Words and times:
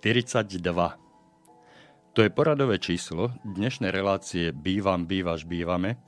42. 0.00 0.96
To 2.16 2.20
je 2.24 2.30
poradové 2.32 2.80
číslo 2.80 3.36
dnešnej 3.44 3.92
relácie 3.92 4.48
Bývam, 4.48 5.04
bývaš, 5.04 5.44
bývame, 5.44 6.00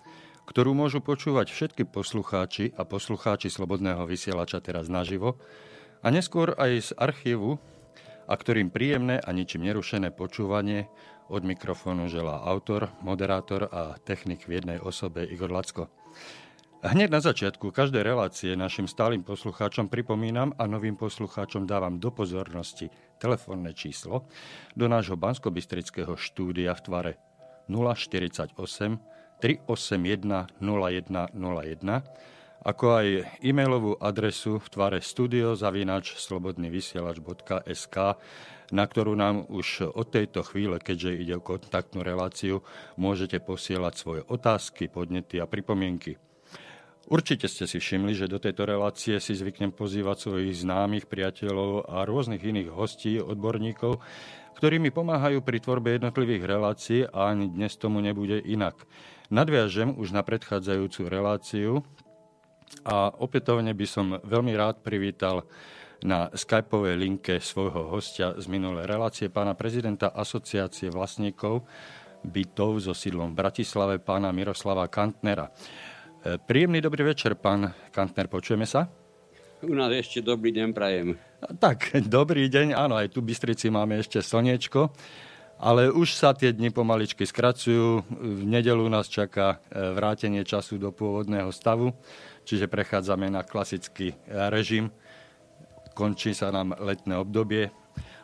ktorú 0.48 0.72
môžu 0.72 1.04
počúvať 1.04 1.52
všetky 1.52 1.84
poslucháči 1.92 2.72
a 2.72 2.88
poslucháči 2.88 3.52
Slobodného 3.52 4.08
vysielača 4.08 4.64
teraz 4.64 4.88
naživo 4.88 5.36
a 6.00 6.08
neskôr 6.08 6.56
aj 6.56 6.72
z 6.88 6.90
archívu, 6.96 7.60
a 8.24 8.32
ktorým 8.32 8.72
príjemné 8.72 9.20
a 9.20 9.28
ničím 9.28 9.68
nerušené 9.68 10.08
počúvanie 10.16 10.88
od 11.28 11.44
mikrofónu 11.44 12.08
želá 12.08 12.48
autor, 12.48 12.88
moderátor 13.04 13.68
a 13.68 14.00
technik 14.00 14.48
v 14.48 14.56
jednej 14.56 14.78
osobe 14.80 15.28
Igor 15.28 15.52
Lacko. 15.52 15.92
Hneď 16.82 17.14
na 17.14 17.22
začiatku 17.22 17.70
každej 17.70 18.02
relácie 18.02 18.58
našim 18.58 18.90
stálym 18.90 19.22
poslucháčom 19.22 19.86
pripomínam 19.86 20.50
a 20.58 20.66
novým 20.66 20.98
poslucháčom 20.98 21.62
dávam 21.62 22.02
do 22.02 22.10
pozornosti 22.10 22.90
telefónne 23.22 23.70
číslo 23.70 24.26
do 24.74 24.90
nášho 24.90 25.14
banskobistrického 25.14 26.18
štúdia 26.18 26.74
v 26.74 26.82
tvare 26.82 27.22
048 27.70 28.58
381 29.38 30.58
0101 30.58 32.66
ako 32.66 32.86
aj 32.98 33.06
e-mailovú 33.46 34.02
adresu 34.02 34.58
v 34.58 34.66
tvare 34.66 34.98
studiozavinač.slobodnyvysielač.sk 34.98 37.96
na 38.74 38.84
ktorú 38.90 39.14
nám 39.14 39.46
už 39.46 39.94
od 39.94 40.10
tejto 40.10 40.42
chvíle, 40.42 40.82
keďže 40.82 41.14
ide 41.14 41.38
o 41.38 41.46
kontaktnú 41.46 42.02
reláciu, 42.02 42.66
môžete 42.98 43.38
posielať 43.38 43.94
svoje 43.94 44.26
otázky, 44.26 44.90
podnety 44.90 45.38
a 45.38 45.46
pripomienky. 45.46 46.18
Určite 47.12 47.44
ste 47.44 47.68
si 47.68 47.76
všimli, 47.76 48.16
že 48.16 48.24
do 48.24 48.40
tejto 48.40 48.64
relácie 48.64 49.20
si 49.20 49.36
zvyknem 49.36 49.76
pozývať 49.76 50.16
svojich 50.32 50.64
známych, 50.64 51.12
priateľov 51.12 51.84
a 51.84 52.08
rôznych 52.08 52.40
iných 52.40 52.72
hostí, 52.72 53.20
odborníkov, 53.20 54.00
ktorí 54.56 54.80
mi 54.80 54.88
pomáhajú 54.88 55.44
pri 55.44 55.60
tvorbe 55.60 55.92
jednotlivých 56.00 56.48
relácií 56.48 57.04
a 57.04 57.28
ani 57.28 57.52
dnes 57.52 57.76
tomu 57.76 58.00
nebude 58.00 58.40
inak. 58.40 58.88
Nadviažem 59.28 59.92
už 59.92 60.16
na 60.16 60.24
predchádzajúcu 60.24 61.00
reláciu 61.12 61.84
a 62.80 63.12
opätovne 63.12 63.76
by 63.76 63.84
som 63.84 64.16
veľmi 64.24 64.56
rád 64.56 64.80
privítal 64.80 65.44
na 66.00 66.32
skypovej 66.32 66.96
linke 66.96 67.44
svojho 67.44 67.92
hostia 67.92 68.32
z 68.40 68.48
minulej 68.48 68.88
relácie 68.88 69.28
pána 69.28 69.52
prezidenta 69.52 70.16
Asociácie 70.16 70.88
vlastníkov 70.88 71.68
bytov 72.24 72.80
so 72.80 72.94
sídlom 72.96 73.34
v 73.34 73.38
Bratislave, 73.44 74.00
pána 74.00 74.32
Miroslava 74.32 74.88
Kantnera. 74.88 75.50
Príjemný 76.22 76.78
dobrý 76.78 77.02
večer, 77.02 77.34
pán 77.34 77.74
Kantner, 77.90 78.30
počujeme 78.30 78.62
sa? 78.62 78.86
U 79.66 79.74
nás 79.74 79.90
ešte 79.90 80.22
dobrý 80.22 80.54
deň 80.54 80.70
prajem. 80.70 81.18
Tak, 81.58 81.98
dobrý 82.06 82.46
deň, 82.46 82.78
áno, 82.78 82.94
aj 82.94 83.10
tu 83.10 83.26
v 83.26 83.34
Bystrici 83.34 83.74
máme 83.74 83.98
ešte 83.98 84.22
slniečko, 84.22 84.94
ale 85.58 85.90
už 85.90 86.14
sa 86.14 86.30
tie 86.30 86.54
dni 86.54 86.70
pomaličky 86.70 87.26
skracujú. 87.26 88.06
V 88.22 88.42
nedelu 88.46 88.86
nás 88.86 89.10
čaká 89.10 89.58
e, 89.66 89.82
vrátenie 89.98 90.46
času 90.46 90.78
do 90.78 90.94
pôvodného 90.94 91.50
stavu, 91.50 91.90
čiže 92.46 92.70
prechádzame 92.70 93.26
na 93.26 93.42
klasický 93.42 94.14
režim. 94.30 94.94
Končí 95.98 96.38
sa 96.38 96.54
nám 96.54 96.78
letné 96.78 97.18
obdobie 97.18 97.74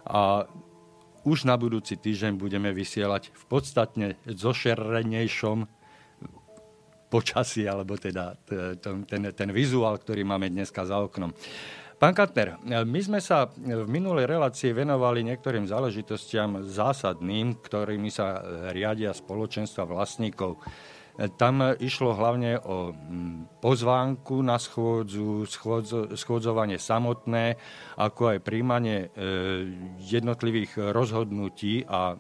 a 0.07 0.47
už 1.27 1.51
na 1.51 1.59
budúci 1.59 1.99
týždeň 1.99 2.39
budeme 2.39 2.71
vysielať 2.71 3.35
v 3.35 3.43
podstatne 3.51 4.09
zošerenejšom 4.23 5.78
počasí, 7.09 7.65
alebo 7.65 7.97
teda 7.97 8.37
ten, 8.79 9.33
ten 9.33 9.51
vizuál, 9.51 9.97
ktorý 9.97 10.25
máme 10.25 10.53
dneska 10.53 10.85
za 10.85 11.01
oknom. 11.01 11.33
Pán 11.99 12.15
Katner, 12.15 12.55
my 12.63 13.01
sme 13.03 13.19
sa 13.19 13.51
v 13.51 13.91
minulej 13.91 14.31
relácii 14.31 14.71
venovali 14.71 15.27
niektorým 15.27 15.67
záležitostiam 15.67 16.63
zásadným, 16.63 17.59
ktorými 17.59 18.07
sa 18.07 18.39
riadia 18.71 19.11
spoločenstva 19.11 19.83
vlastníkov. 19.83 20.63
Tam 21.35 21.75
išlo 21.83 22.15
hlavne 22.15 22.63
o 22.63 22.95
pozvánku 23.59 24.39
na 24.47 24.63
schôdzu, 24.63 25.51
schôdzovanie 26.15 26.79
samotné, 26.79 27.59
ako 27.99 28.39
aj 28.39 28.47
príjmanie 28.47 29.11
e, 29.11 29.27
jednotlivých 29.99 30.95
rozhodnutí 30.95 31.83
a 31.91 32.15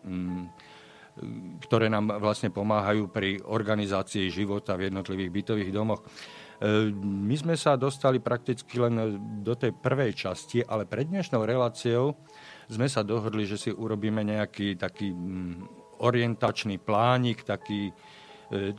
ktoré 1.64 1.90
nám 1.90 2.18
vlastne 2.22 2.48
pomáhajú 2.48 3.10
pri 3.10 3.42
organizácii 3.42 4.30
života 4.30 4.78
v 4.78 4.90
jednotlivých 4.90 5.30
bytových 5.30 5.70
domoch. 5.74 6.00
E, 6.02 6.90
my 6.94 7.34
sme 7.38 7.54
sa 7.54 7.78
dostali 7.78 8.18
prakticky 8.18 8.82
len 8.82 9.18
do 9.42 9.54
tej 9.54 9.74
prvej 9.74 10.14
časti, 10.14 10.62
ale 10.62 10.86
pred 10.90 11.06
dnešnou 11.06 11.42
reláciou 11.46 12.18
sme 12.66 12.90
sa 12.90 13.06
dohodli, 13.06 13.46
že 13.46 13.56
si 13.58 13.70
urobíme 13.70 14.26
nejaký 14.26 14.74
taký 14.74 15.14
mm, 15.14 15.54
orientačný 16.02 16.82
plánik, 16.82 17.46
taký 17.46 17.90
e, 17.90 17.92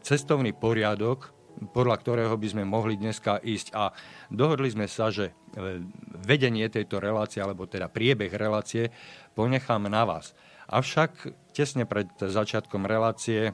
cestovný 0.03 0.51
poriadok, 0.56 1.31
podľa 1.59 1.95
ktorého 2.00 2.35
by 2.39 2.47
sme 2.47 2.63
mohli 2.63 2.95
dneska 2.95 3.44
ísť. 3.44 3.75
A 3.75 3.91
dohodli 4.31 4.71
sme 4.71 4.88
sa, 4.88 5.11
že 5.11 5.31
e, 5.31 5.83
vedenie 6.23 6.67
tejto 6.71 7.03
relácie, 7.03 7.44
alebo 7.44 7.67
teda 7.67 7.91
priebeh 7.91 8.31
relácie, 8.31 8.91
ponechám 9.35 9.88
na 9.91 10.03
vás. 10.07 10.31
Avšak 10.69 11.31
tesne 11.59 11.84
pred 11.84 12.08
začiatkom 12.16 12.88
relácie 12.88 13.52
e, 13.52 13.53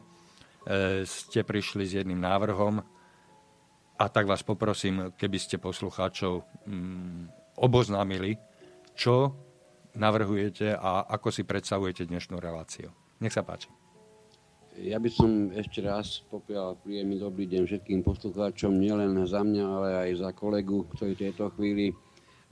ste 1.09 1.41
prišli 1.41 1.89
s 1.89 1.97
jedným 1.97 2.21
návrhom 2.21 2.77
a 3.97 4.05
tak 4.13 4.29
vás 4.29 4.45
poprosím, 4.45 5.09
keby 5.17 5.41
ste 5.41 5.57
poslucháčov 5.57 6.45
mm, 6.69 7.57
oboznámili, 7.57 8.37
čo 8.93 9.33
navrhujete 9.97 10.77
a 10.77 11.09
ako 11.09 11.33
si 11.33 11.49
predstavujete 11.49 12.05
dnešnú 12.05 12.37
reláciu. 12.37 12.93
Nech 13.25 13.33
sa 13.33 13.41
páči. 13.41 13.73
Ja 14.75 14.99
by 14.99 15.09
som 15.09 15.49
ešte 15.55 15.81
raz 15.81 16.21
popial 16.27 16.75
príjemný 16.83 17.17
dobrý 17.17 17.47
deň 17.47 17.63
všetkým 17.65 18.03
poslucháčom, 18.05 18.75
nielen 18.75 19.17
za 19.25 19.41
mňa, 19.41 19.63
ale 19.65 19.89
aj 20.05 20.09
za 20.19 20.29
kolegu, 20.35 20.85
ktorý 20.93 21.15
v 21.15 21.23
tejto 21.31 21.49
chvíli, 21.57 21.95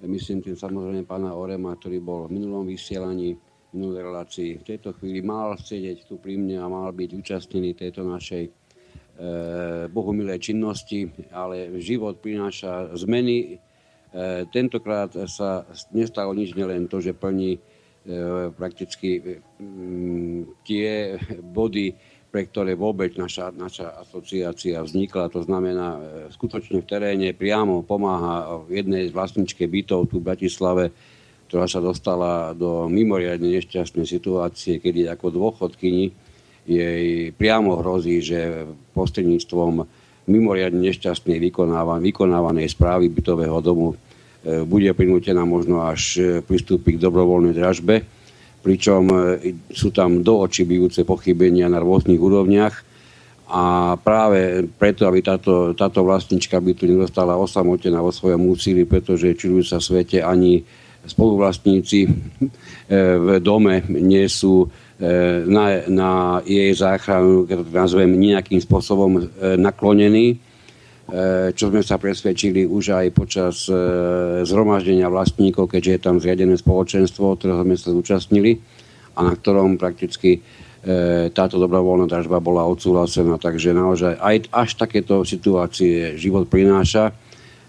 myslím 0.01 0.39
tým 0.39 0.55
samozrejme 0.57 1.03
pána 1.03 1.35
Orema, 1.35 1.75
ktorý 1.75 1.99
bol 1.99 2.31
v 2.31 2.39
minulom 2.39 2.63
vysielaní, 2.63 3.35
minulej 3.73 4.05
relácii. 4.05 4.61
V 4.61 4.67
tejto 4.67 4.93
chvíli 4.97 5.25
mal 5.25 5.57
sedieť 5.57 6.05
tu 6.05 6.21
pri 6.21 6.37
mne 6.37 6.57
a 6.61 6.71
mal 6.71 6.89
byť 6.93 7.09
účastnený 7.17 7.73
tejto 7.73 8.05
našej 8.05 8.43
e, 8.47 8.51
bohumilej 9.89 10.39
činnosti, 10.39 11.09
ale 11.33 11.73
život 11.81 12.21
prináša 12.21 12.93
zmeny. 12.95 13.57
E, 14.13 14.45
tentokrát 14.53 15.09
sa 15.25 15.65
nestalo 15.89 16.37
nič, 16.37 16.53
nielen 16.53 16.85
to, 16.85 17.01
že 17.01 17.17
plní 17.17 17.57
e, 17.57 17.59
prakticky 18.53 19.41
m, 19.57 20.45
tie 20.63 21.17
body, 21.41 21.97
pre 22.33 22.49
ktoré 22.49 22.73
vôbec 22.73 23.13
naša, 23.13 23.53
naša 23.53 23.93
asociácia 24.01 24.81
vznikla. 24.81 25.29
To 25.33 25.45
znamená, 25.45 25.87
e, 25.93 25.99
skutočne 26.33 26.81
v 26.81 26.89
teréne 26.89 27.29
priamo 27.37 27.85
pomáha 27.85 28.65
jednej 28.73 29.09
z 29.09 29.13
vlastničke 29.13 29.69
bytov 29.69 30.09
tu 30.09 30.17
v 30.17 30.29
Bratislave 30.33 30.89
ktorá 31.53 31.69
sa 31.69 31.85
dostala 31.85 32.57
do 32.57 32.89
mimoriadne 32.89 33.45
nešťastnej 33.61 34.09
situácie, 34.09 34.81
kedy 34.81 35.05
ako 35.05 35.37
dôchodkyni 35.37 36.09
jej 36.65 37.29
priamo 37.29 37.77
hrozí, 37.77 38.25
že 38.25 38.65
prostredníctvom 38.97 39.85
mimoriadne 40.33 40.81
nešťastnej 40.81 41.37
vykonávanej 41.37 42.73
správy 42.73 43.05
bytového 43.13 43.61
domu 43.61 43.93
e, 43.93 44.65
bude 44.65 44.89
prinútená 44.97 45.45
možno 45.45 45.85
až 45.85 46.01
e, 46.17 46.21
pristúpiť 46.41 46.97
k 46.97 47.03
dobrovoľnej 47.05 47.53
dražbe, 47.53 48.01
pričom 48.65 49.13
e, 49.13 49.53
sú 49.69 49.93
tam 49.93 50.25
do 50.25 50.41
očí 50.41 50.65
bijúce 50.65 51.05
pochybenia 51.05 51.69
na 51.69 51.77
rôznych 51.77 52.17
úrovniach 52.17 52.81
a 53.45 53.93
práve 54.01 54.65
preto, 54.81 55.05
aby 55.05 55.21
táto, 55.21 55.77
táto 55.77 56.01
vlastnička 56.01 56.57
bytu 56.57 56.89
nedostala 56.89 57.37
osamotená 57.37 58.01
vo 58.01 58.09
svojom 58.09 58.41
úsilí, 58.49 58.89
pretože 58.89 59.37
čudujú 59.37 59.61
sa 59.61 59.77
svete 59.77 60.25
ani 60.25 60.65
spoluvlastníci 61.03 62.07
e, 62.07 62.09
v 63.19 63.27
dome 63.43 63.83
nie 63.91 64.25
sú 64.31 64.63
e, 64.63 64.67
na, 65.43 65.83
na 65.91 66.11
jej 66.47 66.71
záchranu, 66.71 67.43
keď 67.43 67.55
to 67.59 67.71
nazvem, 67.75 68.15
nejakým 68.15 68.59
spôsobom 68.63 69.11
e, 69.19 69.21
naklonení, 69.59 70.39
čo 71.53 71.67
sme 71.67 71.83
sa 71.83 71.99
presvedčili 71.99 72.63
už 72.63 72.95
aj 72.95 73.07
počas 73.11 73.67
zhromaždenia 74.47 75.11
vlastníkov, 75.11 75.67
keďže 75.67 75.91
je 75.91 75.99
tam 75.99 76.15
zriadené 76.15 76.55
spoločenstvo, 76.55 77.35
ktorého 77.35 77.59
sme 77.67 77.75
sa 77.75 77.91
zúčastnili 77.91 78.63
a 79.19 79.27
na 79.27 79.35
ktorom 79.35 79.75
prakticky 79.75 80.39
táto 81.35 81.59
dobrovoľná 81.59 82.07
dražba 82.07 82.39
bola 82.39 82.63
odsúhlasená. 82.71 83.35
Takže 83.35 83.75
naozaj 83.75 84.15
aj 84.15 84.35
až 84.47 84.69
takéto 84.79 85.27
situácie 85.27 86.15
život 86.15 86.47
prináša 86.47 87.11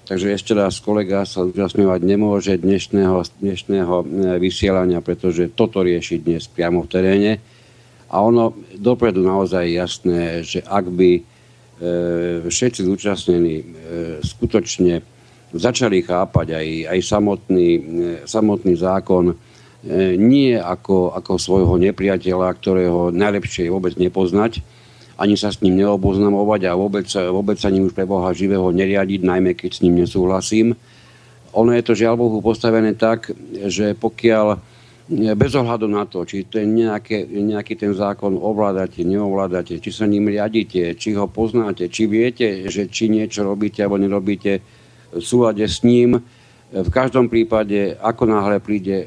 Takže 0.05 0.37
ešte 0.37 0.53
raz 0.53 0.85
kolega 0.85 1.25
sa 1.25 1.49
zúčastňovať 1.49 2.01
nemôže 2.05 2.61
dnešného, 2.61 3.25
dnešného 3.41 3.95
e, 4.01 4.05
vysielania, 4.37 5.01
pretože 5.01 5.49
toto 5.57 5.81
rieši 5.81 6.21
dnes 6.21 6.45
priamo 6.45 6.85
v 6.85 6.93
teréne. 6.93 7.33
A 8.13 8.21
ono 8.21 8.53
dopredu 8.77 9.25
naozaj 9.25 9.65
jasné, 9.65 10.45
že 10.45 10.61
ak 10.61 10.93
by 10.93 11.11
e, 11.17 11.23
všetci 12.45 12.85
zúčastnení 12.85 13.57
e, 13.57 13.65
skutočne 14.21 15.01
začali 15.57 16.05
chápať 16.05 16.53
aj, 16.53 16.69
aj 16.93 16.99
samotný, 17.01 17.69
e, 17.73 17.81
samotný 18.29 18.77
zákon, 18.77 19.33
e, 19.33 19.37
nie 20.21 20.53
ako, 20.53 21.17
ako 21.17 21.41
svojho 21.41 21.81
nepriateľa, 21.81 22.53
ktorého 22.61 23.09
najlepšie 23.09 23.67
je 23.67 23.73
vôbec 23.73 23.97
nepoznať, 23.97 24.61
ani 25.15 25.39
sa 25.39 25.55
s 25.55 25.63
ním 25.63 25.79
neoboznamovať 25.79 26.61
a 26.67 26.79
vôbec, 26.79 27.07
vôbec 27.07 27.59
ním 27.71 27.87
už 27.87 27.95
pre 27.95 28.07
Boha 28.09 28.35
živého 28.35 28.71
neriadiť, 28.75 29.21
najmä 29.23 29.55
keď 29.55 29.71
s 29.71 29.83
ním 29.87 30.03
nesúhlasím. 30.03 30.75
Ono 31.55 31.71
je 31.71 31.83
to 31.87 31.95
žiaľ 31.95 32.19
Bohu 32.19 32.43
postavené 32.43 32.99
tak, 32.99 33.31
že 33.71 33.95
pokiaľ 33.95 34.75
bez 35.37 35.53
ohľadu 35.53 35.85
na 35.85 36.09
to, 36.09 36.25
či 36.25 36.49
ten 36.49 36.73
nejaké, 36.73 37.29
nejaký 37.29 37.77
ten 37.77 37.93
zákon 37.93 38.41
ovládate, 38.41 39.05
neovládate, 39.05 39.77
či 39.77 39.91
sa 39.93 40.09
ním 40.09 40.33
riadite, 40.33 40.97
či 40.97 41.13
ho 41.13 41.29
poznáte, 41.29 41.93
či 41.93 42.09
viete, 42.09 42.65
že 42.73 42.89
či 42.89 43.13
niečo 43.13 43.45
robíte 43.45 43.85
alebo 43.85 44.01
nerobíte 44.01 44.53
v 45.13 45.23
súlade 45.23 45.63
s 45.69 45.85
ním, 45.85 46.25
v 46.75 46.91
každom 46.91 47.31
prípade, 47.31 47.95
ako 48.03 48.27
náhle 48.27 48.59
príde 48.59 49.07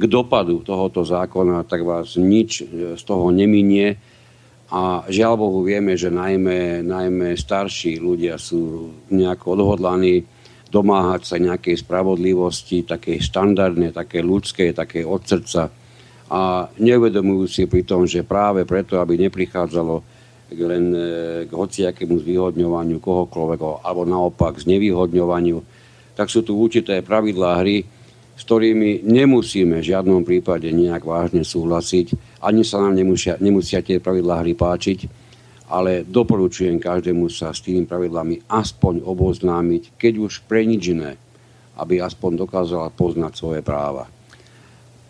k 0.00 0.02
dopadu 0.08 0.64
tohoto 0.64 1.04
zákona, 1.04 1.68
tak 1.68 1.84
vás 1.84 2.16
nič 2.16 2.64
e, 2.64 2.96
z 2.96 3.02
toho 3.04 3.28
neminie. 3.28 4.00
A 4.72 5.04
žiaľ 5.04 5.36
Bohu 5.36 5.60
vieme, 5.60 6.00
že 6.00 6.08
najmä, 6.08 6.80
najmä 6.80 7.36
starší 7.36 8.00
ľudia 8.00 8.40
sú 8.40 8.88
nejako 9.12 9.60
odhodlaní 9.60 10.24
domáhať 10.72 11.28
sa 11.28 11.36
nejakej 11.36 11.84
spravodlivosti, 11.84 12.88
takej 12.88 13.20
štandardnej, 13.20 13.92
také 13.92 14.24
ľudskej, 14.24 14.72
také 14.72 15.04
od 15.04 15.20
srdca. 15.28 15.68
A 16.32 16.72
neuvedomujú 16.80 17.44
si 17.44 17.68
pri 17.68 17.84
tom, 17.84 18.08
že 18.08 18.24
práve 18.24 18.64
preto, 18.64 18.96
aby 18.96 19.20
neprichádzalo 19.28 20.00
len 20.56 20.84
e, 20.96 21.00
k 21.44 21.52
hociakému 21.52 22.24
zvýhodňovaniu 22.24 22.96
kohokoľvek, 23.04 23.84
alebo 23.84 24.02
naopak 24.08 24.56
znevýhodňovaniu, 24.64 25.60
tak 26.16 26.32
sú 26.32 26.40
tu 26.40 26.56
určité 26.56 27.04
pravidlá 27.04 27.60
hry, 27.60 27.84
s 28.32 28.42
ktorými 28.48 29.04
nemusíme 29.04 29.78
v 29.78 29.88
žiadnom 29.92 30.24
prípade 30.24 30.68
nejak 30.72 31.04
vážne 31.04 31.44
súhlasiť, 31.44 32.40
ani 32.42 32.64
sa 32.64 32.80
nám 32.80 32.96
nemusia, 32.96 33.36
nemusia 33.38 33.84
tie 33.84 34.00
pravidlá 34.00 34.40
hry 34.40 34.56
páčiť, 34.56 34.98
ale 35.72 36.04
doporučujem 36.04 36.76
každému 36.76 37.32
sa 37.32 37.52
s 37.52 37.64
tými 37.64 37.88
pravidlami 37.88 38.44
aspoň 38.48 39.04
oboznámiť, 39.04 39.96
keď 39.96 40.12
už 40.20 40.32
pre 40.44 40.68
nič 40.68 40.92
iné, 40.92 41.16
aby 41.80 42.00
aspoň 42.00 42.44
dokázala 42.44 42.92
poznať 42.92 43.32
svoje 43.32 43.60
práva. 43.64 44.04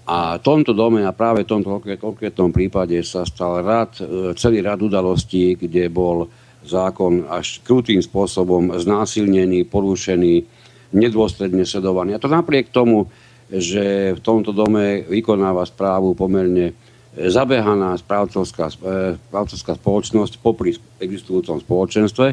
A 0.03 0.39
v 0.39 0.43
tomto 0.43 0.75
dome 0.75 1.07
a 1.07 1.15
práve 1.15 1.47
v 1.47 1.51
tomto 1.51 1.79
konkrétnom 1.79 2.51
prípade 2.51 2.99
sa 3.07 3.23
stal 3.23 3.63
rad, 3.63 3.95
e, 4.03 4.35
celý 4.35 4.59
rad 4.59 4.83
udalostí, 4.83 5.55
kde 5.55 5.87
bol 5.87 6.27
zákon 6.67 7.27
až 7.27 7.63
krutým 7.63 8.03
spôsobom 8.03 8.75
znásilnený, 8.79 9.67
porušený, 9.67 10.47
nedôsledne 10.93 11.65
sledovaný. 11.65 12.17
A 12.17 12.23
to 12.23 12.29
napriek 12.31 12.73
tomu, 12.73 13.09
že 13.53 14.17
v 14.17 14.21
tomto 14.25 14.57
dome 14.57 15.05
vykonáva 15.05 15.69
správu 15.69 16.17
pomerne 16.17 16.73
zabehaná 17.13 17.93
správcovská, 18.01 18.73
e, 18.73 19.21
správcovská 19.29 19.77
spoločnosť 19.77 20.41
popri 20.41 20.73
existujúcom 20.97 21.61
spoločenstve, 21.61 22.27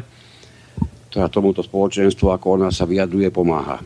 ktorá 1.12 1.26
tomuto 1.28 1.60
spoločenstvu, 1.60 2.32
ako 2.32 2.46
ona 2.56 2.72
sa 2.72 2.88
vyjadruje, 2.88 3.28
pomáha. 3.28 3.84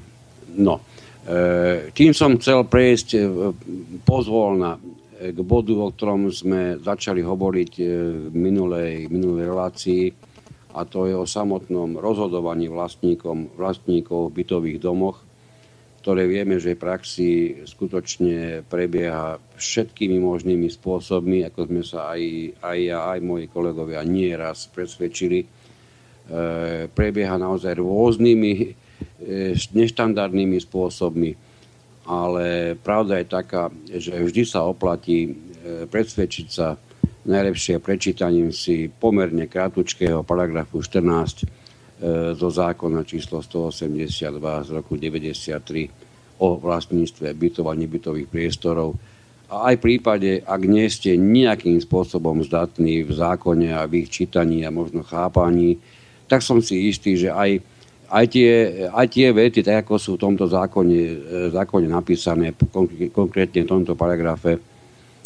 No, 0.54 0.78
e, 1.26 1.90
tým 1.90 2.14
som 2.14 2.38
chcel 2.38 2.62
prejsť 2.70 3.08
e, 3.18 3.20
pozvolna 4.06 4.78
k 5.14 5.38
bodu, 5.42 5.74
o 5.74 5.90
ktorom 5.90 6.30
sme 6.30 6.78
začali 6.78 7.24
hovoriť 7.24 7.72
v 8.28 8.34
minulej, 8.34 9.08
minulej 9.08 9.44
relácii, 9.46 10.04
a 10.74 10.82
to 10.82 11.06
je 11.06 11.14
o 11.14 11.22
samotnom 11.22 12.02
rozhodovaní 12.02 12.66
vlastníkom, 12.66 13.54
vlastníkov 13.54 14.28
v 14.28 14.42
bytových 14.42 14.78
domoch, 14.82 15.22
ktoré 16.04 16.28
vieme, 16.28 16.60
že 16.60 16.76
v 16.76 16.84
praxi 16.84 17.30
skutočne 17.64 18.66
prebieha 18.68 19.40
všetkými 19.56 20.20
možnými 20.20 20.68
spôsobmi, 20.68 21.46
ako 21.48 21.60
sme 21.64 21.82
sa 21.86 22.12
aj, 22.12 22.22
aj 22.60 22.78
ja, 22.82 22.98
aj 23.16 23.18
moji 23.24 23.46
kolegovia 23.48 24.04
nie 24.04 24.28
raz 24.36 24.68
presvedčili. 24.68 25.40
E, 25.40 25.46
prebieha 26.92 27.40
naozaj 27.40 27.80
rôznymi 27.80 28.52
e, 28.52 28.66
neštandardnými 29.56 30.60
spôsobmi, 30.60 31.32
ale 32.04 32.76
pravda 32.76 33.24
je 33.24 33.26
taká, 33.30 33.72
že 33.88 34.12
vždy 34.12 34.42
sa 34.44 34.68
oplatí 34.68 35.24
e, 35.24 35.32
presvedčiť 35.88 36.46
sa, 36.52 36.76
najlepšie 37.24 37.80
prečítaním 37.80 38.52
si 38.52 38.92
pomerne 38.92 39.48
krátučkého 39.48 40.20
paragrafu 40.22 40.84
14 40.84 41.00
e, 41.00 41.46
zo 42.36 42.48
zákona 42.52 43.04
číslo 43.08 43.40
182 43.40 44.20
z 44.40 44.68
roku 44.70 44.96
93 45.00 45.88
o 46.38 46.60
vlastníctve 46.60 47.32
bytov 47.32 47.72
a 47.72 47.74
nebytových 47.74 48.28
priestorov. 48.28 48.96
A 49.48 49.72
aj 49.72 49.74
v 49.80 49.84
prípade, 49.84 50.30
ak 50.44 50.62
nie 50.64 50.88
ste 50.88 51.16
nejakým 51.16 51.80
spôsobom 51.80 52.44
zdatní 52.44 53.04
v 53.04 53.12
zákone 53.12 53.72
a 53.72 53.86
v 53.88 54.04
ich 54.04 54.08
čítaní 54.12 54.64
a 54.64 54.74
možno 54.74 55.04
chápaní, 55.04 55.80
tak 56.28 56.40
som 56.40 56.60
si 56.60 56.88
istý, 56.88 57.16
že 57.16 57.30
aj, 57.32 57.60
aj, 58.08 58.24
tie, 58.32 58.52
aj 58.88 59.06
tie 59.12 59.28
vety, 59.32 59.60
tak 59.62 59.84
ako 59.84 59.94
sú 59.96 60.10
v 60.16 60.24
tomto 60.28 60.44
zákone, 60.48 61.00
e, 61.00 61.16
zákone 61.52 61.88
napísané, 61.88 62.52
konkrétne 63.12 63.64
v 63.64 63.70
tomto 63.70 63.96
paragrafe, 63.96 64.73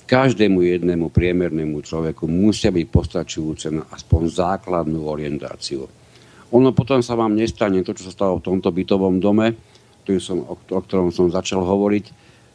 každému 0.08 0.64
jednému 0.64 1.12
priemernému 1.12 1.84
človeku 1.84 2.24
musia 2.24 2.72
byť 2.72 2.86
postačujúce 2.88 3.68
na 3.68 3.84
aspoň 3.92 4.32
základnú 4.32 5.04
orientáciu. 5.04 5.84
Ono 6.48 6.72
potom 6.72 7.04
sa 7.04 7.12
vám 7.12 7.36
nestane 7.36 7.84
to, 7.84 7.92
čo 7.92 8.08
sa 8.08 8.16
stalo 8.16 8.40
v 8.40 8.46
tomto 8.48 8.72
bytovom 8.72 9.20
dome, 9.20 9.52
som, 10.16 10.40
o, 10.40 10.56
o 10.56 10.80
ktorom 10.80 11.12
som 11.12 11.28
začal 11.28 11.60
hovoriť, 11.60 12.04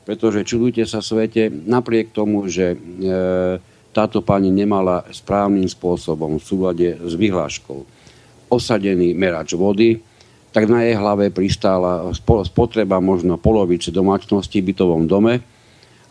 pretože 0.09 0.41
čudujte 0.41 0.89
sa 0.89 1.05
svete, 1.05 1.53
napriek 1.53 2.09
tomu, 2.09 2.49
že 2.49 2.73
e, 2.73 2.77
táto 3.93 4.25
pani 4.25 4.49
nemala 4.49 5.05
správnym 5.13 5.69
spôsobom 5.69 6.41
v 6.41 6.43
súlade 6.43 6.89
s 6.97 7.13
vyhláškou 7.13 7.85
osadený 8.49 9.13
merač 9.13 9.53
vody, 9.53 10.01
tak 10.49 10.65
na 10.65 10.81
jej 10.81 10.97
hlave 10.97 11.29
pristála 11.29 12.09
spotreba 12.45 12.97
možno 12.97 13.37
polovice 13.37 13.93
domácnosti 13.93 14.61
v 14.61 14.73
bytovom 14.73 15.05
dome, 15.05 15.45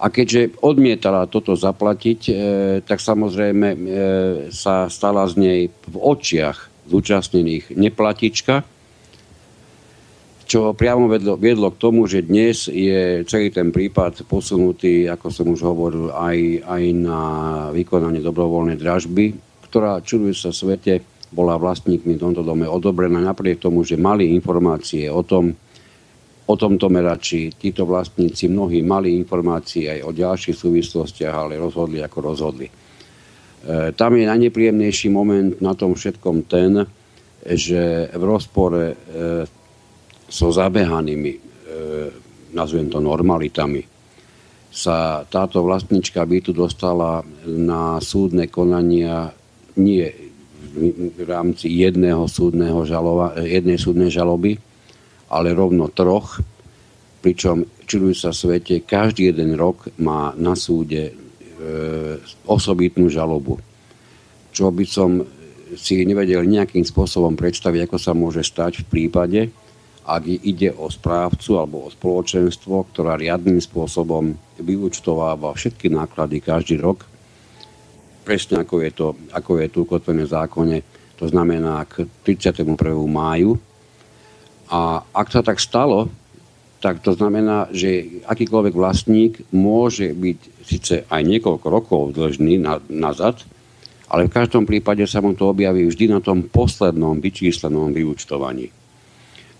a 0.02 0.10
keďže 0.10 0.58
odmietala 0.58 1.30
toto 1.30 1.54
zaplatiť, 1.54 2.20
e, 2.26 2.32
tak 2.82 2.98
samozrejme 2.98 3.68
e, 3.70 3.78
sa 4.50 4.90
stala 4.90 5.30
z 5.30 5.34
nej 5.38 5.60
v 5.70 5.96
očiach 5.96 6.90
zúčastnených 6.90 7.70
neplatička, 7.78 8.66
čo 10.42 10.74
priamo 10.74 11.06
vedlo, 11.08 11.38
viedlo 11.38 11.70
k 11.72 11.80
tomu, 11.80 12.04
že 12.10 12.26
dnes 12.26 12.66
je 12.66 13.22
celý 13.24 13.48
ten 13.54 13.70
prípad 13.70 14.26
posunutý, 14.26 15.06
ako 15.08 15.26
som 15.30 15.46
už 15.48 15.64
hovoril, 15.64 16.10
aj, 16.12 16.66
aj 16.66 16.82
na 16.92 17.20
vykonanie 17.72 18.20
dobrovoľnej 18.20 18.76
dražby, 18.76 19.32
ktorá, 19.70 20.02
čudujú 20.04 20.34
sa 20.36 20.52
svete, 20.52 21.00
bola 21.32 21.56
vlastníkmi 21.56 22.18
v 22.18 22.22
tomto 22.28 22.44
dome 22.44 22.68
odobrená 22.68 23.24
napriek 23.24 23.64
tomu, 23.64 23.80
že 23.80 23.96
mali 23.96 24.36
informácie 24.36 25.08
o 25.08 25.24
tom, 25.24 25.56
o 26.46 26.54
tomto 26.58 26.90
merači. 26.90 27.54
Títo 27.54 27.86
vlastníci 27.86 28.50
mnohí 28.50 28.82
mali 28.82 29.14
informácie 29.14 29.86
aj 29.88 30.00
o 30.02 30.10
ďalších 30.10 30.56
súvislostiach, 30.56 31.34
ale 31.34 31.60
rozhodli 31.60 32.02
ako 32.02 32.18
rozhodli. 32.18 32.66
E, 32.66 32.74
tam 33.94 34.18
je 34.18 34.26
najnepríjemnejší 34.26 35.08
moment 35.12 35.54
na 35.62 35.78
tom 35.78 35.94
všetkom 35.94 36.50
ten, 36.50 36.82
že 37.42 38.10
v 38.10 38.22
rozpore 38.22 38.84
e, 38.90 38.96
so 40.26 40.48
zabehanými, 40.50 41.32
e, 41.32 41.40
nazviem 42.54 42.90
to 42.90 42.98
normalitami, 42.98 43.86
sa 44.72 45.22
táto 45.28 45.60
vlastnička 45.60 46.24
bytu 46.24 46.56
dostala 46.56 47.20
na 47.44 48.00
súdne 48.00 48.48
konania 48.48 49.28
nie 49.76 50.08
v 50.72 51.28
rámci 51.28 51.68
jedného 51.68 52.24
súdneho 52.24 52.80
žalova, 52.88 53.36
jednej 53.44 53.76
súdnej 53.76 54.08
žaloby, 54.08 54.56
ale 55.32 55.56
rovno 55.56 55.88
troch, 55.88 56.44
pričom 57.24 57.64
čudujú 57.88 58.12
sa 58.12 58.30
svete, 58.36 58.84
každý 58.84 59.32
jeden 59.32 59.56
rok 59.56 59.88
má 59.96 60.36
na 60.36 60.52
súde 60.52 61.08
e, 61.08 61.12
osobitnú 62.44 63.08
žalobu. 63.08 63.56
Čo 64.52 64.68
by 64.68 64.84
som 64.84 65.24
si 65.72 66.04
nevedel 66.04 66.44
nejakým 66.44 66.84
spôsobom 66.84 67.32
predstaviť, 67.32 67.88
ako 67.88 67.96
sa 67.96 68.12
môže 68.12 68.44
stať 68.44 68.84
v 68.84 68.88
prípade, 68.92 69.40
ak 70.02 70.26
ide 70.26 70.74
o 70.74 70.90
správcu 70.90 71.56
alebo 71.56 71.86
o 71.86 71.92
spoločenstvo, 71.94 72.90
ktorá 72.90 73.14
riadným 73.14 73.62
spôsobom 73.62 74.34
vyúčtováva 74.58 75.54
všetky 75.54 75.88
náklady 75.88 76.42
každý 76.42 76.76
rok, 76.82 77.06
presne 78.26 78.66
ako 78.66 78.82
je 78.82 78.90
to, 78.90 79.08
ako 79.30 79.62
je 79.62 79.66
tu 79.70 79.78
ukotvené 79.86 80.26
v 80.26 80.34
zákone, 80.34 80.78
to 81.16 81.24
znamená 81.30 81.86
k 81.86 82.02
31. 82.26 82.66
máju 83.06 83.54
a 84.72 85.04
ak 85.04 85.28
sa 85.28 85.44
tak 85.44 85.60
stalo, 85.60 86.08
tak 86.80 87.04
to 87.04 87.12
znamená, 87.12 87.68
že 87.70 88.24
akýkoľvek 88.24 88.74
vlastník 88.74 89.44
môže 89.52 90.16
byť 90.16 90.38
síce 90.64 90.94
aj 91.06 91.22
niekoľko 91.22 91.66
rokov 91.68 92.02
dlžný 92.16 92.58
na, 92.58 92.80
nazad, 92.88 93.44
ale 94.08 94.26
v 94.26 94.34
každom 94.34 94.64
prípade 94.64 95.04
sa 95.04 95.20
mu 95.20 95.36
to 95.36 95.52
objaví 95.52 95.86
vždy 95.86 96.10
na 96.10 96.18
tom 96.24 96.48
poslednom 96.48 97.20
vyčíslenom 97.20 97.92
vyúčtovaní. 97.92 98.72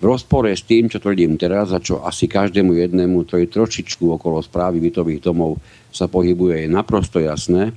v 0.02 0.10
rozpore 0.10 0.50
s 0.50 0.66
tým, 0.66 0.90
čo 0.90 0.98
tvrdím 0.98 1.38
teraz 1.38 1.70
a 1.70 1.78
čo 1.78 2.02
asi 2.02 2.26
každému 2.26 2.74
jednému, 2.74 3.22
ktorý 3.22 3.46
trošičku 3.46 4.18
okolo 4.18 4.42
správy 4.42 4.82
bytových 4.82 5.22
domov 5.22 5.62
sa 5.94 6.10
pohybuje, 6.10 6.66
je 6.66 6.74
naprosto 6.74 7.22
jasné, 7.22 7.70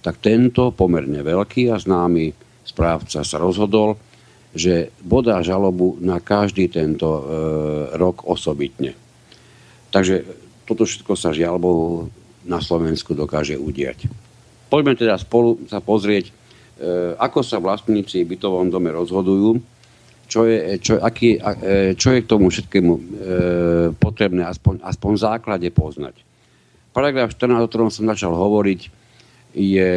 tak 0.00 0.24
tento 0.24 0.72
pomerne 0.72 1.20
veľký 1.20 1.68
a 1.68 1.76
známy 1.76 2.32
správca 2.64 3.20
sa 3.20 3.36
rozhodol, 3.36 4.00
že 4.58 4.90
bodá 4.98 5.38
žalobu 5.46 5.94
na 6.02 6.18
každý 6.18 6.66
tento 6.66 7.06
e, 7.06 7.22
rok 7.94 8.26
osobitne. 8.26 8.98
Takže 9.94 10.26
toto 10.66 10.82
všetko 10.82 11.14
sa 11.14 11.30
žiaľ 11.30 11.56
Bohu 11.62 11.86
na 12.42 12.58
Slovensku 12.58 13.14
dokáže 13.14 13.54
udiať. 13.54 14.10
Poďme 14.68 14.98
teda 14.98 15.16
spolu 15.16 15.62
sa 15.70 15.78
pozrieť, 15.78 16.28
e, 16.28 16.32
ako 17.16 17.40
sa 17.46 17.62
vlastníci 17.62 18.26
v 18.26 18.36
bytovom 18.36 18.68
dome 18.68 18.90
rozhodujú, 18.90 19.62
čo 20.28 20.44
je, 20.44 20.76
čo, 20.82 21.00
aký, 21.00 21.40
e, 21.40 21.96
čo 21.96 22.12
je 22.12 22.20
k 22.20 22.28
tomu 22.28 22.52
všetkému 22.52 22.92
e, 22.92 23.02
potrebné 23.96 24.44
aspoň, 24.44 24.84
aspoň 24.84 25.10
v 25.16 25.24
základe 25.24 25.68
poznať. 25.72 26.20
Paragraf 26.92 27.32
14, 27.32 27.64
o 27.64 27.70
ktorom 27.70 27.88
som 27.88 28.04
začal 28.04 28.36
hovoriť, 28.36 28.80
je 29.56 29.92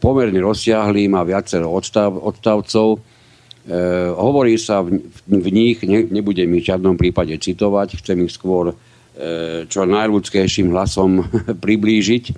pomerne 0.00 0.40
rozsiahlý, 0.40 1.12
má 1.12 1.20
viacero 1.28 1.68
odstav, 1.68 2.16
odstavcov. 2.16 3.04
E, 3.66 3.76
hovorí 4.16 4.56
sa 4.56 4.80
v, 4.80 5.04
v 5.28 5.48
nich, 5.52 5.80
ne, 5.84 6.08
nebudem 6.08 6.48
ich 6.56 6.64
v 6.64 6.70
žiadnom 6.72 6.96
prípade 6.96 7.36
citovať, 7.36 8.00
chcem 8.00 8.24
ich 8.24 8.32
skôr 8.32 8.72
e, 8.72 8.74
čo 9.68 9.84
najľudskejším 9.84 10.72
hlasom 10.72 11.24
priblížiť. 11.64 12.24
E, 12.30 12.34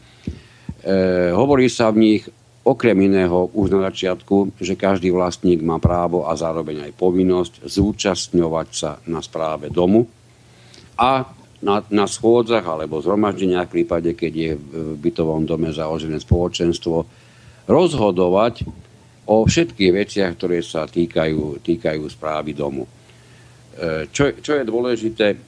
hovorí 1.35 1.71
sa 1.71 1.95
v 1.95 1.99
nich 1.99 2.23
Okrem 2.63 2.95
iného 3.11 3.51
už 3.59 3.75
na 3.75 3.91
začiatku, 3.91 4.55
že 4.63 4.79
každý 4.79 5.11
vlastník 5.11 5.67
má 5.67 5.83
právo 5.83 6.31
a 6.31 6.39
zároveň 6.39 6.87
aj 6.87 6.93
povinnosť 6.95 7.67
zúčastňovať 7.67 8.69
sa 8.71 8.91
na 9.11 9.19
správe 9.19 9.67
domu 9.67 10.07
a 10.95 11.27
na, 11.59 11.83
na 11.91 12.07
schôdzach 12.07 12.63
alebo 12.63 13.03
zhromaždeniach 13.03 13.67
v 13.67 13.83
prípade, 13.83 14.15
keď 14.15 14.33
je 14.33 14.51
v 14.55 14.95
bytovom 14.95 15.43
dome 15.43 15.75
založené 15.75 16.23
spoločenstvo, 16.23 17.03
rozhodovať 17.67 18.63
o 19.27 19.47
všetkých 19.47 19.93
veciach, 19.93 20.33
ktoré 20.35 20.65
sa 20.65 20.89
týkajú, 20.89 21.63
týkajú 21.63 22.03
správy 22.11 22.57
domu. 22.57 22.85
E, 22.85 24.11
čo, 24.11 24.35
čo 24.43 24.59
je 24.59 24.65
dôležité, 24.67 25.27
e, 25.33 25.39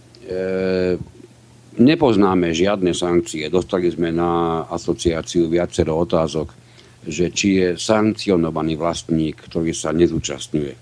nepoznáme 1.78 2.54
žiadne 2.54 2.94
sankcie. 2.94 3.50
Dostali 3.50 3.90
sme 3.90 4.14
na 4.14 4.62
asociáciu 4.70 5.50
viacero 5.50 5.98
otázok 5.98 6.64
že 7.04 7.30
či 7.30 7.48
je 7.60 7.68
sankcionovaný 7.76 8.80
vlastník, 8.80 9.44
ktorý 9.44 9.76
sa 9.76 9.92
nezúčastňuje 9.92 10.74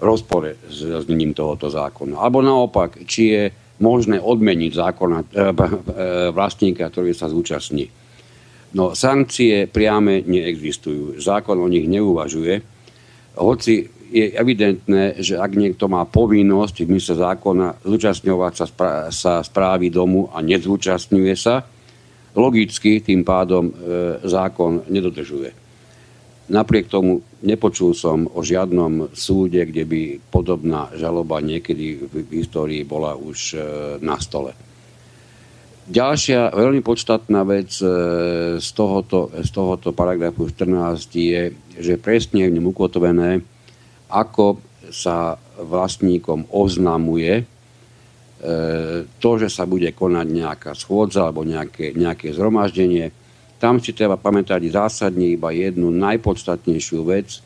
v 0.00 0.02
rozpore 0.02 0.56
s 0.64 0.80
znením 1.04 1.36
tohoto 1.36 1.68
zákona. 1.68 2.16
Alebo 2.16 2.40
naopak, 2.40 3.04
či 3.04 3.22
je 3.36 3.44
možné 3.84 4.16
odmeniť 4.16 4.72
zákona, 4.72 5.18
e, 5.20 5.26
vlastníka, 6.32 6.88
ktorý 6.88 7.12
sa 7.12 7.28
zúčastní. 7.28 7.92
No, 8.70 8.94
sankcie 8.94 9.66
priame 9.66 10.22
neexistujú. 10.22 11.18
Zákon 11.18 11.58
o 11.58 11.66
nich 11.66 11.90
neuvažuje. 11.90 12.62
Hoci 13.34 13.90
je 14.10 14.30
evidentné, 14.34 15.18
že 15.22 15.38
ak 15.38 15.54
niekto 15.54 15.86
má 15.86 16.02
povinnosť 16.06 16.86
v 16.86 16.92
mysle 16.98 17.18
zákona 17.18 17.82
zúčastňovať 17.86 18.52
sa, 18.54 18.66
sa 19.10 19.32
správy 19.42 19.90
domu 19.90 20.30
a 20.34 20.42
nezúčastňuje 20.42 21.34
sa, 21.38 21.62
logicky 22.34 23.02
tým 23.02 23.26
pádom 23.26 23.70
e, 23.70 23.72
zákon 24.22 24.86
nedodržuje. 24.86 25.50
Napriek 26.50 26.90
tomu 26.90 27.22
nepočul 27.46 27.94
som 27.94 28.26
o 28.26 28.42
žiadnom 28.42 29.14
súde, 29.14 29.62
kde 29.62 29.86
by 29.86 30.02
podobná 30.30 30.90
žaloba 30.98 31.38
niekedy 31.38 32.10
v 32.10 32.30
histórii 32.34 32.82
bola 32.82 33.14
už 33.14 33.54
e, 33.54 33.56
na 34.02 34.18
stole. 34.18 34.69
Ďalšia 35.88 36.52
veľmi 36.52 36.84
podstatná 36.84 37.46
vec 37.48 37.72
e, 37.80 37.86
z 38.60 38.68
tohoto, 38.76 39.32
z 39.32 39.50
tohoto 39.50 39.96
paragrafu 39.96 40.50
14 40.50 41.08
je, 41.14 41.42
že 41.80 41.94
presne 41.96 42.44
je 42.44 42.48
v 42.52 42.54
ňom 42.60 42.70
ukotvené, 42.74 43.40
ako 44.12 44.60
sa 44.90 45.40
vlastníkom 45.56 46.50
oznamuje 46.52 47.46
E, 48.40 49.04
to, 49.20 49.36
že 49.36 49.52
sa 49.52 49.68
bude 49.68 49.92
konať 49.92 50.26
nejaká 50.32 50.72
schôdza 50.72 51.28
alebo 51.28 51.44
nejaké, 51.44 51.92
nejaké 51.92 52.32
zhromaždenie, 52.32 53.12
tam 53.60 53.76
si 53.84 53.92
treba 53.92 54.16
pamätať 54.16 54.64
zásadne 54.72 55.36
iba 55.36 55.52
jednu 55.52 55.92
najpodstatnejšiu 55.92 57.04
vec 57.04 57.44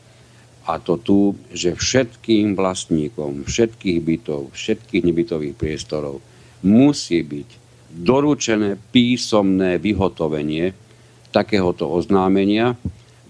a 0.63 0.79
to 0.79 0.95
tu, 0.95 1.35
že 1.51 1.75
všetkým 1.75 2.55
vlastníkom 2.55 3.43
všetkých 3.43 3.99
bytov, 3.99 4.55
všetkých 4.55 5.03
nebytových 5.03 5.59
priestorov 5.59 6.23
musí 6.63 7.19
byť 7.27 7.64
doručené 7.95 8.75
písomné 8.75 9.79
vyhotovenie 9.79 10.75
takéhoto 11.31 11.87
oznámenia, 11.87 12.75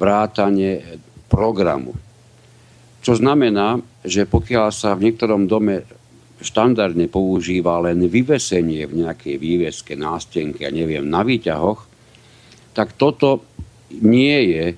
vrátanie 0.02 1.02
programu. 1.30 1.94
Čo 3.06 3.22
znamená, 3.22 3.78
že 4.02 4.26
pokiaľ 4.26 4.74
sa 4.74 4.98
v 4.98 5.10
niektorom 5.10 5.46
dome 5.46 5.86
štandardne 6.42 7.08
používa 7.08 7.78
len 7.82 8.06
vyvesenie 8.06 8.86
v 8.90 9.06
nejakej 9.06 9.36
výveske, 9.38 9.94
nástenke, 9.94 10.66
ja 10.66 10.72
neviem, 10.74 11.06
na 11.06 11.22
výťahoch, 11.22 11.86
tak 12.76 12.98
toto 13.00 13.46
nie 14.04 14.52
je 14.52 14.66
e, 14.68 14.76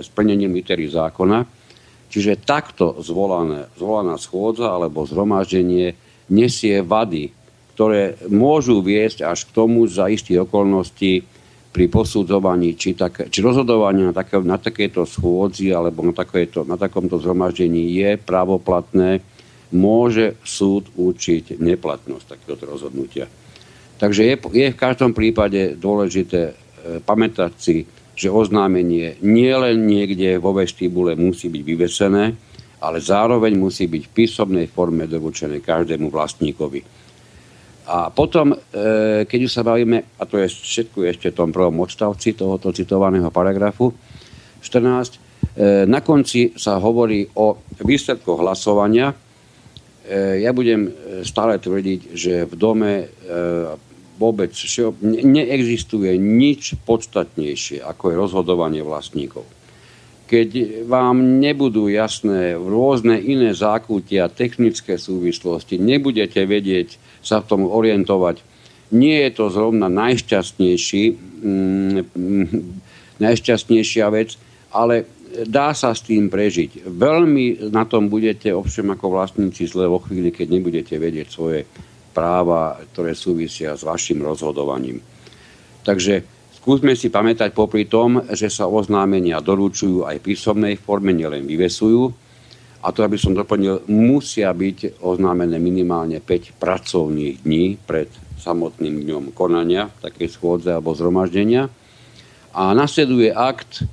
splnením 0.00 0.56
litery 0.56 0.88
zákona. 0.88 1.44
Čiže 2.08 2.40
takto 2.46 2.96
zvolané, 3.04 3.68
zvolaná 3.76 4.16
schôdza 4.16 4.72
alebo 4.72 5.04
zhromaždenie 5.04 5.92
nesie 6.32 6.80
vady, 6.80 7.35
ktoré 7.76 8.16
môžu 8.32 8.80
viesť 8.80 9.28
až 9.28 9.44
k 9.44 9.52
tomu 9.52 9.84
za 9.84 10.08
istých 10.08 10.48
okolností 10.48 11.20
pri 11.76 11.92
posudzovaní 11.92 12.72
či, 12.72 12.96
tak, 12.96 13.28
či 13.28 13.44
rozhodovanie 13.44 14.08
na, 14.08 14.16
také, 14.16 14.40
na 14.40 14.56
takéto 14.56 15.04
schôdzi 15.04 15.76
alebo 15.76 16.00
na, 16.08 16.16
takéto, 16.16 16.64
na 16.64 16.80
takomto 16.80 17.20
zhromaždení 17.20 17.92
je 18.00 18.16
právoplatné 18.16 19.20
môže 19.76 20.40
súd 20.40 20.88
určiť 20.96 21.60
neplatnosť 21.60 22.24
takéhoto 22.24 22.64
rozhodnutia. 22.64 23.28
Takže 24.00 24.24
je, 24.24 24.34
je 24.56 24.72
v 24.72 24.80
každom 24.80 25.12
prípade 25.12 25.76
dôležité 25.76 26.40
e, 26.48 26.52
pamätať 27.04 27.52
si, 27.60 27.84
že 28.16 28.32
oznámenie 28.32 29.20
nielen 29.20 29.84
niekde 29.84 30.40
vo 30.40 30.56
vestibule 30.56 31.12
musí 31.12 31.52
byť 31.52 31.60
vyvesené, 31.60 32.24
ale 32.80 32.98
zároveň 33.04 33.52
musí 33.52 33.84
byť 33.84 34.02
v 34.08 34.14
písomnej 34.16 34.66
forme 34.72 35.04
doručené 35.04 35.60
každému 35.60 36.08
vlastníkovi. 36.08 36.80
A 37.86 38.10
potom, 38.10 38.50
e, 38.50 38.56
keď 39.30 39.40
už 39.46 39.52
sa 39.52 39.62
bavíme, 39.62 40.18
a 40.18 40.22
to 40.26 40.42
je 40.42 40.50
všetko 40.50 41.06
ešte 41.06 41.30
v 41.30 41.38
tom 41.38 41.50
prvom 41.54 41.86
odstavci 41.86 42.34
tohoto 42.34 42.74
citovaného 42.74 43.30
paragrafu 43.30 43.94
14, 44.58 45.14
e, 45.54 45.86
na 45.86 46.02
konci 46.02 46.50
sa 46.58 46.82
hovorí 46.82 47.30
o 47.38 47.62
výsledkoch 47.78 48.42
hlasovania, 48.42 49.14
E, 50.06 50.46
ja 50.46 50.54
budem 50.54 50.94
stále 51.26 51.58
tvrdiť, 51.58 52.00
že 52.14 52.46
v 52.46 52.54
dome 52.54 53.10
vôbec 54.16 54.54
neexistuje 55.02 56.16
nič 56.16 56.78
podstatnejšie, 56.88 57.84
ako 57.84 58.14
je 58.14 58.16
rozhodovanie 58.16 58.80
vlastníkov. 58.80 59.44
Keď 60.26 60.82
vám 60.88 61.38
nebudú 61.38 61.86
jasné 61.92 62.56
rôzne 62.56 63.20
iné 63.20 63.52
zákutia, 63.52 64.32
technické 64.32 64.96
súvislosti, 64.96 65.76
nebudete 65.78 66.42
vedieť 66.48 66.98
sa 67.26 67.42
v 67.42 67.48
tom 67.50 67.62
orientovať, 67.66 68.38
nie 68.94 69.18
je 69.26 69.30
to 69.34 69.50
zrovna 69.50 69.90
najšťastnejší, 69.90 71.04
mm, 71.42 71.98
najšťastnejšia 73.18 74.06
vec, 74.14 74.38
ale 74.70 75.10
dá 75.44 75.74
sa 75.74 75.90
s 75.92 76.06
tým 76.06 76.30
prežiť. 76.30 76.86
Veľmi 76.86 77.68
na 77.74 77.82
tom 77.84 78.06
budete 78.06 78.54
ovšem 78.54 78.88
ako 78.94 79.10
vlastníci 79.10 79.66
zle 79.66 79.90
vo 79.90 79.98
chvíli, 79.98 80.30
keď 80.30 80.46
nebudete 80.48 80.94
vedieť 80.96 81.28
svoje 81.28 81.66
práva, 82.14 82.78
ktoré 82.94 83.12
súvisia 83.12 83.76
s 83.76 83.84
vašim 83.84 84.22
rozhodovaním. 84.22 85.02
Takže 85.84 86.24
skúsme 86.56 86.96
si 86.96 87.12
pamätať 87.12 87.52
popri 87.52 87.84
tom, 87.84 88.24
že 88.32 88.48
sa 88.48 88.70
oznámenia 88.70 89.42
doručujú 89.44 90.08
aj 90.08 90.24
písomnej 90.24 90.80
forme, 90.80 91.12
nielen 91.12 91.44
vyvesujú. 91.44 92.25
A 92.84 92.92
to, 92.92 93.02
aby 93.02 93.16
som 93.16 93.32
doplnil, 93.32 93.88
musia 93.88 94.52
byť 94.52 95.00
oznámené 95.00 95.56
minimálne 95.56 96.20
5 96.20 96.60
pracovných 96.60 97.42
dní 97.42 97.80
pred 97.80 98.08
samotným 98.36 99.02
dňom 99.02 99.24
konania 99.32 99.88
takej 100.04 100.28
schôdze 100.28 100.70
alebo 100.70 100.92
zhromaždenia. 100.92 101.72
A 102.56 102.72
nasleduje 102.72 103.32
akt, 103.32 103.84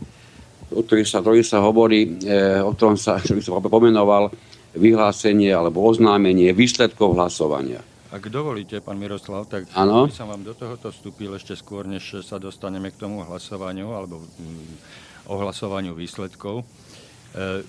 o 0.71 0.83
ktorých 0.83 1.09
sa, 1.09 1.19
ktorý 1.23 1.41
sa 1.41 1.59
hovorí, 1.63 2.21
e, 2.23 2.59
o 2.59 2.71
ktorom 2.75 2.99
sa, 2.99 3.17
ktorý 3.23 3.39
sa 3.39 3.57
pomenoval 3.59 4.29
vyhlásenie 4.73 5.53
alebo 5.53 5.85
oznámenie 5.85 6.51
výsledkov 6.51 7.13
hlasovania. 7.13 7.81
Ak 8.13 8.29
dovolíte, 8.29 8.77
pán 8.77 9.01
Miroslav, 9.01 9.49
tak 9.49 9.65
ano? 9.73 10.05
by 10.05 10.13
som 10.13 10.29
vám 10.29 10.45
do 10.45 10.53
tohoto 10.53 10.93
vstúpil 10.93 11.33
ešte 11.33 11.57
skôr, 11.57 11.89
než 11.89 12.21
sa 12.21 12.37
dostaneme 12.37 12.93
k 12.93 13.01
tomu 13.01 13.25
hlasovaniu 13.25 13.89
alebo 13.89 14.21
mm, 14.21 14.73
ohlasovaniu 15.33 15.97
výsledkov. 15.97 16.61
E, 16.61 17.65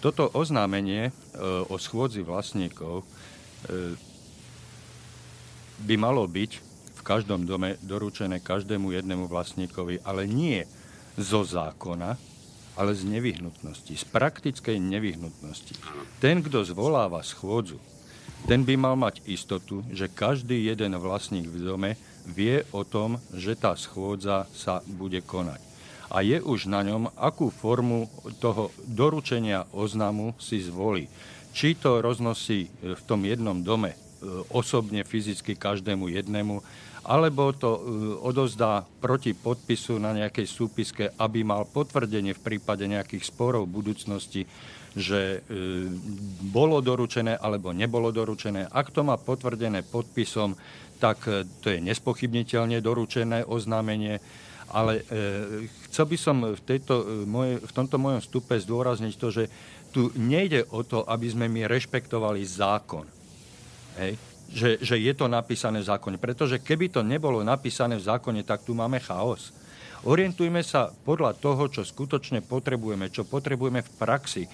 toto 0.00 0.32
oznámenie 0.32 1.12
o 1.68 1.76
schôdzi 1.76 2.24
vlastníkov, 2.24 3.04
by 5.80 5.94
malo 5.96 6.24
byť 6.28 6.50
v 6.96 7.00
každom 7.04 7.48
dome 7.48 7.80
doručené 7.80 8.40
každému 8.44 8.92
jednému 8.92 9.24
vlastníkovi, 9.28 10.04
ale 10.04 10.28
nie 10.28 10.64
zo 11.16 11.44
zákona, 11.44 12.16
ale 12.76 12.92
z 12.96 13.04
nevyhnutnosti, 13.08 13.92
z 13.92 14.04
praktickej 14.08 14.76
nevyhnutnosti. 14.80 15.76
Ten, 16.20 16.40
kto 16.44 16.64
zvoláva 16.64 17.20
schôdzu, 17.24 17.80
ten 18.48 18.64
by 18.64 18.76
mal 18.76 18.96
mať 18.96 19.20
istotu, 19.28 19.84
že 19.92 20.08
každý 20.08 20.64
jeden 20.64 20.96
vlastník 20.96 21.48
v 21.48 21.60
dome 21.60 21.90
vie 22.24 22.64
o 22.72 22.84
tom, 22.84 23.20
že 23.36 23.56
tá 23.56 23.76
schôdza 23.76 24.48
sa 24.56 24.80
bude 24.84 25.20
konať. 25.20 25.69
A 26.10 26.26
je 26.26 26.42
už 26.42 26.66
na 26.66 26.82
ňom, 26.82 27.08
akú 27.14 27.54
formu 27.54 28.10
toho 28.42 28.74
doručenia 28.82 29.66
oznamu 29.70 30.34
si 30.42 30.58
zvolí. 30.58 31.06
Či 31.54 31.78
to 31.78 32.02
roznosí 32.02 32.70
v 32.82 33.02
tom 33.06 33.22
jednom 33.26 33.62
dome 33.62 33.94
e, 33.94 33.98
osobne, 34.50 35.06
fyzicky 35.06 35.54
každému 35.54 36.10
jednému, 36.10 36.62
alebo 37.06 37.50
to 37.56 37.70
e, 37.74 37.80
odozdá 38.20 38.84
proti 39.00 39.32
podpisu 39.32 39.96
na 39.96 40.12
nejakej 40.12 40.46
súpiske, 40.46 41.04
aby 41.16 41.40
mal 41.42 41.64
potvrdenie 41.64 42.36
v 42.36 42.44
prípade 42.44 42.84
nejakých 42.84 43.24
sporov 43.24 43.66
v 43.66 43.74
budúcnosti, 43.80 44.42
že 44.92 45.40
e, 45.46 45.88
bolo 46.50 46.82
doručené 46.82 47.38
alebo 47.38 47.72
nebolo 47.72 48.10
doručené. 48.12 48.68
Ak 48.68 48.90
to 48.90 49.06
má 49.06 49.16
potvrdené 49.16 49.86
podpisom, 49.86 50.58
tak 51.00 51.24
e, 51.30 51.48
to 51.64 51.72
je 51.72 51.78
nespochybniteľne 51.80 52.82
doručené 52.84 53.46
oznámenie. 53.48 54.20
Ale 54.70 55.02
chcel 55.90 56.06
by 56.06 56.16
som 56.16 56.36
v, 56.54 56.60
tejto, 56.62 57.26
moje, 57.26 57.58
v 57.58 57.72
tomto 57.74 57.98
mojom 57.98 58.22
vstupe 58.22 58.54
zdôrazniť 58.54 59.14
to, 59.18 59.28
že 59.34 59.44
tu 59.90 60.14
nejde 60.14 60.62
o 60.70 60.86
to, 60.86 61.02
aby 61.02 61.26
sme 61.26 61.50
my 61.50 61.66
rešpektovali 61.66 62.46
zákon. 62.46 63.02
Hej? 63.98 64.14
že, 64.50 64.82
že 64.82 64.98
je 64.98 65.14
to 65.14 65.30
napísané 65.30 65.78
v 65.78 65.88
zákone. 65.94 66.16
Pretože 66.18 66.58
keby 66.58 66.90
to 66.90 67.06
nebolo 67.06 67.40
napísané 67.46 67.94
v 67.96 68.06
zákone, 68.06 68.42
tak 68.42 68.66
tu 68.66 68.74
máme 68.74 68.98
chaos. 68.98 69.54
Orientujme 70.02 70.64
sa 70.64 70.90
podľa 70.90 71.38
toho, 71.38 71.70
čo 71.70 71.82
skutočne 71.86 72.42
potrebujeme, 72.42 73.12
čo 73.12 73.22
potrebujeme 73.22 73.84
v 73.84 73.90
praxi. 74.00 74.48
E, 74.48 74.50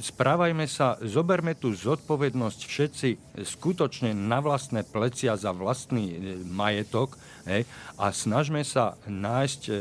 správajme 0.00 0.64
sa, 0.64 0.96
zoberme 1.02 1.58
tú 1.58 1.74
zodpovednosť 1.74 2.60
všetci 2.64 3.08
skutočne 3.44 4.14
na 4.14 4.38
vlastné 4.40 4.86
plecia 4.86 5.34
za 5.34 5.50
vlastný 5.52 6.04
e, 6.06 6.16
majetok 6.46 7.18
hej, 7.46 7.62
a 7.96 8.10
snažme 8.10 8.64
sa 8.64 8.96
nájsť 9.08 9.62
e, 9.68 9.74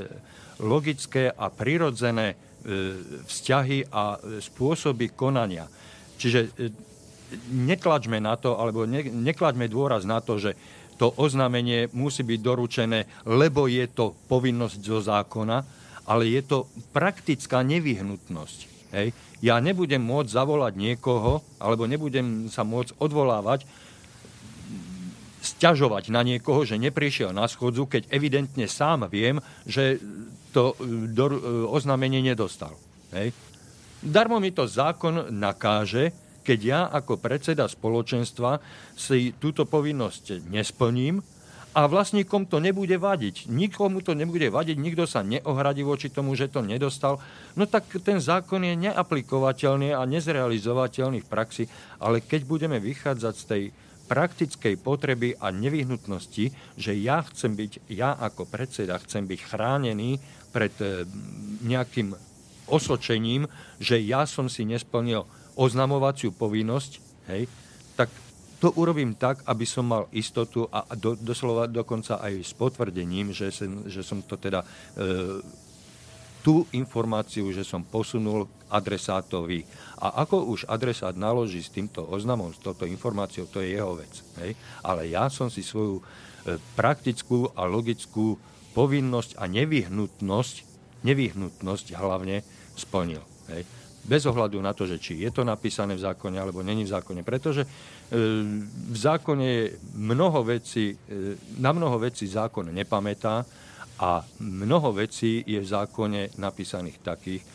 logické 0.59 1.31
a 1.31 1.47
prirodzené 1.47 2.35
vzťahy 3.23 3.87
a 3.87 4.19
spôsoby 4.43 5.15
konania. 5.15 5.71
Čiže 6.19 6.51
netlačme 7.51 8.19
na 8.19 8.35
to, 8.35 8.57
alebo 8.57 8.83
ne, 8.83 9.05
neklaďme 9.05 9.69
dôraz 9.71 10.03
na 10.03 10.19
to, 10.19 10.35
že 10.41 10.57
to 10.99 11.15
oznámenie 11.15 11.87
musí 11.95 12.27
byť 12.27 12.39
doručené, 12.43 13.07
lebo 13.23 13.71
je 13.71 13.87
to 13.87 14.11
povinnosť 14.27 14.79
zo 14.83 14.99
zákona, 14.99 15.57
ale 16.09 16.27
je 16.27 16.41
to 16.43 16.67
praktická 16.91 17.63
nevyhnutnosť. 17.63 18.59
Hej. 18.91 19.15
Ja 19.39 19.61
nebudem 19.63 20.03
môcť 20.03 20.27
zavolať 20.27 20.73
niekoho, 20.75 21.39
alebo 21.61 21.87
nebudem 21.87 22.51
sa 22.51 22.67
môcť 22.67 22.99
odvolávať, 22.99 23.63
sťažovať 25.55 26.13
na 26.13 26.21
niekoho, 26.21 26.61
že 26.67 26.77
neprišiel 26.77 27.33
na 27.33 27.49
schodzu, 27.49 27.89
keď 27.89 28.09
evidentne 28.13 28.69
sám 28.69 29.09
viem, 29.09 29.41
že 29.65 29.97
to 30.53 30.73
do, 31.13 31.25
oznámenie 31.69 32.21
nedostal. 32.21 32.73
Hej. 33.13 33.33
Darmo 33.99 34.39
mi 34.39 34.55
to 34.55 34.63
zákon 34.63 35.33
nakáže, 35.33 36.15
keď 36.45 36.59
ja 36.63 36.81
ako 36.89 37.19
predseda 37.19 37.67
spoločenstva 37.67 38.63
si 38.95 39.35
túto 39.37 39.67
povinnosť 39.69 40.49
nesplním 40.49 41.21
a 41.77 41.85
vlastníkom 41.85 42.49
to 42.49 42.57
nebude 42.57 42.97
vadiť. 42.97 43.45
Nikomu 43.51 44.01
to 44.01 44.17
nebude 44.17 44.49
vadiť, 44.49 44.77
nikto 44.81 45.05
sa 45.05 45.21
neohradí 45.21 45.85
voči 45.85 46.09
tomu, 46.09 46.33
že 46.33 46.49
to 46.49 46.65
nedostal, 46.65 47.21
no 47.53 47.69
tak 47.69 47.85
ten 48.01 48.17
zákon 48.17 48.65
je 48.65 48.73
neaplikovateľný 48.89 49.93
a 49.93 50.01
nezrealizovateľný 50.09 51.21
v 51.21 51.29
praxi, 51.29 51.63
ale 52.01 52.25
keď 52.25 52.41
budeme 52.49 52.81
vychádzať 52.81 53.33
z 53.37 53.45
tej 53.45 53.63
praktickej 54.09 54.81
potreby 54.81 55.37
a 55.37 55.53
nevyhnutnosti, 55.53 56.49
že 56.75 56.91
ja 56.97 57.21
chcem 57.29 57.53
byť, 57.53 57.93
ja 57.93 58.17
ako 58.17 58.49
predseda 58.49 58.97
chcem 59.05 59.29
byť 59.29 59.39
chránený 59.45 60.17
pred 60.49 60.73
eh, 60.81 61.05
nejakým 61.61 62.17
osočením, 62.69 63.45
že 63.77 64.01
ja 64.01 64.25
som 64.25 64.49
si 64.49 64.65
nesplnil 64.65 65.25
oznamovaciu 65.53 66.33
povinnosť, 66.33 66.91
hej, 67.29 67.45
tak 67.97 68.09
to 68.59 68.75
urobím 68.75 69.15
tak, 69.15 69.39
aby 69.47 69.63
som 69.63 69.87
mal 69.87 70.11
istotu 70.11 70.67
a 70.67 70.83
do, 70.95 71.15
doslova 71.15 71.65
dokonca 71.71 72.19
aj 72.19 72.43
s 72.43 72.51
potvrdením, 72.51 73.31
že 73.31 73.55
som, 73.55 73.87
že 73.87 74.03
som 74.03 74.19
to 74.19 74.35
teda 74.35 74.61
e, 74.61 74.67
tú 76.39 76.63
informáciu, 76.71 77.51
že 77.51 77.67
som 77.67 77.83
posunul 77.83 78.47
adresátovi. 78.71 79.65
A 79.99 80.23
ako 80.23 80.55
už 80.55 80.69
adresát 80.69 81.17
naloží 81.17 81.59
s 81.59 81.73
týmto 81.73 82.05
oznamom, 82.05 82.55
s 82.55 82.61
touto 82.61 82.87
informáciou, 82.87 83.49
to 83.49 83.59
je 83.59 83.75
jeho 83.75 83.97
vec. 83.97 84.13
Hej? 84.39 84.55
Ale 84.85 85.09
ja 85.11 85.27
som 85.27 85.51
si 85.51 85.65
svoju 85.65 85.99
e, 85.99 86.03
praktickú 86.79 87.51
a 87.57 87.67
logickú 87.67 88.39
povinnosť 88.71 89.35
a 89.41 89.49
nevyhnutnosť, 89.49 90.55
nevyhnutnosť 91.03 91.85
hlavne 91.97 92.45
splnil. 92.77 93.23
Hej? 93.51 93.67
bez 94.09 94.25
ohľadu 94.25 94.57
na 94.57 94.73
to, 94.73 94.89
že 94.89 94.97
či 94.97 95.21
je 95.21 95.29
to 95.29 95.45
napísané 95.45 95.93
v 95.93 96.01
zákone 96.01 96.41
alebo 96.41 96.65
není 96.65 96.81
v 96.87 96.93
zákone. 96.97 97.21
Pretože 97.21 97.61
e, 97.61 97.69
v 98.65 98.97
zákone 98.97 99.45
je 99.45 99.63
mnoho 100.01 100.41
vecí, 100.41 100.95
e, 100.95 101.37
na 101.61 101.69
mnoho 101.69 102.01
vecí 102.01 102.25
zákon 102.25 102.73
nepamätá 102.73 103.45
a 103.99 104.23
mnoho 104.39 104.95
vecí 104.95 105.43
je 105.43 105.59
v 105.59 105.67
zákone 105.67 106.39
napísaných 106.39 107.03
takých, 107.03 107.43
e, 107.43 107.47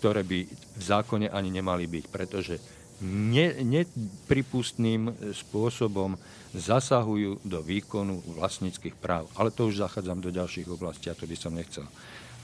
ktoré 0.00 0.24
by 0.24 0.38
v 0.48 0.82
zákone 0.82 1.28
ani 1.28 1.52
nemali 1.52 1.84
byť, 1.84 2.04
pretože 2.08 2.56
ne, 3.04 3.52
nepripustným 3.60 5.12
spôsobom 5.36 6.16
zasahujú 6.54 7.44
do 7.44 7.58
výkonu 7.60 8.22
vlastníckých 8.38 8.96
práv. 8.96 9.28
Ale 9.36 9.50
to 9.50 9.68
už 9.68 9.84
zachádzam 9.84 10.22
do 10.22 10.30
ďalších 10.30 10.70
oblastí 10.70 11.10
a 11.10 11.18
to 11.18 11.28
by 11.28 11.36
som 11.36 11.52
nechcel. 11.52 11.84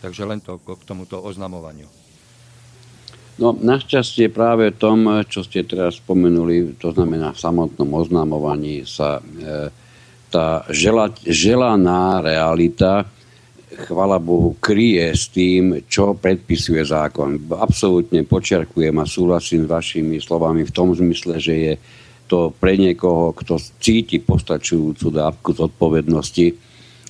Takže 0.05 0.27
len 0.27 0.41
to 0.45 0.59
k 0.61 0.85
tomuto 0.85 1.21
oznamovaniu. 1.23 1.87
No, 3.41 3.57
našťastie 3.57 4.29
práve 4.29 4.69
v 4.69 4.77
tom, 4.77 4.99
čo 5.25 5.41
ste 5.41 5.65
teraz 5.65 5.97
spomenuli, 5.97 6.77
to 6.77 6.93
znamená 6.93 7.33
v 7.33 7.41
samotnom 7.41 7.89
oznamovaní 7.97 8.85
sa 8.85 9.17
e, 9.17 9.73
tá 10.31 10.65
žela, 10.71 11.11
želaná 11.27 12.23
realita, 12.23 13.05
chvala 13.71 14.23
Bohu, 14.23 14.55
kryje 14.63 15.07
s 15.11 15.27
tým, 15.31 15.83
čo 15.91 16.15
predpisuje 16.15 16.83
zákon. 16.87 17.37
Absolútne 17.51 18.23
počiarkujem 18.23 18.95
a 18.99 19.09
súhlasím 19.09 19.67
s 19.67 19.73
vašimi 19.73 20.17
slovami 20.23 20.63
v 20.63 20.75
tom 20.75 20.95
zmysle, 20.95 21.43
že 21.43 21.55
je 21.55 21.73
to 22.31 22.55
pre 22.55 22.79
niekoho, 22.79 23.35
kto 23.35 23.59
cíti 23.83 24.23
postačujúcu 24.23 25.07
dávku 25.11 25.51
zodpovednosti, 25.51 26.55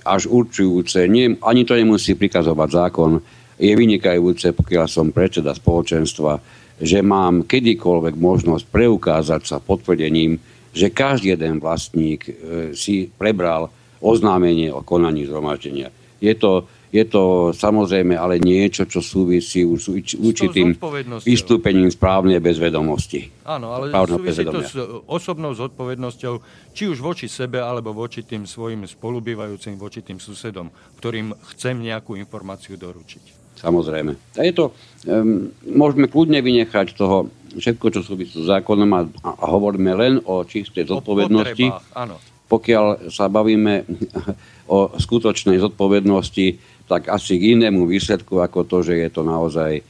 až 0.00 0.32
určujúce. 0.32 1.04
Nie, 1.12 1.36
ani 1.44 1.68
to 1.68 1.76
nemusí 1.76 2.16
prikazovať 2.16 2.68
zákon, 2.72 3.20
je 3.60 3.72
vynikajúce, 3.76 4.56
pokiaľ 4.56 4.86
som 4.88 5.12
predseda 5.12 5.52
spoločenstva, 5.52 6.40
že 6.80 7.04
mám 7.04 7.44
kedykoľvek 7.44 8.16
možnosť 8.16 8.64
preukázať 8.72 9.42
sa 9.44 9.56
potvrdením, 9.60 10.40
že 10.70 10.90
každý 10.90 11.34
jeden 11.34 11.58
vlastník 11.58 12.30
e, 12.30 12.32
si 12.78 13.10
prebral 13.18 13.70
oznámenie 14.00 14.72
o 14.72 14.80
konaní 14.80 15.28
zhromaždenia. 15.28 15.92
Je 16.20 16.32
to, 16.36 16.68
je 16.92 17.04
to 17.04 17.54
samozrejme 17.56 18.12
ale 18.16 18.36
niečo, 18.40 18.84
čo 18.84 19.00
súvisí 19.00 19.64
s 19.64 19.86
určitým 20.16 20.76
vystúpením 21.24 21.88
správnej 21.88 22.40
bezvedomosti. 22.42 23.30
Áno, 23.44 23.72
ale 23.72 23.92
súvisí 23.92 24.44
to 24.44 24.60
s 24.60 24.74
osobnou 25.08 25.56
zodpovednosťou, 25.56 26.34
či 26.76 26.84
už 26.90 26.98
voči 27.00 27.26
sebe, 27.30 27.60
alebo 27.60 27.96
voči 27.96 28.26
tým 28.26 28.44
svojim 28.44 28.84
spolubývajúcim, 28.84 29.80
voči 29.80 30.04
tým 30.04 30.20
susedom, 30.20 30.68
ktorým 31.00 31.32
chcem 31.56 31.76
nejakú 31.80 32.16
informáciu 32.20 32.76
doručiť. 32.76 33.39
Samozrejme. 33.60 34.12
A 34.36 34.42
je 34.42 34.52
to, 34.56 34.64
um, 35.04 35.52
môžeme 35.68 36.08
kľudne 36.08 36.40
vynechať 36.40 36.96
toho 36.96 37.28
všetko, 37.56 37.86
čo 37.92 38.00
súvisí 38.00 38.40
s 38.40 38.48
zákonom 38.48 38.90
a, 38.96 39.00
a 39.26 39.44
hovoríme 39.50 39.92
len 39.92 40.14
o 40.24 40.42
čistej 40.46 40.88
zodpovednosti. 40.88 41.66
O. 41.68 42.16
Pokiaľ 42.50 43.10
sa 43.12 43.28
bavíme 43.30 43.84
o 44.74 44.96
skutočnej 44.96 45.60
zodpovednosti, 45.60 46.46
tak 46.88 47.06
asi 47.12 47.38
k 47.38 47.54
inému 47.58 47.86
výsledku 47.86 48.42
ako 48.42 48.66
to, 48.66 48.82
že 48.82 48.98
je 48.98 49.08
to 49.12 49.22
naozaj 49.22 49.78
e, 49.78 49.82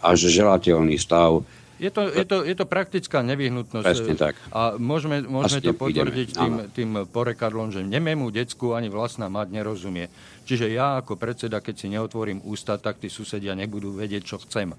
až 0.00 0.18
želateľný 0.32 0.96
stav, 0.96 1.44
je 1.74 1.90
to, 1.90 2.06
je, 2.06 2.24
to, 2.24 2.36
je 2.46 2.54
to 2.54 2.66
praktická 2.70 3.20
nevyhnutnosť. 3.26 3.84
Presne 3.84 4.14
tak. 4.14 4.38
A 4.54 4.78
môžeme, 4.78 5.26
môžeme 5.26 5.58
to 5.58 5.74
potvrdiť 5.74 6.28
tým, 6.30 6.54
tým 6.70 6.90
porekadlom, 7.10 7.74
že 7.74 7.82
nemému 7.82 8.30
decku 8.30 8.78
ani 8.78 8.86
vlastná 8.86 9.26
mať 9.26 9.50
nerozumie. 9.50 10.06
Čiže 10.44 10.68
ja 10.68 11.00
ako 11.00 11.16
predseda, 11.16 11.64
keď 11.64 11.74
si 11.74 11.86
neotvorím 11.88 12.44
ústa, 12.44 12.76
tak 12.76 13.00
tí 13.00 13.08
susedia 13.08 13.56
nebudú 13.56 13.96
vedieť, 13.96 14.22
čo 14.22 14.36
chcem. 14.44 14.76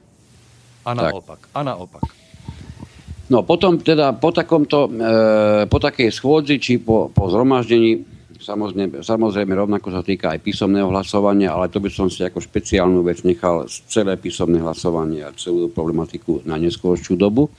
A 0.86 0.89
naopak. 0.93 1.49
A 1.58 1.65
naopak. 1.65 2.06
No 3.25 3.41
potom 3.41 3.82
teda 3.82 4.13
po, 4.13 4.30
takomto, 4.30 4.86
e, 4.86 5.65
po 5.65 5.78
takej 5.82 6.13
schôdzi 6.13 6.62
či 6.62 6.78
po, 6.78 7.10
po 7.10 7.25
zhromaždení, 7.34 8.06
samozrejme, 8.38 9.01
samozrejme 9.01 9.54
rovnako 9.58 9.89
sa 9.89 10.06
týka 10.06 10.38
aj 10.38 10.45
písomného 10.45 10.93
hlasovania, 10.93 11.49
ale 11.49 11.73
to 11.73 11.82
by 11.82 11.89
som 11.89 12.06
si 12.13 12.21
ako 12.21 12.38
špeciálnu 12.38 13.01
vec 13.01 13.25
nechal 13.25 13.65
celé 13.89 14.13
písomné 14.21 14.62
hlasovanie 14.62 15.25
a 15.25 15.34
celú 15.34 15.73
problematiku 15.73 16.45
na 16.45 16.62
neskôršiu 16.62 17.17
dobu. 17.17 17.49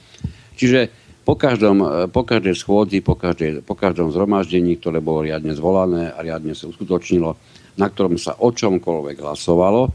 Čiže 0.54 1.05
po, 1.26 1.34
každom, 1.34 1.82
e, 1.82 1.88
po 2.06 2.22
každej 2.22 2.54
schôdzi, 2.54 3.02
po, 3.02 3.18
každej, 3.18 3.66
po 3.66 3.74
každom 3.74 4.14
zhromaždení, 4.14 4.78
ktoré 4.78 5.02
bolo 5.02 5.26
riadne 5.26 5.50
zvolané 5.58 6.14
a 6.14 6.22
riadne 6.22 6.54
sa 6.54 6.70
uskutočnilo, 6.70 7.34
na 7.74 7.86
ktorom 7.90 8.14
sa 8.14 8.38
o 8.38 8.54
čomkoľvek 8.54 9.18
hlasovalo, 9.18 9.90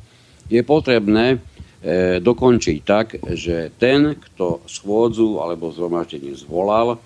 je 0.52 0.60
potrebné 0.68 1.40
E, 1.82 2.22
dokončiť 2.22 2.78
tak, 2.86 3.18
že 3.34 3.74
ten, 3.82 4.14
kto 4.14 4.62
schôdzu 4.70 5.42
alebo 5.42 5.74
zhromaždenie 5.74 6.38
zvolal, 6.38 7.02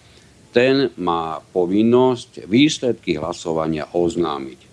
ten 0.51 0.91
má 0.99 1.39
povinnosť 1.39 2.43
výsledky 2.43 3.15
hlasovania 3.15 3.87
oznámiť. 3.95 4.59
E, 4.59 4.67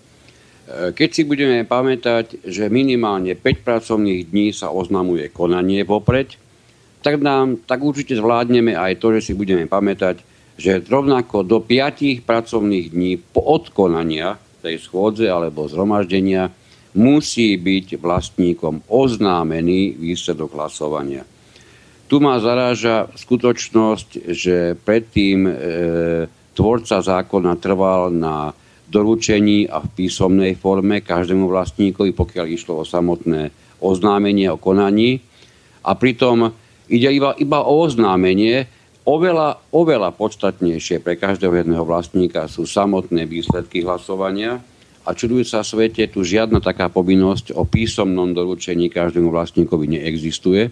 keď 0.90 1.08
si 1.14 1.22
budeme 1.22 1.62
pamätať, 1.62 2.42
že 2.42 2.66
minimálne 2.66 3.38
5 3.38 3.62
pracovných 3.62 4.26
dní 4.26 4.50
sa 4.50 4.74
oznamuje 4.74 5.30
konanie 5.30 5.86
vopred, 5.86 6.34
tak, 7.02 7.18
nám, 7.20 7.60
tak 7.66 7.82
určite 7.82 8.16
zvládneme 8.16 8.78
aj 8.78 9.02
to, 9.02 9.18
že 9.18 9.30
si 9.30 9.32
budeme 9.34 9.66
pamätať, 9.66 10.22
že 10.56 10.80
rovnako 10.86 11.42
do 11.42 11.58
5 11.58 12.22
pracovných 12.22 12.94
dní 12.94 13.18
po 13.18 13.42
odkonania 13.42 14.38
tej 14.62 14.78
schôdze 14.78 15.26
alebo 15.26 15.66
zhromaždenia 15.66 16.54
musí 16.94 17.56
byť 17.58 17.98
vlastníkom 17.98 18.86
oznámený 18.86 19.98
výsledok 19.98 20.54
hlasovania. 20.54 21.24
Tu 22.06 22.20
ma 22.20 22.36
zaráža 22.36 23.08
skutočnosť, 23.16 24.28
že 24.36 24.76
predtým 24.76 25.48
e, 25.48 25.52
tvorca 26.52 27.00
zákona 27.00 27.56
trval 27.56 28.12
na 28.12 28.52
doručení 28.92 29.64
a 29.64 29.80
v 29.80 29.88
písomnej 29.96 30.52
forme 30.60 31.00
každému 31.00 31.48
vlastníkovi, 31.48 32.12
pokiaľ 32.12 32.46
išlo 32.52 32.84
o 32.84 32.84
samotné 32.84 33.48
oznámenie 33.80 34.52
o 34.52 34.60
konaní. 34.60 35.24
A 35.88 35.96
pritom 35.96 36.52
ide 36.92 37.08
iba, 37.08 37.32
iba 37.40 37.64
o 37.64 37.88
oznámenie, 37.88 38.68
oveľa, 39.08 39.64
oveľa 39.72 40.12
podstatnejšie 40.12 41.00
pre 41.00 41.16
každého 41.16 41.64
jedného 41.64 41.82
vlastníka 41.88 42.44
sú 42.46 42.68
samotné 42.68 43.24
výsledky 43.24 43.80
hlasovania, 43.80 44.60
a 45.02 45.10
čudujú 45.18 45.42
sa 45.42 45.66
svete, 45.66 46.06
tu 46.06 46.22
žiadna 46.22 46.62
taká 46.62 46.86
povinnosť 46.86 47.58
o 47.58 47.66
písomnom 47.66 48.30
doručení 48.30 48.86
každému 48.86 49.34
vlastníkovi 49.34 49.98
neexistuje. 49.98 50.70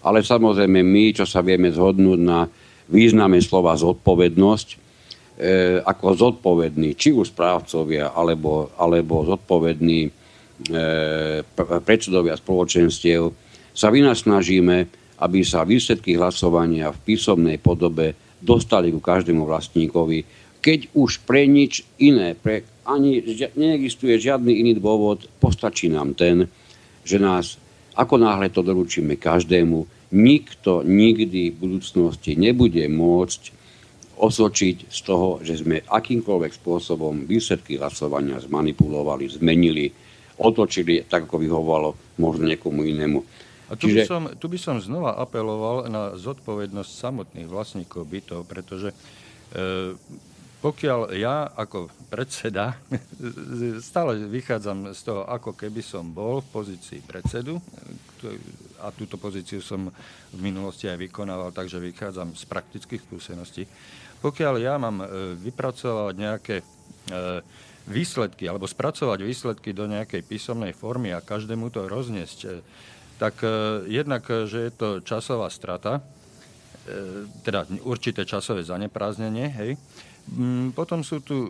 Ale 0.00 0.24
samozrejme 0.24 0.80
my, 0.80 1.04
čo 1.12 1.28
sa 1.28 1.44
vieme 1.44 1.68
zhodnúť 1.68 2.20
na 2.20 2.48
význame 2.88 3.36
slova 3.44 3.76
zodpovednosť, 3.76 4.68
e, 4.72 4.76
ako 5.84 6.06
zodpovední, 6.16 6.96
či 6.96 7.12
už 7.12 7.36
správcovia, 7.36 8.16
alebo, 8.16 8.72
alebo 8.80 9.28
zodpovední 9.28 10.08
e, 10.08 10.10
predsedovia 11.60 12.38
spoločenstiev, 12.38 13.28
sa 13.76 13.92
vynasnažíme, 13.92 14.88
aby 15.20 15.40
sa 15.44 15.64
výsledky 15.64 16.16
hlasovania 16.16 16.92
v 16.92 17.02
písomnej 17.12 17.56
podobe 17.56 18.16
dostali 18.40 18.92
ku 18.92 19.00
každému 19.00 19.48
vlastníkovi, 19.48 20.24
keď 20.60 20.92
už 20.92 21.22
pre 21.24 21.46
nič 21.46 21.86
iné, 22.02 22.34
pre 22.34 22.66
ani 22.86 23.22
neexistuje 23.54 24.18
žiadny 24.18 24.62
iný 24.62 24.72
dôvod, 24.78 25.26
postačí 25.38 25.86
nám 25.86 26.14
ten, 26.14 26.50
že 27.06 27.22
nás, 27.22 27.58
ako 27.94 28.18
náhle 28.18 28.50
to 28.50 28.66
doručíme 28.66 29.14
každému, 29.16 29.86
nikto 30.14 30.86
nikdy 30.86 31.50
v 31.50 31.56
budúcnosti 31.58 32.38
nebude 32.38 32.82
môcť 32.86 33.42
osočiť 34.16 34.76
z 34.88 35.00
toho, 35.04 35.44
že 35.44 35.60
sme 35.60 35.84
akýmkoľvek 35.84 36.52
spôsobom 36.56 37.28
výsledky 37.28 37.76
hlasovania 37.76 38.40
zmanipulovali, 38.40 39.28
zmenili, 39.28 39.92
otočili, 40.40 41.04
tak 41.04 41.28
ako 41.28 41.36
vyhovovalo 41.40 41.90
možno 42.20 42.48
niekomu 42.48 42.84
inému. 42.84 43.18
A 43.66 43.74
tu, 43.74 43.90
Čiže... 43.90 43.98
by 43.98 44.02
som, 44.06 44.22
tu 44.38 44.46
by 44.46 44.58
som 44.58 44.76
znova 44.78 45.18
apeloval 45.18 45.90
na 45.90 46.14
zodpovednosť 46.14 46.90
samotných 46.90 47.50
vlastníkov 47.50 48.06
bytov, 48.06 48.46
pretože 48.46 48.94
e, 49.50 49.98
pokiaľ 50.62 51.00
ja 51.18 51.50
ako 51.50 51.90
predseda 52.10 52.78
stále 53.90 54.22
vychádzam 54.26 54.94
z 54.94 55.00
toho, 55.02 55.22
ako 55.26 55.58
keby 55.58 55.82
som 55.82 56.06
bol 56.14 56.42
v 56.42 56.48
pozícii 56.50 57.02
predsedu, 57.02 57.58
a 58.80 58.92
túto 58.92 59.16
pozíciu 59.16 59.60
som 59.60 59.88
v 60.32 60.40
minulosti 60.40 60.88
aj 60.88 61.00
vykonával, 61.00 61.52
takže 61.52 61.80
vychádzam 61.80 62.36
z 62.36 62.44
praktických 62.48 63.02
skúseností. 63.04 63.64
Pokiaľ 64.20 64.54
ja 64.60 64.74
mám 64.80 65.02
e, 65.02 65.06
vypracovať 65.36 66.14
nejaké 66.16 66.56
e, 66.60 66.64
výsledky 67.86 68.48
alebo 68.48 68.66
spracovať 68.66 69.22
výsledky 69.22 69.70
do 69.70 69.86
nejakej 69.86 70.24
písomnej 70.24 70.72
formy 70.74 71.12
a 71.12 71.24
každému 71.24 71.70
to 71.70 71.86
rozniesť, 71.86 72.38
e, 72.44 72.48
tak 73.16 73.40
jednak, 73.88 74.28
že 74.28 74.68
je 74.68 74.72
to 74.72 74.88
časová 75.00 75.48
strata, 75.48 76.04
teda 77.42 77.66
určité 77.82 78.22
časové 78.22 78.62
zanepráznenie, 78.62 79.48
hej, 79.50 79.70
Mm, 80.26 80.74
potom 80.74 81.06
sú 81.06 81.22
tu 81.22 81.38
e, 81.38 81.48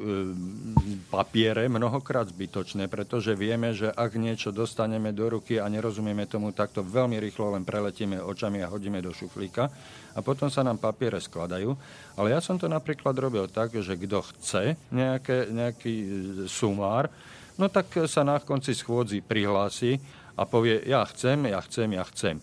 papiere 1.08 1.64
mnohokrát 1.64 2.28
zbytočné, 2.28 2.92
pretože 2.92 3.32
vieme, 3.32 3.72
že 3.72 3.88
ak 3.88 4.20
niečo 4.20 4.52
dostaneme 4.52 5.16
do 5.16 5.32
ruky 5.32 5.56
a 5.56 5.64
nerozumieme 5.64 6.28
tomu, 6.28 6.52
tak 6.52 6.76
to 6.76 6.84
veľmi 6.84 7.16
rýchlo 7.16 7.56
len 7.56 7.64
preletíme 7.64 8.20
očami 8.20 8.60
a 8.60 8.68
hodíme 8.68 9.00
do 9.00 9.16
šuflíka 9.16 9.72
a 10.12 10.18
potom 10.20 10.52
sa 10.52 10.60
nám 10.60 10.76
papiere 10.76 11.16
skladajú. 11.16 11.72
Ale 12.20 12.36
ja 12.36 12.40
som 12.44 12.60
to 12.60 12.68
napríklad 12.68 13.16
robil 13.16 13.48
tak, 13.48 13.72
že 13.72 13.96
kto 13.96 14.20
chce 14.36 14.76
nejaké, 14.92 15.48
nejaký 15.48 15.94
e, 15.96 16.08
sumár, 16.44 17.08
no 17.56 17.72
tak 17.72 17.88
sa 18.04 18.28
na 18.28 18.44
konci 18.44 18.76
schôdzi 18.76 19.24
prihlási 19.24 19.96
a 20.36 20.42
povie, 20.44 20.84
ja 20.84 21.02
chcem, 21.08 21.48
ja 21.48 21.60
chcem, 21.64 21.88
ja 21.96 22.04
chcem. 22.12 22.36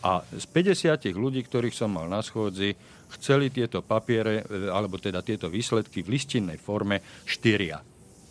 A 0.00 0.24
z 0.32 0.44
50 0.48 1.12
ľudí, 1.12 1.44
ktorých 1.44 1.76
som 1.76 1.92
mal 1.92 2.08
na 2.08 2.24
schôdzi, 2.24 2.72
chceli 3.20 3.52
tieto 3.52 3.84
papiere, 3.84 4.48
e, 4.48 4.72
alebo 4.72 4.96
teda 4.96 5.20
tieto 5.20 5.52
výsledky 5.52 6.00
v 6.00 6.16
listinnej 6.16 6.56
forme 6.56 7.04
štyria. 7.28 7.84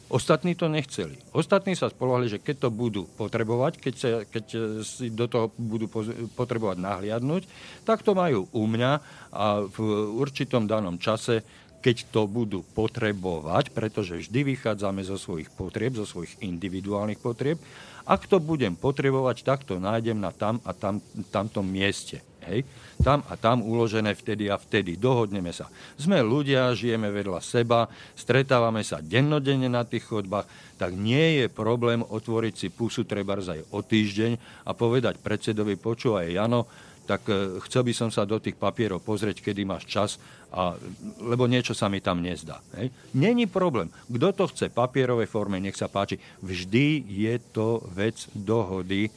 Ostatní 0.10 0.58
to 0.58 0.66
nechceli. 0.66 1.22
Ostatní 1.38 1.78
sa 1.78 1.86
spolohli, 1.86 2.26
že 2.34 2.42
keď 2.42 2.66
to 2.66 2.70
budú 2.74 3.06
potrebovať, 3.14 3.78
keď, 3.78 3.94
sa, 3.94 4.10
keď 4.26 4.46
si 4.82 5.14
do 5.14 5.30
toho 5.30 5.54
budú 5.54 5.86
potrebovať 6.34 6.82
nahliadnúť, 6.82 7.46
tak 7.86 8.02
to 8.02 8.18
majú 8.18 8.50
u 8.50 8.64
mňa 8.66 8.92
a 9.30 9.70
v 9.70 9.78
určitom 10.18 10.66
danom 10.66 10.98
čase, 10.98 11.46
keď 11.78 12.10
to 12.10 12.26
budú 12.26 12.66
potrebovať, 12.74 13.70
pretože 13.70 14.26
vždy 14.26 14.58
vychádzame 14.58 15.06
zo 15.06 15.16
svojich 15.16 15.54
potrieb, 15.54 15.94
zo 15.94 16.10
svojich 16.10 16.42
individuálnych 16.42 17.22
potrieb, 17.22 17.62
ak 18.06 18.28
to 18.28 18.38
budem 18.40 18.76
potrebovať, 18.76 19.44
tak 19.44 19.64
to 19.68 19.80
nájdem 19.80 20.20
na 20.20 20.32
tam 20.36 20.60
a 20.68 20.72
tam, 20.76 21.04
tamtom 21.32 21.66
mieste. 21.66 22.24
Hej? 22.50 22.66
Tam 23.00 23.24
a 23.32 23.40
tam 23.40 23.64
uložené 23.64 24.12
vtedy 24.18 24.52
a 24.52 24.60
vtedy. 24.60 25.00
Dohodneme 25.00 25.56
sa. 25.56 25.72
Sme 25.96 26.20
ľudia, 26.20 26.76
žijeme 26.76 27.08
vedľa 27.14 27.40
seba, 27.40 27.88
stretávame 28.18 28.84
sa 28.84 29.00
dennodenne 29.00 29.72
na 29.72 29.88
tých 29.88 30.10
chodbách, 30.10 30.50
tak 30.76 30.96
nie 30.96 31.44
je 31.44 31.46
problém 31.48 32.04
otvoriť 32.04 32.54
si 32.56 32.68
pusu 32.72 33.08
treba 33.08 33.40
aj 33.40 33.64
o 33.72 33.80
týždeň 33.80 34.64
a 34.68 34.72
povedať 34.76 35.22
predsedovi, 35.22 35.80
počúvaj 35.80 36.28
Jano, 36.28 36.68
tak 37.10 37.26
e, 37.26 37.58
chcel 37.66 37.82
by 37.82 37.94
som 37.98 38.10
sa 38.14 38.22
do 38.22 38.38
tých 38.38 38.54
papierov 38.54 39.02
pozrieť, 39.02 39.42
kedy 39.42 39.66
máš 39.66 39.90
čas, 39.90 40.22
a, 40.54 40.78
lebo 41.26 41.50
niečo 41.50 41.74
sa 41.74 41.90
mi 41.90 41.98
tam 41.98 42.22
nezdá. 42.22 42.62
Hej. 42.78 42.94
Není 43.18 43.50
problém. 43.50 43.90
Kto 44.06 44.30
to 44.30 44.46
chce 44.54 44.70
papierovej 44.70 45.26
forme, 45.26 45.58
nech 45.58 45.74
sa 45.74 45.90
páči. 45.90 46.22
Vždy 46.46 47.02
je 47.10 47.34
to 47.50 47.82
vec 47.98 48.30
dohody, 48.38 49.10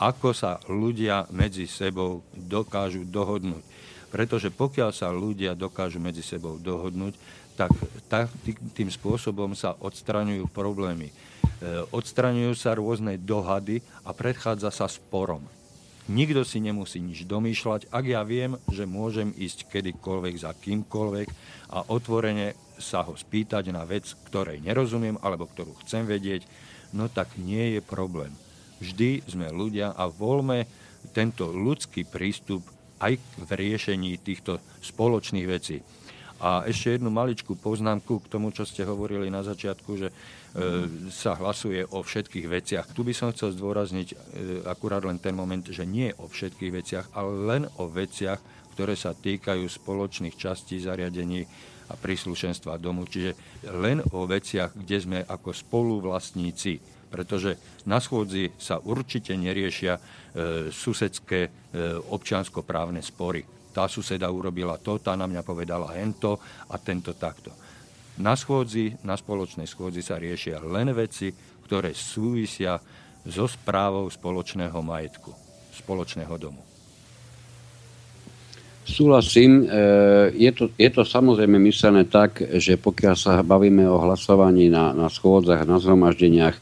ako 0.00 0.32
sa 0.32 0.56
ľudia 0.72 1.28
medzi 1.36 1.68
sebou 1.68 2.24
dokážu 2.32 3.04
dohodnúť. 3.04 3.60
Pretože 4.08 4.48
pokiaľ 4.48 4.90
sa 4.96 5.12
ľudia 5.12 5.52
dokážu 5.52 6.00
medzi 6.00 6.24
sebou 6.24 6.56
dohodnúť, 6.56 7.12
tak, 7.60 7.70
tak 8.08 8.32
tým 8.72 8.88
spôsobom 8.88 9.52
sa 9.52 9.76
odstraňujú 9.76 10.48
problémy. 10.48 11.12
E, 11.12 11.14
odstraňujú 11.92 12.56
sa 12.56 12.72
rôzne 12.72 13.20
dohady 13.20 13.84
a 14.02 14.16
predchádza 14.16 14.72
sa 14.72 14.88
sporom. 14.88 15.44
Nikto 16.04 16.44
si 16.44 16.60
nemusí 16.60 17.00
nič 17.00 17.24
domýšľať, 17.24 17.88
ak 17.88 18.04
ja 18.04 18.20
viem, 18.28 18.60
že 18.68 18.84
môžem 18.84 19.32
ísť 19.32 19.72
kedykoľvek 19.72 20.34
za 20.36 20.52
kýmkoľvek 20.52 21.28
a 21.72 21.88
otvorene 21.88 22.52
sa 22.76 23.08
ho 23.08 23.16
spýtať 23.16 23.72
na 23.72 23.88
vec, 23.88 24.12
ktorej 24.28 24.60
nerozumiem 24.60 25.16
alebo 25.24 25.48
ktorú 25.48 25.72
chcem 25.80 26.04
vedieť, 26.04 26.44
no 26.92 27.08
tak 27.08 27.40
nie 27.40 27.78
je 27.78 27.80
problém. 27.80 28.36
Vždy 28.84 29.24
sme 29.24 29.48
ľudia 29.48 29.96
a 29.96 30.04
voľme 30.04 30.68
tento 31.16 31.48
ľudský 31.48 32.04
prístup 32.04 32.60
aj 33.00 33.16
v 33.40 33.50
riešení 33.50 34.20
týchto 34.20 34.60
spoločných 34.84 35.48
vecí. 35.48 35.80
A 36.42 36.66
ešte 36.66 36.98
jednu 36.98 37.08
maličkú 37.10 37.54
poznámku 37.58 38.22
k 38.24 38.30
tomu, 38.30 38.50
čo 38.50 38.66
ste 38.66 38.82
hovorili 38.82 39.30
na 39.30 39.46
začiatku, 39.46 39.90
že 39.96 40.08
E, 40.54 40.86
sa 41.10 41.34
hlasuje 41.34 41.82
o 41.82 42.06
všetkých 42.06 42.46
veciach. 42.46 42.86
Tu 42.94 43.02
by 43.02 43.10
som 43.10 43.34
chcel 43.34 43.58
zdôrazniť 43.58 44.08
e, 44.14 44.16
akurát 44.70 45.02
len 45.02 45.18
ten 45.18 45.34
moment, 45.34 45.66
že 45.66 45.82
nie 45.82 46.14
o 46.14 46.30
všetkých 46.30 46.70
veciach, 46.70 47.06
ale 47.10 47.32
len 47.42 47.62
o 47.82 47.90
veciach, 47.90 48.38
ktoré 48.78 48.94
sa 48.94 49.18
týkajú 49.18 49.66
spoločných 49.66 50.38
častí 50.38 50.78
zariadení 50.78 51.42
a 51.90 51.98
príslušenstva 51.98 52.78
domu. 52.78 53.02
Čiže 53.02 53.34
len 53.74 53.98
o 54.14 54.30
veciach, 54.30 54.78
kde 54.78 54.98
sme 55.02 55.18
ako 55.26 55.50
spoluvlastníci, 55.50 56.78
pretože 57.10 57.58
na 57.90 57.98
schôdzi 57.98 58.54
sa 58.54 58.78
určite 58.78 59.34
neriešia 59.34 59.98
e, 59.98 60.00
susedské 60.70 61.50
e, 61.50 61.50
občianskoprávne 62.14 63.02
spory. 63.02 63.42
Tá 63.74 63.90
suseda 63.90 64.30
urobila 64.30 64.78
to, 64.78 65.02
tá 65.02 65.18
na 65.18 65.26
mňa 65.26 65.42
povedala 65.42 65.90
hento 65.98 66.38
a 66.70 66.78
tento 66.78 67.10
takto. 67.18 67.50
Na 68.22 68.38
schôdzi, 68.38 69.02
na 69.02 69.18
spoločnej 69.18 69.66
schôdzi 69.66 69.98
sa 69.98 70.14
riešia 70.14 70.62
len 70.62 70.94
veci, 70.94 71.34
ktoré 71.66 71.90
súvisia 71.90 72.78
so 73.26 73.50
správou 73.50 74.06
spoločného 74.06 74.78
majetku, 74.78 75.34
spoločného 75.74 76.34
domu. 76.38 76.62
Súhlasím. 78.84 79.64
E, 79.64 79.66
je 80.36 80.50
to, 80.52 80.68
je 80.76 80.90
to 80.92 81.02
samozrejme 81.08 81.56
myslené 81.56 82.04
tak, 82.04 82.38
že 82.60 82.76
pokiaľ 82.76 83.14
sa 83.16 83.40
bavíme 83.40 83.88
o 83.88 83.96
hlasovaní 83.96 84.68
na, 84.68 84.92
na 84.92 85.08
schôdzach, 85.08 85.64
na 85.64 85.80
zhromaždeniach, 85.80 86.54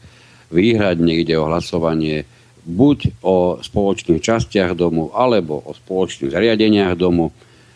výhradne 0.47 1.19
ide 1.19 1.35
o 1.35 1.51
hlasovanie 1.51 2.23
buď 2.63 3.23
o 3.23 3.59
spoločných 3.59 4.23
častiach 4.23 4.73
domu, 4.73 5.11
alebo 5.11 5.59
o 5.63 5.71
spoločných 5.75 6.31
zariadeniach 6.31 6.95
domu, 6.95 7.29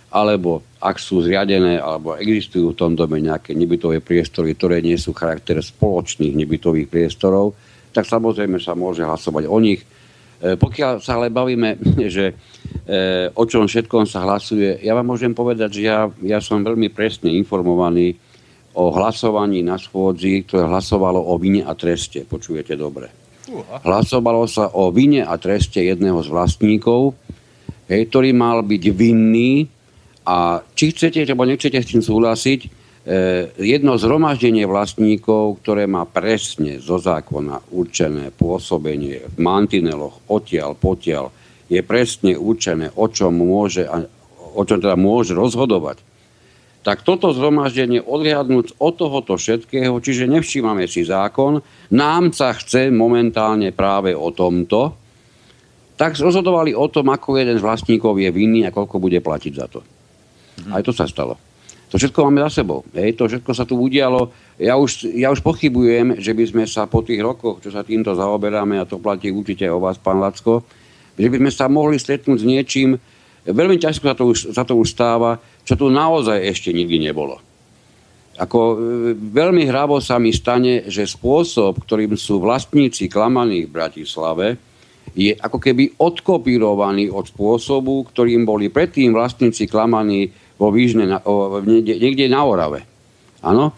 alebo 0.07 0.63
ak 0.79 0.95
sú 1.03 1.19
zriadené 1.19 1.83
alebo 1.83 2.15
existujú 2.15 2.71
v 2.71 2.79
tom 2.79 2.95
dome 2.95 3.19
nejaké 3.19 3.51
nebytové 3.51 3.99
priestory, 3.99 4.55
ktoré 4.55 4.79
nie 4.79 4.95
sú 4.95 5.11
charakter 5.11 5.59
spoločných 5.59 6.31
nebytových 6.31 6.87
priestorov, 6.87 7.59
tak 7.91 8.07
samozrejme 8.07 8.55
sa 8.63 8.71
môže 8.71 9.03
hlasovať 9.03 9.51
o 9.51 9.57
nich 9.59 9.83
E, 10.37 10.53
pokiaľ 10.53 11.01
sa 11.01 11.17
ale 11.17 11.33
bavíme, 11.33 11.81
že 12.15 12.25
e, 12.29 12.33
o 13.33 13.43
čom 13.49 13.65
všetkom 13.65 14.05
sa 14.05 14.21
hlasuje, 14.21 14.77
ja 14.85 14.93
vám 14.93 15.09
môžem 15.09 15.33
povedať, 15.33 15.81
že 15.81 15.89
ja, 15.89 16.05
ja 16.21 16.37
som 16.37 16.61
veľmi 16.61 16.93
presne 16.93 17.33
informovaný 17.33 18.13
o 18.77 18.93
hlasovaní 18.93 19.65
na 19.65 19.81
schôdzi, 19.81 20.45
ktoré 20.45 20.69
hlasovalo 20.69 21.17
o 21.17 21.33
vine 21.41 21.65
a 21.65 21.73
treste. 21.73 22.21
Počujete 22.21 22.77
dobre. 22.77 23.26
Hlasovalo 23.83 24.43
sa 24.45 24.71
o 24.75 24.91
vine 24.91 25.23
a 25.23 25.35
treste 25.39 25.79
jedného 25.79 26.19
z 26.23 26.29
vlastníkov, 26.31 27.15
hej, 27.87 28.01
ktorý 28.11 28.35
mal 28.35 28.63
byť 28.63 28.83
vinný. 28.91 29.67
A 30.27 30.59
či 30.75 30.91
chcete, 30.91 31.23
alebo 31.23 31.47
nechcete 31.47 31.79
s 31.79 31.91
tým 31.95 32.03
súhlasiť, 32.03 32.87
E, 33.07 33.47
jedno 33.63 33.95
zhromaždenie 33.95 34.67
vlastníkov, 34.67 35.63
ktoré 35.63 35.87
má 35.87 36.03
presne 36.03 36.83
zo 36.83 36.99
zákona 36.99 37.71
určené 37.71 38.35
pôsobenie 38.35 39.31
v 39.31 39.35
mantineloch 39.39 40.27
odtiaľ 40.27 40.75
potiaľ, 40.75 41.31
je 41.71 41.79
presne 41.87 42.35
určené, 42.35 42.91
o 42.99 43.07
čom 43.07 43.31
môže, 43.31 43.87
o 44.51 44.61
čom 44.67 44.83
teda 44.83 44.99
môže 44.99 45.31
rozhodovať, 45.31 46.03
tak 46.87 47.03
toto 47.03 47.35
zhromaždenie 47.35 47.99
odhľadnúť 47.99 48.79
od 48.79 48.93
tohoto 48.95 49.35
všetkého, 49.35 49.91
čiže 49.99 50.23
nevšímame 50.23 50.87
si 50.87 51.03
zákon, 51.03 51.59
nám 51.91 52.31
sa 52.31 52.55
chce 52.55 52.87
momentálne 52.95 53.75
práve 53.75 54.15
o 54.15 54.31
tomto, 54.31 54.95
tak 55.99 56.15
rozhodovali 56.15 56.71
o 56.71 56.87
tom, 56.87 57.11
ako 57.11 57.43
jeden 57.43 57.59
z 57.59 57.65
vlastníkov 57.67 58.15
je 58.23 58.31
vinný 58.31 58.63
a 58.63 58.71
koľko 58.71 59.03
bude 59.03 59.19
platiť 59.19 59.53
za 59.59 59.67
to. 59.67 59.83
Mhm. 60.63 60.71
Aj 60.79 60.81
to 60.87 60.95
sa 60.95 61.03
stalo. 61.03 61.35
To 61.91 61.99
všetko 61.99 62.23
máme 62.23 62.39
za 62.47 62.63
sebou. 62.63 62.87
Hej, 62.95 63.19
to 63.19 63.27
všetko 63.27 63.51
sa 63.51 63.67
tu 63.67 63.75
udialo. 63.79 64.31
Ja 64.55 64.79
už, 64.79 65.11
ja 65.11 65.27
už 65.27 65.43
pochybujem, 65.43 66.23
že 66.23 66.31
by 66.31 66.43
sme 66.47 66.63
sa 66.67 66.87
po 66.87 67.03
tých 67.03 67.19
rokoch, 67.19 67.59
čo 67.59 67.71
sa 67.71 67.83
týmto 67.83 68.15
zaoberáme, 68.15 68.79
a 68.79 68.87
to 68.87 68.99
platí 68.99 69.27
určite 69.27 69.67
o 69.67 69.83
vás, 69.83 69.99
pán 69.99 70.23
Lacko, 70.23 70.63
že 71.19 71.27
by 71.27 71.35
sme 71.35 71.51
sa 71.51 71.67
mohli 71.67 71.99
stretnúť 71.99 72.43
s 72.43 72.47
niečím, 72.47 72.95
veľmi 73.47 73.79
ťažko 73.79 74.03
sa 74.03 74.15
to 74.15 74.23
už, 74.27 74.39
sa 74.51 74.63
to 74.67 74.75
už 74.75 74.87
stáva, 74.91 75.39
čo 75.67 75.75
tu 75.75 75.91
naozaj 75.91 76.47
ešte 76.47 76.71
nikdy 76.71 77.11
nebolo. 77.11 77.43
Ako 78.39 78.59
e, 78.59 78.75
veľmi 79.17 79.67
hravo 79.67 79.99
sa 79.99 80.15
mi 80.15 80.31
stane, 80.31 80.87
že 80.87 81.03
spôsob, 81.03 81.83
ktorým 81.83 82.15
sú 82.15 82.39
vlastníci 82.39 83.11
klamaní 83.11 83.67
v 83.67 83.73
Bratislave, 83.75 84.55
je 85.17 85.35
ako 85.35 85.57
keby 85.59 85.97
odkopírovaný 85.99 87.11
od 87.11 87.27
spôsobu, 87.27 88.07
ktorým 88.07 88.45
boli 88.45 88.71
predtým 88.71 89.11
vlastníci 89.11 89.65
klamaní 89.65 90.29
vo 90.55 90.69
Výžne, 90.69 91.09
niekde 91.81 92.29
na 92.29 92.41
Orave. 92.45 92.85
Áno? 93.41 93.73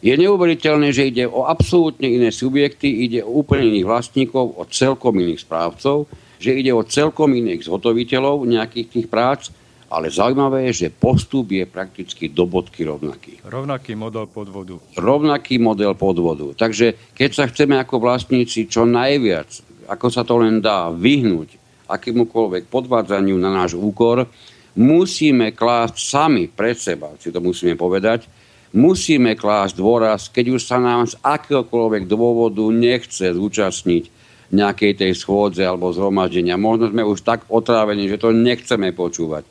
Je 0.00 0.16
neuveriteľné, 0.16 0.96
že 0.96 1.12
ide 1.12 1.28
o 1.28 1.44
absolútne 1.44 2.08
iné 2.08 2.32
subjekty, 2.32 3.04
ide 3.06 3.20
o 3.20 3.44
úplne 3.44 3.68
iných 3.68 3.86
vlastníkov, 3.86 4.56
o 4.56 4.64
celkom 4.66 5.20
iných 5.20 5.44
správcov, 5.44 6.08
že 6.40 6.56
ide 6.56 6.72
o 6.72 6.82
celkom 6.82 7.36
iných 7.36 7.68
zhotoviteľov 7.68 8.48
nejakých 8.48 8.86
tých 8.88 9.06
prác, 9.12 9.52
ale 9.90 10.06
zaujímavé 10.06 10.70
je, 10.70 10.86
že 10.86 10.94
postup 10.94 11.50
je 11.50 11.66
prakticky 11.66 12.30
do 12.30 12.46
bodky 12.46 12.86
rovnaký. 12.86 13.42
Rovnaký 13.42 13.98
model 13.98 14.30
podvodu. 14.30 14.78
Rovnaký 14.94 15.58
model 15.58 15.98
podvodu. 15.98 16.54
Takže 16.54 17.10
keď 17.18 17.30
sa 17.34 17.44
chceme 17.50 17.74
ako 17.74 17.98
vlastníci 17.98 18.70
čo 18.70 18.86
najviac, 18.86 19.50
ako 19.90 20.06
sa 20.06 20.22
to 20.22 20.38
len 20.38 20.62
dá, 20.62 20.94
vyhnúť 20.94 21.58
akémukoľvek 21.90 22.70
podvádzaniu 22.70 23.34
na 23.34 23.50
náš 23.50 23.74
úkor, 23.74 24.30
musíme 24.78 25.50
klásť 25.50 25.96
sami 25.98 26.46
pred 26.46 26.78
seba, 26.78 27.10
si 27.18 27.34
to 27.34 27.42
musíme 27.42 27.74
povedať, 27.74 28.30
musíme 28.70 29.34
klásť 29.34 29.74
dôraz, 29.74 30.30
keď 30.30 30.54
už 30.54 30.62
sa 30.62 30.78
nám 30.78 31.10
z 31.10 31.18
akéhokoľvek 31.18 32.06
dôvodu 32.06 32.62
nechce 32.70 33.34
zúčastniť 33.34 34.22
nejakej 34.54 34.92
tej 35.02 35.12
schôdze 35.18 35.66
alebo 35.66 35.90
zhromaždenia. 35.90 36.54
Možno 36.54 36.94
sme 36.94 37.02
už 37.02 37.26
tak 37.26 37.46
otrávení, 37.50 38.06
že 38.06 38.22
to 38.22 38.30
nechceme 38.30 38.94
počúvať. 38.94 39.42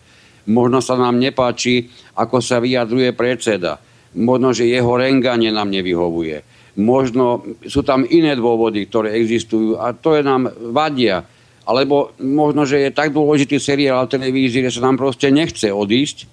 Možno 0.49 0.81
sa 0.81 0.97
nám 0.97 1.21
nepáči, 1.21 1.87
ako 2.17 2.41
sa 2.41 2.57
vyjadruje 2.57 3.13
predseda. 3.13 3.77
Možno, 4.17 4.51
že 4.51 4.65
jeho 4.65 4.97
renganie 4.97 5.53
nám 5.53 5.69
nevyhovuje. 5.69 6.41
Možno 6.81 7.45
sú 7.69 7.85
tam 7.85 8.01
iné 8.07 8.33
dôvody, 8.33 8.89
ktoré 8.89 9.13
existujú 9.21 9.77
a 9.77 9.93
to 9.93 10.17
je 10.17 10.25
nám 10.25 10.49
vadia 10.73 11.21
alebo 11.69 12.17
možno, 12.17 12.65
že 12.65 12.81
je 12.81 12.89
tak 12.89 13.13
dôležitý 13.13 13.61
seriál 13.61 14.09
televízii, 14.09 14.65
že 14.65 14.81
sa 14.81 14.89
nám 14.89 14.97
proste 14.97 15.29
nechce 15.29 15.69
odísť. 15.69 16.25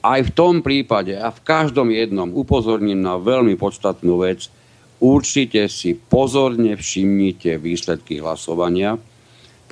Aj 0.00 0.24
v 0.24 0.32
tom 0.32 0.64
prípade 0.64 1.12
a 1.12 1.28
v 1.28 1.44
každom 1.44 1.92
jednom 1.92 2.32
upozorním 2.32 3.04
na 3.04 3.20
veľmi 3.20 3.60
podstatnú 3.60 4.24
vec. 4.24 4.48
Určite 4.96 5.68
si 5.68 5.92
pozorne 5.92 6.72
všimnite 6.72 7.60
výsledky 7.60 8.24
hlasovania, 8.24 8.96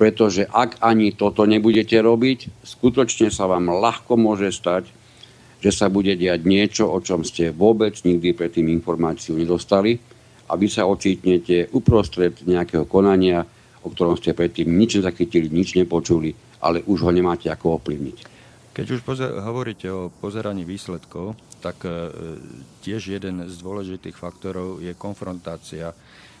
pretože 0.01 0.49
ak 0.49 0.81
ani 0.81 1.13
toto 1.13 1.45
nebudete 1.45 1.93
robiť, 2.01 2.65
skutočne 2.65 3.29
sa 3.29 3.45
vám 3.45 3.69
ľahko 3.69 4.17
môže 4.17 4.49
stať, 4.49 4.89
že 5.61 5.69
sa 5.69 5.93
bude 5.93 6.17
diať 6.17 6.41
niečo, 6.41 6.89
o 6.89 6.97
čom 7.05 7.21
ste 7.21 7.53
vôbec 7.53 7.93
nikdy 8.01 8.33
predtým 8.33 8.65
informáciu 8.73 9.37
nedostali 9.37 10.01
a 10.49 10.57
vy 10.57 10.65
sa 10.73 10.89
ocitnete 10.89 11.69
uprostred 11.77 12.33
nejakého 12.49 12.89
konania, 12.89 13.45
o 13.85 13.93
ktorom 13.93 14.17
ste 14.17 14.33
predtým 14.33 14.73
nič 14.73 14.97
nezachytili, 14.97 15.53
nič 15.53 15.77
nepočuli, 15.77 16.33
ale 16.65 16.81
už 16.81 17.05
ho 17.05 17.13
nemáte 17.13 17.53
ako 17.53 17.77
ovplyvniť. 17.77 18.17
Keď 18.73 18.85
už 18.97 19.05
pozer- 19.05 19.37
hovoríte 19.37 19.85
o 19.93 20.09
pozeraní 20.09 20.65
výsledkov, 20.65 21.37
tak 21.61 21.85
e, 21.85 22.09
tiež 22.81 23.21
jeden 23.21 23.45
z 23.45 23.53
dôležitých 23.61 24.17
faktorov 24.17 24.81
je 24.81 24.97
konfrontácia 24.97 25.93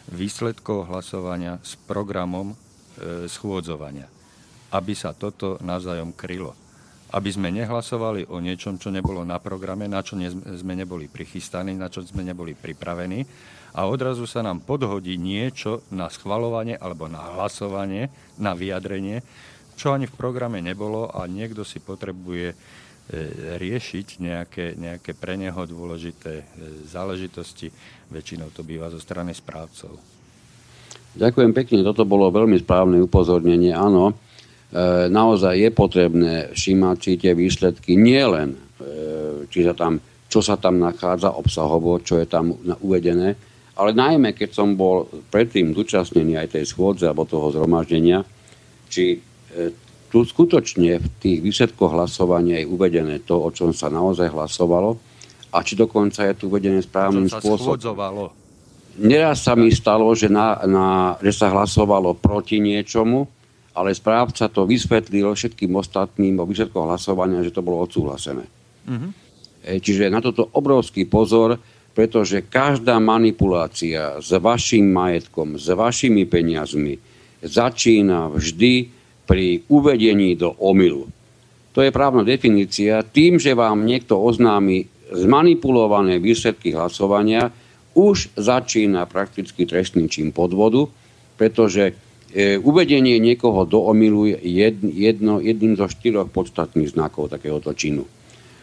výsledkov 0.09 0.89
hlasovania 0.89 1.61
s 1.61 1.77
programom 1.85 2.57
schôdzovania. 3.27 4.07
Aby 4.71 4.95
sa 4.95 5.11
toto 5.11 5.59
navzájom 5.59 6.15
krylo. 6.15 6.55
Aby 7.11 7.27
sme 7.35 7.51
nehlasovali 7.51 8.31
o 8.31 8.39
niečom, 8.39 8.79
čo 8.79 8.87
nebolo 8.87 9.27
na 9.27 9.35
programe, 9.35 9.83
na 9.89 9.99
čo 9.99 10.15
sme 10.31 10.73
neboli 10.79 11.11
prichystaní, 11.11 11.75
na 11.75 11.91
čo 11.91 11.99
sme 12.07 12.23
neboli 12.23 12.55
pripravení, 12.55 13.27
a 13.71 13.87
odrazu 13.87 14.27
sa 14.27 14.43
nám 14.43 14.67
podhodí 14.67 15.15
niečo 15.15 15.87
na 15.95 16.11
schvalovanie 16.11 16.75
alebo 16.75 17.07
na 17.07 17.23
hlasovanie, 17.35 18.11
na 18.35 18.51
vyjadrenie, 18.51 19.23
čo 19.79 19.95
ani 19.95 20.11
v 20.11 20.17
programe 20.19 20.59
nebolo 20.59 21.07
a 21.07 21.23
niekto 21.23 21.63
si 21.63 21.79
potrebuje 21.79 22.51
e, 22.51 22.55
riešiť 23.55 24.07
nejaké, 24.19 24.65
nejaké 24.75 25.15
pre 25.15 25.39
neho 25.39 25.63
dôležité 25.63 26.43
e, 26.43 26.45
záležitosti. 26.83 27.71
Väčšinou 28.11 28.51
to 28.51 28.67
býva 28.67 28.91
zo 28.91 28.99
strany 28.99 29.31
správcov. 29.31 29.95
Ďakujem 31.11 31.51
pekne, 31.51 31.83
toto 31.83 32.07
bolo 32.07 32.31
veľmi 32.31 32.55
správne 32.61 33.03
upozornenie. 33.03 33.75
Áno, 33.75 34.11
e, 34.11 34.13
naozaj 35.11 35.59
je 35.59 35.69
potrebné 35.75 36.33
všímať 36.55 36.97
si 36.99 37.11
tie 37.19 37.35
výsledky 37.35 37.99
nielen, 37.99 38.71
či 39.51 39.67
sa 39.67 39.73
tam, 39.75 39.99
čo 40.31 40.39
sa 40.39 40.55
tam 40.55 40.79
nachádza 40.79 41.35
obsahovo, 41.35 41.99
čo 41.99 42.17
je 42.17 42.25
tam 42.25 42.55
uvedené, 42.81 43.35
ale 43.75 43.91
najmä, 43.95 44.35
keď 44.35 44.49
som 44.51 44.75
bol 44.75 45.07
predtým 45.31 45.75
zúčastnený 45.75 46.37
aj 46.39 46.59
tej 46.59 46.65
schôdze 46.67 47.07
alebo 47.07 47.27
toho 47.27 47.51
zhromaždenia, 47.51 48.23
či 48.91 49.15
e, 49.15 49.71
tu 50.11 50.27
skutočne 50.27 50.99
v 50.99 51.07
tých 51.23 51.39
výsledkoch 51.39 51.95
hlasovania 51.95 52.59
je 52.59 52.67
uvedené 52.67 53.23
to, 53.23 53.39
o 53.39 53.49
čom 53.51 53.71
sa 53.71 53.87
naozaj 53.87 54.27
hlasovalo 54.27 54.99
a 55.55 55.57
či 55.63 55.79
dokonca 55.79 56.27
je 56.27 56.33
tu 56.35 56.51
uvedené 56.51 56.83
správnym 56.83 57.31
spôsobom. 57.31 57.79
Neraz 58.99 59.47
sa 59.47 59.55
mi 59.55 59.71
stalo, 59.71 60.11
že, 60.11 60.27
na, 60.27 60.59
na, 60.67 61.15
že 61.23 61.31
sa 61.31 61.47
hlasovalo 61.47 62.17
proti 62.19 62.59
niečomu 62.59 63.23
ale 63.71 63.95
správca 63.95 64.51
to 64.51 64.67
vysvetlil 64.67 65.31
všetkým 65.31 65.71
ostatným 65.79 66.43
o 66.43 66.45
výsledkoch 66.47 66.87
hlasovania, 66.87 67.43
že 67.43 67.55
to 67.55 67.63
bolo 67.63 67.87
odsúhlasené. 67.87 68.43
Mm-hmm. 68.87 69.11
Čiže 69.79 70.11
na 70.11 70.19
toto 70.19 70.49
obrovský 70.51 71.07
pozor, 71.07 71.55
pretože 71.95 72.43
každá 72.43 72.97
manipulácia 72.99 74.19
s 74.19 74.31
vašim 74.35 74.83
majetkom, 74.91 75.55
s 75.55 75.71
vašimi 75.71 76.27
peniazmi 76.27 76.99
začína 77.43 78.31
vždy 78.31 78.89
pri 79.23 79.63
uvedení 79.71 80.35
do 80.35 80.51
omylu. 80.59 81.07
To 81.71 81.79
je 81.79 81.93
právna 81.93 82.27
definícia. 82.27 82.99
Tým, 83.07 83.39
že 83.39 83.55
vám 83.55 83.87
niekto 83.87 84.19
oznámi 84.19 84.91
zmanipulované 85.15 86.19
výsledky 86.19 86.75
hlasovania, 86.75 87.47
už 87.93 88.31
začína 88.39 89.03
prakticky 89.07 89.67
trestný 89.67 90.07
čin 90.07 90.31
podvodu, 90.31 90.87
pretože 91.35 91.91
e, 92.31 92.55
uvedenie 92.61 93.19
niekoho 93.19 93.67
do 93.67 93.83
omylu 93.83 94.31
je 94.31 94.37
jedno, 94.95 95.43
jedným 95.43 95.75
zo 95.75 95.91
štyroch 95.91 96.31
podstatných 96.31 96.95
znakov 96.95 97.33
takéhoto 97.33 97.75
činu. 97.75 98.07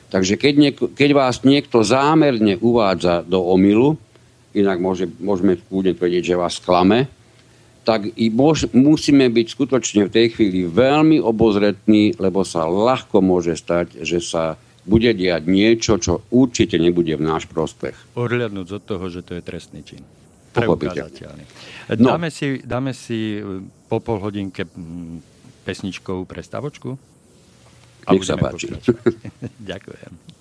Takže 0.08 0.40
keď, 0.40 0.54
niek- 0.56 0.90
keď 0.96 1.10
vás 1.12 1.44
niekto 1.44 1.84
zámerne 1.84 2.56
uvádza 2.56 3.20
do 3.28 3.44
omylu, 3.44 4.00
inak 4.56 4.80
môže, 4.80 5.04
môžeme 5.20 5.60
kľudne 5.60 5.92
tvrdiť, 5.92 6.22
že 6.24 6.40
vás 6.40 6.56
klame, 6.56 7.12
tak 7.84 8.04
i 8.20 8.28
mož, 8.28 8.68
musíme 8.76 9.32
byť 9.32 9.46
skutočne 9.48 10.08
v 10.08 10.12
tej 10.12 10.26
chvíli 10.36 10.68
veľmi 10.68 11.24
obozretní, 11.24 12.16
lebo 12.20 12.44
sa 12.44 12.68
ľahko 12.68 13.24
môže 13.24 13.56
stať, 13.56 14.04
že 14.04 14.20
sa 14.20 14.60
bude 14.88 15.12
diať 15.12 15.44
niečo, 15.44 16.00
čo 16.00 16.24
určite 16.32 16.80
nebude 16.80 17.12
v 17.12 17.22
náš 17.22 17.44
prospech. 17.44 18.16
Odhľadnúť 18.16 18.68
od 18.80 18.82
toho, 18.82 19.04
že 19.12 19.20
to 19.20 19.36
je 19.36 19.42
trestný 19.44 19.84
čin. 19.84 20.00
Preukázateľný. 20.56 21.44
No. 22.00 22.16
Dáme, 22.16 22.32
si, 22.32 22.64
dáme 22.64 22.96
si 22.96 23.36
e, 23.38 23.62
po 23.86 24.00
pol 24.00 24.18
hodinke 24.18 24.64
pesničkovú 25.68 26.24
prestavočku? 26.24 26.96
Nech 28.08 28.24
sa 28.24 28.40
páči. 28.40 28.72
Ďakujem. 29.70 30.37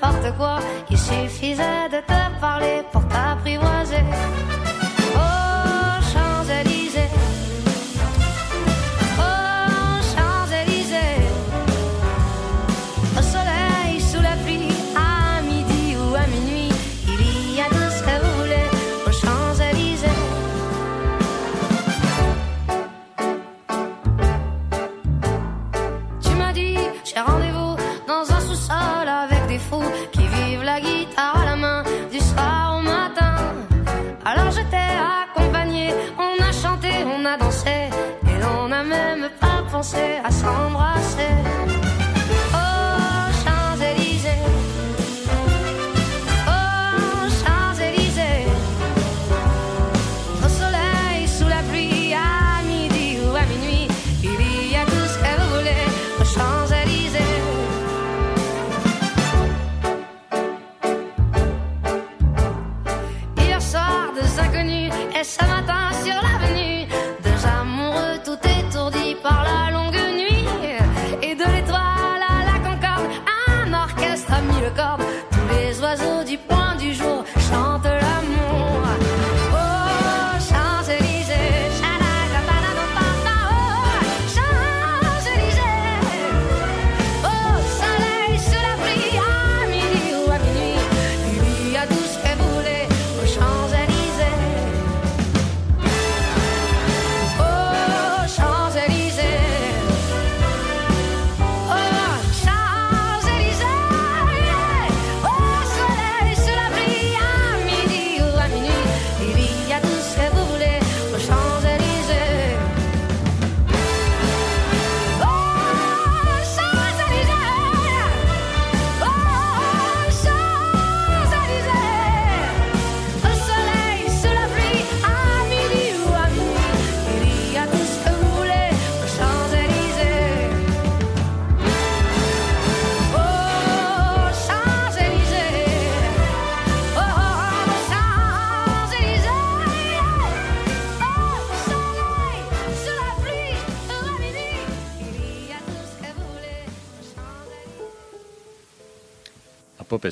N'importe 0.00 0.36
quoi. 0.36 0.58
Il 0.90 0.98
suffisait 0.98 1.88
de 1.90 2.00
te 2.00 2.40
parler 2.40 2.82
pour 2.92 3.06
t'apprivoiser. 3.08 4.04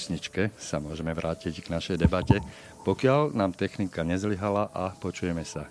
Pesničke 0.00 0.48
sa 0.56 0.80
môžeme 0.80 1.12
vrátiť 1.12 1.60
k 1.60 1.68
našej 1.68 2.00
debate, 2.00 2.40
pokiaľ 2.88 3.36
nám 3.36 3.52
technika 3.52 4.00
nezlyhala 4.00 4.72
a 4.72 4.96
počujeme 4.96 5.44
sa. 5.44 5.68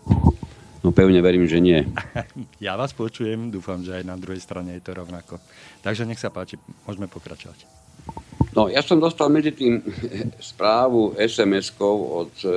No 0.85 0.93
pevne 0.93 1.17
verím, 1.25 1.49
že 1.49 1.57
nie. 1.57 1.81
ja 2.61 2.77
vás 2.77 2.93
počujem, 2.93 3.49
dúfam, 3.49 3.81
že 3.81 3.97
aj 3.97 4.05
na 4.05 4.13
druhej 4.21 4.37
strane 4.37 4.77
je 4.77 4.85
to 4.85 4.93
rovnako. 4.93 5.41
Takže 5.81 6.05
nech 6.05 6.21
sa 6.21 6.29
páči, 6.29 6.61
môžeme 6.85 7.09
pokračovať. 7.09 7.65
No, 8.53 8.69
ja 8.69 8.85
som 8.85 9.01
dostal 9.01 9.33
medzi 9.33 9.49
tým 9.49 9.81
správu 10.53 11.17
SMS-kov 11.17 11.95
od 11.97 12.33
e, 12.45 12.49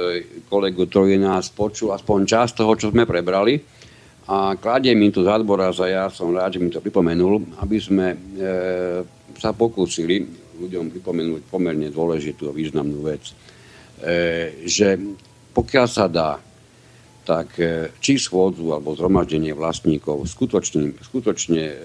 kolegu, 0.53 0.85
ktorý 0.85 1.17
nás 1.17 1.49
počul 1.49 1.97
aspoň 1.97 2.29
časť 2.29 2.53
toho, 2.61 2.77
čo 2.77 2.93
sme 2.93 3.09
prebrali. 3.09 3.65
A 4.29 4.61
kladie 4.61 4.93
mi 4.93 5.09
tu 5.09 5.25
zadboraz 5.25 5.81
a 5.81 5.89
ja 5.89 6.05
som 6.13 6.37
rád, 6.37 6.61
že 6.61 6.61
mi 6.61 6.69
to 6.69 6.85
pripomenul, 6.85 7.65
aby 7.65 7.81
sme 7.81 8.13
e, 8.13 8.17
sa 9.41 9.57
pokúsili 9.57 10.42
ľuďom 10.63 10.95
pripomenúť 10.95 11.43
pomerne 11.51 11.91
dôležitú 11.91 12.47
a 12.49 12.57
významnú 12.57 13.03
vec, 13.03 13.29
e, 13.29 13.35
že 14.65 14.95
pokiaľ 15.53 15.87
sa 15.91 16.07
dá, 16.07 16.39
tak 17.23 17.55
e, 17.59 17.95
či 18.03 18.19
schôdzu 18.19 18.75
alebo 18.75 18.95
zhromaždenie 18.99 19.55
vlastníkov 19.55 20.27
skutočne, 20.27 20.99
skutočne 20.99 21.65
e, 21.71 21.77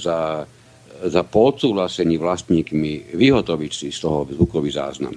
za, 0.00 0.44
za 1.04 1.22
podsúhlasení 1.24 2.16
vlastníkmi 2.16 3.16
vyhotoviť 3.16 3.72
si 3.72 3.88
z 3.92 3.98
toho 4.00 4.28
zvukový 4.28 4.72
záznam. 4.72 5.16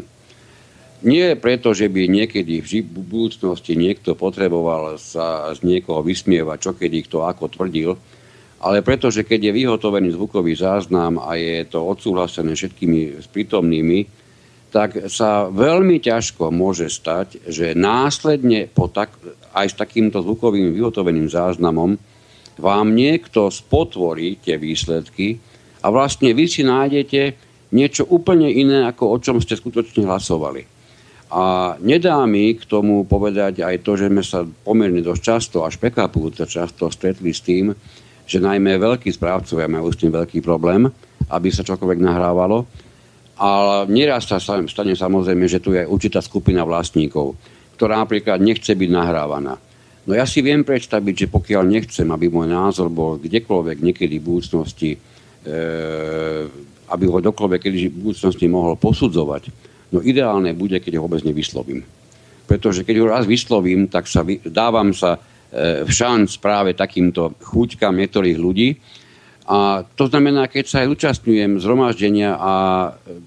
Nie 1.04 1.36
preto, 1.36 1.76
že 1.76 1.92
by 1.92 2.08
niekedy 2.08 2.64
v 2.64 2.80
budúcnosti 2.88 3.76
niekto 3.76 4.16
potreboval 4.16 4.96
sa 4.96 5.52
z 5.52 5.60
niekoho 5.68 6.00
vysmievať, 6.00 6.58
čo 6.64 6.72
kedy 6.80 7.12
kto 7.12 7.28
ako 7.28 7.52
tvrdil, 7.52 8.00
ale 8.64 8.80
pretože 8.80 9.28
keď 9.28 9.52
je 9.52 9.58
vyhotovený 9.60 10.16
zvukový 10.16 10.56
záznam 10.56 11.20
a 11.20 11.36
je 11.36 11.68
to 11.68 11.84
odsúhlasené 11.84 12.56
všetkými 12.56 13.20
prítomnými, 13.28 14.00
tak 14.72 15.12
sa 15.12 15.52
veľmi 15.52 16.00
ťažko 16.00 16.50
môže 16.50 16.88
stať, 16.90 17.44
že 17.46 17.76
následne 17.78 18.72
po 18.72 18.88
tak, 18.90 19.14
aj 19.54 19.68
s 19.70 19.76
takýmto 19.78 20.24
zvukovým 20.24 20.74
vyhotoveným 20.74 21.30
záznamom 21.30 21.94
vám 22.58 22.88
niekto 22.96 23.52
spotvorí 23.52 24.40
tie 24.42 24.58
výsledky 24.58 25.38
a 25.84 25.92
vlastne 25.92 26.32
vy 26.32 26.46
si 26.48 26.64
nájdete 26.64 27.22
niečo 27.76 28.08
úplne 28.08 28.48
iné, 28.50 28.88
ako 28.88 29.04
o 29.14 29.18
čom 29.20 29.38
ste 29.44 29.60
skutočne 29.60 30.08
hlasovali. 30.08 30.66
A 31.34 31.74
nedá 31.82 32.22
mi 32.30 32.54
k 32.54 32.62
tomu 32.70 33.10
povedať 33.10 33.66
aj 33.66 33.82
to, 33.82 33.98
že 33.98 34.10
sme 34.10 34.22
sa 34.22 34.46
pomerne 34.46 35.02
dosť 35.02 35.22
často, 35.22 35.58
až 35.66 35.82
prekvapujúco 35.82 36.46
často 36.46 36.94
stretli 36.94 37.34
s 37.34 37.42
tým, 37.42 37.74
že 38.24 38.44
najmä 38.44 38.80
veľkí 38.80 39.12
správcovia 39.12 39.68
majú 39.68 39.92
s 39.92 40.00
tým 40.00 40.12
veľký 40.12 40.40
problém, 40.40 40.88
aby 41.30 41.48
sa 41.52 41.66
čokoľvek 41.66 42.00
nahrávalo. 42.00 42.66
Ale 43.34 43.90
nieraz 43.90 44.30
sa 44.30 44.38
stane 44.40 44.94
samozrejme, 44.94 45.46
že 45.50 45.60
tu 45.60 45.74
je 45.74 45.84
určitá 45.84 46.22
skupina 46.22 46.62
vlastníkov, 46.64 47.34
ktorá 47.76 47.98
napríklad 48.00 48.40
nechce 48.40 48.72
byť 48.72 48.90
nahrávaná. 48.94 49.58
No 50.04 50.12
ja 50.12 50.28
si 50.28 50.44
viem 50.44 50.68
predstaviť, 50.68 51.26
že 51.26 51.32
pokiaľ 51.32 51.64
nechcem, 51.64 52.08
aby 52.12 52.28
môj 52.28 52.52
názor 52.52 52.92
bol 52.92 53.16
kdekoľvek 53.16 53.78
niekedy 53.80 54.20
v 54.20 54.28
budúcnosti, 54.28 54.92
e, 54.94 55.00
aby 56.92 57.04
ho 57.08 57.20
dokoľvek 57.24 57.60
kedy 57.64 57.78
v 57.88 58.12
budúcnosti 58.12 58.46
mohol 58.52 58.76
posudzovať, 58.76 59.48
no 59.96 60.04
ideálne 60.04 60.52
bude, 60.52 60.84
keď 60.84 61.00
ho 61.00 61.08
vôbec 61.08 61.24
nevyslovím. 61.24 61.88
Pretože 62.44 62.84
keď 62.84 62.96
ho 63.00 63.08
raz 63.08 63.24
vyslovím, 63.24 63.88
tak 63.88 64.12
sa 64.12 64.28
vy, 64.28 64.44
dávam 64.44 64.92
sa 64.92 65.16
šanc 65.86 66.30
práve 66.42 66.74
takýmto 66.74 67.38
chuťkám 67.38 67.94
niektorých 67.94 68.38
ľudí. 68.38 68.70
A 69.44 69.84
to 69.84 70.08
znamená, 70.08 70.48
keď 70.48 70.66
sa 70.66 70.78
aj 70.82 70.92
účastňujem 70.96 71.60
zhromaždenia 71.60 72.40
a 72.40 72.54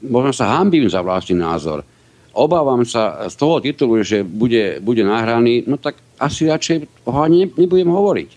možno 0.01 0.33
sa 0.33 0.57
hambím 0.57 0.89
za 0.89 1.05
vlastný 1.05 1.37
názor, 1.37 1.85
obávam 2.33 2.85
sa 2.89 3.29
z 3.29 3.35
toho 3.37 3.61
titulu, 3.61 4.01
že 4.01 4.25
bude, 4.25 4.81
bude 4.81 5.05
nahraný, 5.05 5.65
no 5.69 5.77
tak 5.77 6.01
asi 6.17 6.49
radšej 6.49 7.05
ho 7.05 7.19
ani 7.21 7.53
nebudem 7.53 7.89
hovoriť. 7.93 8.31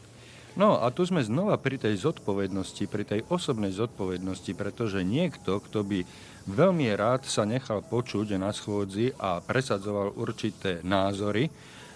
No 0.60 0.76
a 0.76 0.92
tu 0.92 1.08
sme 1.08 1.24
znova 1.24 1.56
pri 1.56 1.80
tej 1.80 1.96
zodpovednosti, 2.04 2.84
pri 2.92 3.08
tej 3.08 3.24
osobnej 3.32 3.72
zodpovednosti, 3.72 4.52
pretože 4.60 5.08
niekto, 5.08 5.64
kto 5.64 5.88
by 5.88 6.04
veľmi 6.52 6.92
rád 7.00 7.24
sa 7.24 7.48
nechal 7.48 7.80
počuť 7.80 8.36
na 8.36 8.52
schôdzi 8.52 9.16
a 9.16 9.40
presadzoval 9.40 10.20
určité 10.20 10.84
názory, 10.84 11.48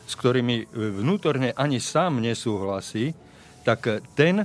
s 0.04 0.14
ktorými 0.20 0.70
vnútorne 0.74 1.56
ani 1.56 1.80
sám 1.80 2.20
nesúhlasí, 2.20 3.16
tak 3.64 4.04
ten 4.14 4.44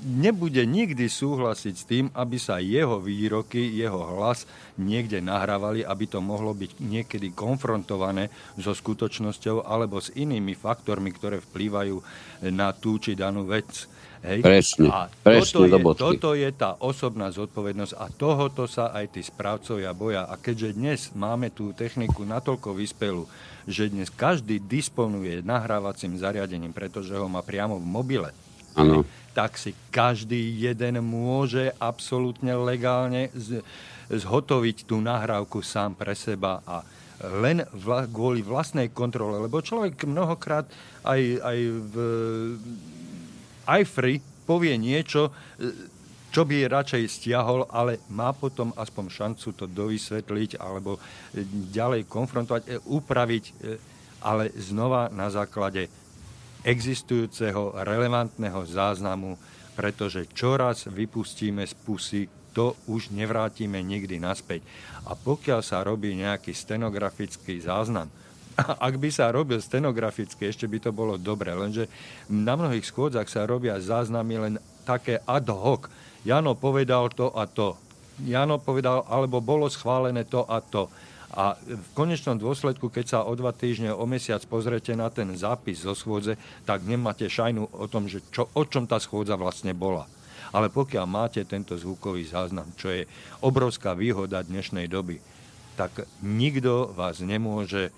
nebude 0.00 0.64
nikdy 0.64 1.06
súhlasiť 1.06 1.74
s 1.76 1.84
tým, 1.84 2.06
aby 2.16 2.40
sa 2.40 2.56
jeho 2.56 2.96
výroky, 3.00 3.60
jeho 3.60 4.00
hlas 4.16 4.48
niekde 4.80 5.20
nahrávali, 5.20 5.84
aby 5.84 6.04
to 6.08 6.24
mohlo 6.24 6.56
byť 6.56 6.80
niekedy 6.80 7.36
konfrontované 7.36 8.32
so 8.56 8.72
skutočnosťou 8.72 9.68
alebo 9.68 10.00
s 10.00 10.08
inými 10.16 10.56
faktormi, 10.56 11.12
ktoré 11.12 11.44
vplývajú 11.44 11.96
na 12.48 12.72
tú 12.72 12.96
či 12.96 13.12
danú 13.12 13.44
vec. 13.44 13.68
Hej? 14.20 14.40
Presne, 14.44 14.88
a 14.88 15.08
presne 15.08 15.68
toto, 15.68 15.68
je, 15.68 15.96
toto 15.96 16.30
je 16.36 16.50
tá 16.52 16.70
osobná 16.80 17.32
zodpovednosť 17.32 17.94
a 17.96 18.06
tohoto 18.12 18.68
sa 18.68 18.92
aj 18.92 19.16
tí 19.16 19.20
správcovia 19.24 19.92
boja. 19.96 20.28
A 20.28 20.36
keďže 20.36 20.76
dnes 20.76 21.00
máme 21.16 21.52
tú 21.52 21.72
techniku 21.72 22.24
natoľko 22.24 22.76
vyspelú, 22.76 23.24
že 23.70 23.88
dnes 23.88 24.10
každý 24.10 24.58
disponuje 24.58 25.40
nahrávacím 25.40 26.18
zariadením, 26.18 26.74
pretože 26.74 27.14
ho 27.14 27.30
má 27.30 27.40
priamo 27.40 27.78
v 27.78 27.86
mobile, 27.86 28.30
ano. 28.74 29.06
tak 29.32 29.56
si 29.56 29.72
každý 29.94 30.58
jeden 30.58 31.00
môže 31.00 31.70
absolútne 31.78 32.52
legálne 32.58 33.30
z, 33.32 33.62
zhotoviť 34.10 34.90
tú 34.90 34.98
nahrávku 34.98 35.62
sám 35.62 35.94
pre 35.94 36.18
seba 36.18 36.58
a 36.66 36.82
len 37.40 37.62
vla, 37.76 38.08
kvôli 38.08 38.42
vlastnej 38.42 38.90
kontrole, 38.90 39.38
lebo 39.38 39.62
človek 39.62 40.08
mnohokrát 40.08 40.66
aj, 41.04 41.20
aj 41.40 41.58
v 41.68 41.94
iFree 43.70 44.18
povie 44.48 44.74
niečo, 44.74 45.30
e, 45.30 45.89
čo 46.30 46.46
by 46.46 46.70
radšej 46.70 47.02
stiahol, 47.10 47.66
ale 47.70 48.00
má 48.14 48.30
potom 48.30 48.70
aspoň 48.78 49.04
šancu 49.10 49.48
to 49.54 49.66
dovysvetliť 49.66 50.62
alebo 50.62 50.96
e, 50.96 51.00
ďalej 51.74 52.06
konfrontovať, 52.06 52.62
e, 52.66 52.70
upraviť, 52.86 53.44
ale 54.22 54.52
znova 54.54 55.10
na 55.10 55.28
základe 55.32 55.88
existujúceho 56.64 57.72
relevantného 57.80 58.60
záznamu, 58.68 59.36
pretože 59.72 60.28
čoraz 60.36 60.84
vypustíme 60.86 61.64
z 61.64 61.74
pusy, 61.74 62.22
to 62.50 62.74
už 62.90 63.14
nevrátime 63.14 63.78
nikdy 63.80 64.18
naspäť. 64.18 64.66
A 65.06 65.14
pokiaľ 65.14 65.60
sa 65.62 65.86
robí 65.86 66.12
nejaký 66.18 66.52
stenografický 66.52 67.62
záznam, 67.62 68.10
ak 68.86 68.94
by 68.98 69.08
sa 69.08 69.32
robil 69.32 69.62
stenograficky, 69.62 70.50
ešte 70.50 70.66
by 70.66 70.78
to 70.82 70.90
bolo 70.90 71.16
dobre, 71.16 71.54
lenže 71.54 71.86
na 72.28 72.58
mnohých 72.58 72.84
schôdzach 72.84 73.30
sa 73.30 73.48
robia 73.48 73.78
záznamy 73.80 74.34
len 74.36 74.54
také 74.84 75.22
ad 75.24 75.48
hoc. 75.48 75.86
Jano 76.20 76.52
povedal 76.52 77.08
to 77.16 77.32
a 77.32 77.48
to. 77.48 77.80
Jano 78.20 78.60
povedal, 78.60 79.08
alebo 79.08 79.40
bolo 79.40 79.72
schválené 79.72 80.28
to 80.28 80.44
a 80.44 80.60
to. 80.60 80.92
A 81.30 81.54
v 81.56 81.88
konečnom 81.94 82.36
dôsledku, 82.36 82.90
keď 82.90 83.06
sa 83.06 83.18
o 83.22 83.32
dva 83.38 83.54
týždne, 83.54 83.94
o 83.94 84.04
mesiac 84.04 84.42
pozrete 84.44 84.92
na 84.98 85.08
ten 85.08 85.30
zápis 85.38 85.86
zo 85.86 85.94
schôdze, 85.94 86.34
tak 86.66 86.84
nemáte 86.84 87.30
šajnu 87.30 87.70
o 87.70 87.86
tom, 87.86 88.10
že 88.10 88.20
čo, 88.34 88.50
o 88.52 88.62
čom 88.66 88.84
tá 88.84 88.98
schôdza 88.98 89.38
vlastne 89.38 89.72
bola. 89.72 90.10
Ale 90.50 90.68
pokiaľ 90.68 91.06
máte 91.06 91.40
tento 91.46 91.78
zvukový 91.78 92.26
záznam, 92.26 92.66
čo 92.74 92.90
je 92.90 93.06
obrovská 93.46 93.94
výhoda 93.94 94.42
dnešnej 94.42 94.90
doby, 94.90 95.22
tak 95.78 96.04
nikto 96.20 96.90
vás 96.92 97.22
nemôže 97.22 97.88
e, 97.88 97.90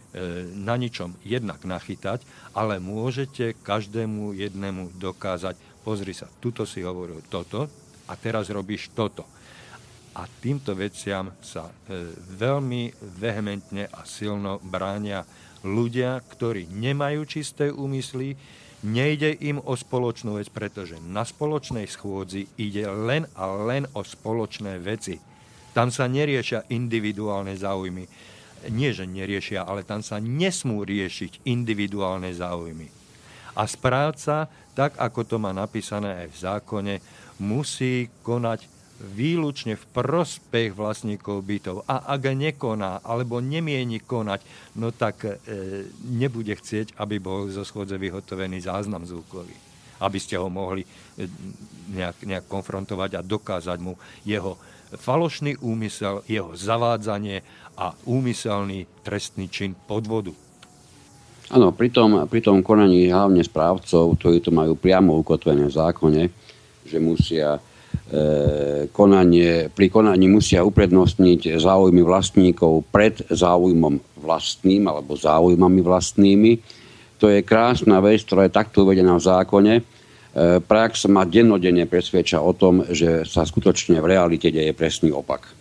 na 0.53 0.77
ničom 0.77 1.17
jednak 1.25 1.65
nachytať, 1.65 2.23
ale 2.53 2.79
môžete 2.79 3.57
každému 3.65 4.37
jednému 4.37 5.01
dokázať, 5.01 5.57
pozri 5.83 6.13
sa, 6.13 6.29
tuto 6.39 6.69
si 6.69 6.85
hovoril 6.85 7.25
toto 7.27 7.67
a 8.13 8.15
teraz 8.21 8.53
robíš 8.53 8.93
toto. 8.93 9.25
A 10.13 10.29
týmto 10.29 10.77
veciam 10.77 11.33
sa 11.41 11.73
e, 11.73 11.73
veľmi 12.37 12.93
vehementne 13.17 13.89
a 13.89 14.05
silno 14.05 14.61
bránia 14.61 15.25
ľudia, 15.65 16.21
ktorí 16.21 16.69
nemajú 16.69 17.25
čisté 17.25 17.73
úmysly, 17.73 18.37
nejde 18.85 19.33
im 19.41 19.57
o 19.65 19.73
spoločnú 19.73 20.37
vec, 20.37 20.53
pretože 20.53 21.01
na 21.01 21.25
spoločnej 21.25 21.89
schôdzi 21.89 22.45
ide 22.61 22.85
len 22.85 23.25
a 23.33 23.49
len 23.49 23.89
o 23.97 24.05
spoločné 24.05 24.77
veci 24.77 25.33
tam 25.73 25.89
sa 25.89 26.05
neriešia 26.05 26.69
individuálne 26.69 27.57
záujmy. 27.57 28.05
Nie, 28.71 28.93
že 28.95 29.09
neriešia, 29.09 29.65
ale 29.65 29.83
tam 29.83 30.05
sa 30.05 30.21
nesmú 30.21 30.85
riešiť 30.85 31.49
individuálne 31.49 32.31
záujmy. 32.31 32.87
A 33.57 33.65
správca, 33.65 34.47
tak 34.77 34.97
ako 35.01 35.21
to 35.25 35.37
má 35.41 35.51
napísané 35.51 36.25
aj 36.25 36.29
v 36.29 36.41
zákone, 36.41 36.95
musí 37.41 38.11
konať 38.27 38.69
výlučne 39.03 39.75
v 39.75 39.85
prospech 39.91 40.79
vlastníkov 40.79 41.43
bytov. 41.43 41.77
A 41.91 42.07
ak 42.15 42.23
nekoná, 42.31 43.03
alebo 43.03 43.43
nemieni 43.43 43.99
konať, 43.99 44.41
no 44.79 44.95
tak 44.95 45.27
e, 45.27 45.35
nebude 46.07 46.55
chcieť, 46.55 46.95
aby 47.03 47.19
bol 47.19 47.51
zo 47.51 47.67
schôdze 47.67 47.99
vyhotovený 47.99 48.63
záznam 48.63 49.03
zvukový. 49.03 49.55
Aby 49.99 50.19
ste 50.23 50.39
ho 50.39 50.47
mohli 50.47 50.87
e, 50.87 50.89
nejak, 51.99 52.23
nejak 52.23 52.47
konfrontovať 52.47 53.19
a 53.19 53.27
dokázať 53.27 53.79
mu 53.83 53.99
jeho 54.23 54.55
falošný 54.95 55.59
úmysel, 55.59 56.23
jeho 56.31 56.55
zavádzanie 56.55 57.43
a 57.75 57.97
úmyselný 58.07 58.87
trestný 59.03 59.51
čin 59.51 59.75
podvodu. 59.75 60.31
Áno, 61.53 61.69
pri 61.75 61.93
tom, 61.93 62.17
pri 62.31 62.41
tom 62.41 62.65
konaní 62.65 63.13
hlavne 63.13 63.45
správcov, 63.45 64.17
ktorí 64.17 64.41
to 64.41 64.55
majú 64.55 64.73
priamo 64.73 65.21
ukotvené 65.21 65.69
v 65.69 65.75
zákone, 65.75 66.23
že 66.87 66.99
musia 67.03 67.57
e, 67.57 67.61
konanie, 68.91 69.71
pri 69.73 69.87
konaní 69.89 70.27
musia 70.29 70.63
uprednostniť 70.67 71.59
záujmy 71.59 72.03
vlastníkov 72.05 72.87
pred 72.91 73.21
záujmom 73.31 74.21
vlastným 74.21 74.87
alebo 74.87 75.19
záujmami 75.19 75.81
vlastnými. 75.81 76.53
To 77.23 77.31
je 77.31 77.43
krásna 77.47 78.03
vec, 78.03 78.27
ktorá 78.27 78.51
je 78.51 78.57
takto 78.59 78.83
uvedená 78.83 79.15
v 79.19 79.27
zákone 79.27 79.75
E, 80.33 80.65
prax 80.65 81.13
ma 81.13 81.29
dennodenne 81.29 81.85
presvedča 81.85 82.41
o 82.41 82.57
tom, 82.57 82.89
že 82.89 83.29
sa 83.29 83.45
skutočne 83.45 84.01
v 84.01 84.17
realite 84.17 84.49
deje 84.49 84.73
presný 84.73 85.13
opak. 85.13 85.53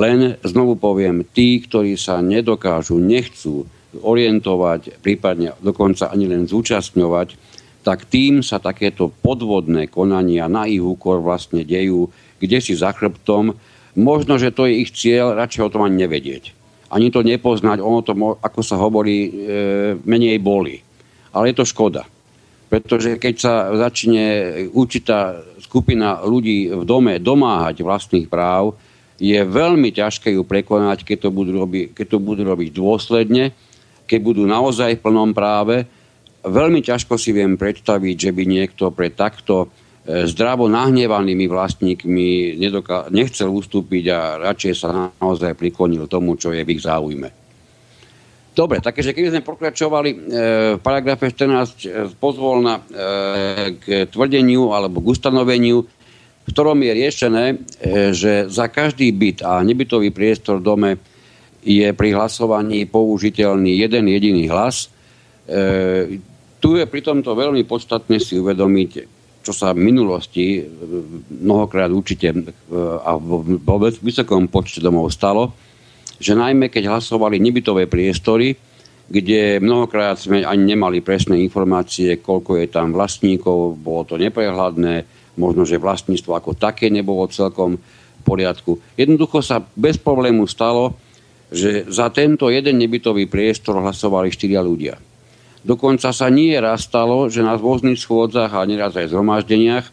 Len 0.00 0.40
znovu 0.40 0.80
poviem, 0.80 1.20
tí, 1.28 1.60
ktorí 1.60 2.00
sa 2.00 2.24
nedokážu, 2.24 2.96
nechcú 2.96 3.68
orientovať, 4.00 5.04
prípadne 5.04 5.52
dokonca 5.60 6.08
ani 6.08 6.32
len 6.32 6.48
zúčastňovať, 6.48 7.36
tak 7.80 8.04
tým 8.08 8.44
sa 8.44 8.60
takéto 8.60 9.08
podvodné 9.08 9.88
konania 9.88 10.50
na 10.52 10.68
ich 10.68 10.84
úkor 10.84 11.24
vlastne 11.24 11.64
dejú, 11.64 12.12
kde 12.36 12.58
si 12.60 12.76
za 12.76 12.92
chrbtom. 12.92 13.56
Možno, 13.96 14.36
že 14.36 14.52
to 14.52 14.68
je 14.68 14.84
ich 14.84 14.90
cieľ, 14.92 15.36
radšej 15.36 15.62
o 15.64 15.72
tom 15.72 15.88
ani 15.88 16.04
nevedieť. 16.04 16.44
Ani 16.90 17.08
to 17.08 17.24
nepoznať, 17.24 17.78
ono 17.80 18.02
to, 18.02 18.12
ako 18.42 18.60
sa 18.60 18.76
hovorí, 18.76 19.16
e, 19.26 19.30
menej 20.02 20.42
boli. 20.42 20.82
Ale 21.30 21.54
je 21.54 21.62
to 21.62 21.64
škoda. 21.68 22.02
Pretože 22.70 23.18
keď 23.18 23.34
sa 23.34 23.54
začne 23.74 24.26
určitá 24.70 25.42
skupina 25.58 26.22
ľudí 26.22 26.70
v 26.70 26.84
dome 26.86 27.18
domáhať 27.18 27.82
vlastných 27.82 28.30
práv, 28.30 28.78
je 29.20 29.36
veľmi 29.36 29.92
ťažké 29.92 30.32
ju 30.32 30.42
prekonať, 30.46 31.04
keď 31.04 31.28
to 31.28 31.30
budú 31.30 31.52
robiť, 31.60 31.92
keď 31.92 32.06
to 32.16 32.18
budú 32.18 32.42
robiť 32.46 32.68
dôsledne, 32.72 33.52
keď 34.08 34.18
budú 34.24 34.42
naozaj 34.48 34.96
v 34.96 35.04
plnom 35.04 35.30
práve. 35.36 35.84
Veľmi 36.40 36.80
ťažko 36.80 37.20
si 37.20 37.36
viem 37.36 37.60
predstaviť, 37.60 38.16
že 38.16 38.30
by 38.32 38.42
niekto 38.48 38.88
pre 38.96 39.12
takto 39.12 39.68
e, 40.04 40.24
zdravo 40.24 40.68
nahnevanými 40.72 41.44
vlastníkmi 41.44 42.56
nedoká- 42.56 43.12
nechcel 43.12 43.52
ustúpiť 43.52 44.04
a 44.08 44.18
radšej 44.50 44.72
sa 44.72 45.12
naozaj 45.20 45.52
priklonil 45.56 46.08
tomu, 46.08 46.40
čo 46.40 46.56
je 46.56 46.64
v 46.64 46.72
ich 46.72 46.80
záujme. 46.80 47.28
Dobre, 48.50 48.82
takže 48.82 49.14
keby 49.14 49.36
sme 49.36 49.46
pokračovali 49.46 50.10
e, 50.10 50.16
v 50.76 50.80
paragrafe 50.80 51.28
14 51.28 51.44
e, 51.44 51.88
pozvolna 52.16 52.82
k 53.76 54.08
tvrdeniu 54.08 54.72
alebo 54.72 55.04
k 55.04 55.12
ustanoveniu, 55.12 55.84
v 55.84 56.48
ktorom 56.48 56.80
je 56.80 56.92
riešené, 56.96 57.44
e, 57.52 57.56
že 58.16 58.48
za 58.48 58.66
každý 58.66 59.12
byt 59.12 59.44
a 59.44 59.60
nebytový 59.60 60.10
priestor 60.10 60.58
v 60.58 60.66
dome 60.66 60.90
je 61.60 61.86
pri 61.92 62.16
hlasovaní 62.16 62.88
použiteľný 62.88 63.76
jeden 63.76 64.08
jediný 64.08 64.48
hlas. 64.48 64.88
E, 65.44 66.18
tu 66.60 66.76
je 66.76 66.84
pri 66.84 67.00
tomto 67.00 67.32
veľmi 67.32 67.64
podstatné 67.64 68.20
si 68.20 68.36
uvedomiť, 68.36 68.90
čo 69.40 69.52
sa 69.56 69.72
v 69.72 69.80
minulosti 69.80 70.60
e, 70.60 70.62
mnohokrát 71.40 71.88
určite 71.88 72.30
a 73.00 73.16
vo 73.16 73.76
vysokom 73.80 74.52
počte 74.52 74.84
domov 74.84 75.08
stalo, 75.10 75.56
že 76.20 76.36
najmä 76.36 76.68
keď 76.68 76.92
hlasovali 76.92 77.40
nebytové 77.40 77.88
priestory, 77.88 78.52
kde 79.10 79.58
mnohokrát 79.58 80.20
sme 80.20 80.46
ani 80.46 80.76
nemali 80.76 81.02
presné 81.02 81.42
informácie, 81.42 82.22
koľko 82.22 82.62
je 82.62 82.66
tam 82.70 82.94
vlastníkov, 82.94 83.80
bolo 83.80 84.06
to 84.06 84.14
neprehľadné, 84.20 85.02
možno, 85.34 85.66
že 85.66 85.82
vlastníctvo 85.82 86.30
ako 86.36 86.54
také 86.54 86.92
nebolo 86.92 87.26
celkom 87.26 87.80
v 87.80 88.22
poriadku. 88.22 88.78
Jednoducho 88.94 89.40
sa 89.40 89.64
bez 89.74 89.96
problému 89.96 90.44
stalo, 90.44 90.94
že 91.50 91.88
za 91.90 92.12
tento 92.14 92.46
jeden 92.52 92.78
nebytový 92.78 93.26
priestor 93.26 93.82
hlasovali 93.82 94.30
štyria 94.30 94.62
ľudia. 94.62 94.94
Dokonca 95.60 96.08
sa 96.16 96.32
nie 96.32 96.56
raz 96.56 96.88
stalo, 96.88 97.28
že 97.28 97.44
na 97.44 97.56
rôznych 97.56 98.00
schôdzach 98.00 98.56
a 98.56 98.64
neraz 98.64 98.96
aj 98.96 99.12
zhromaždeniach 99.12 99.86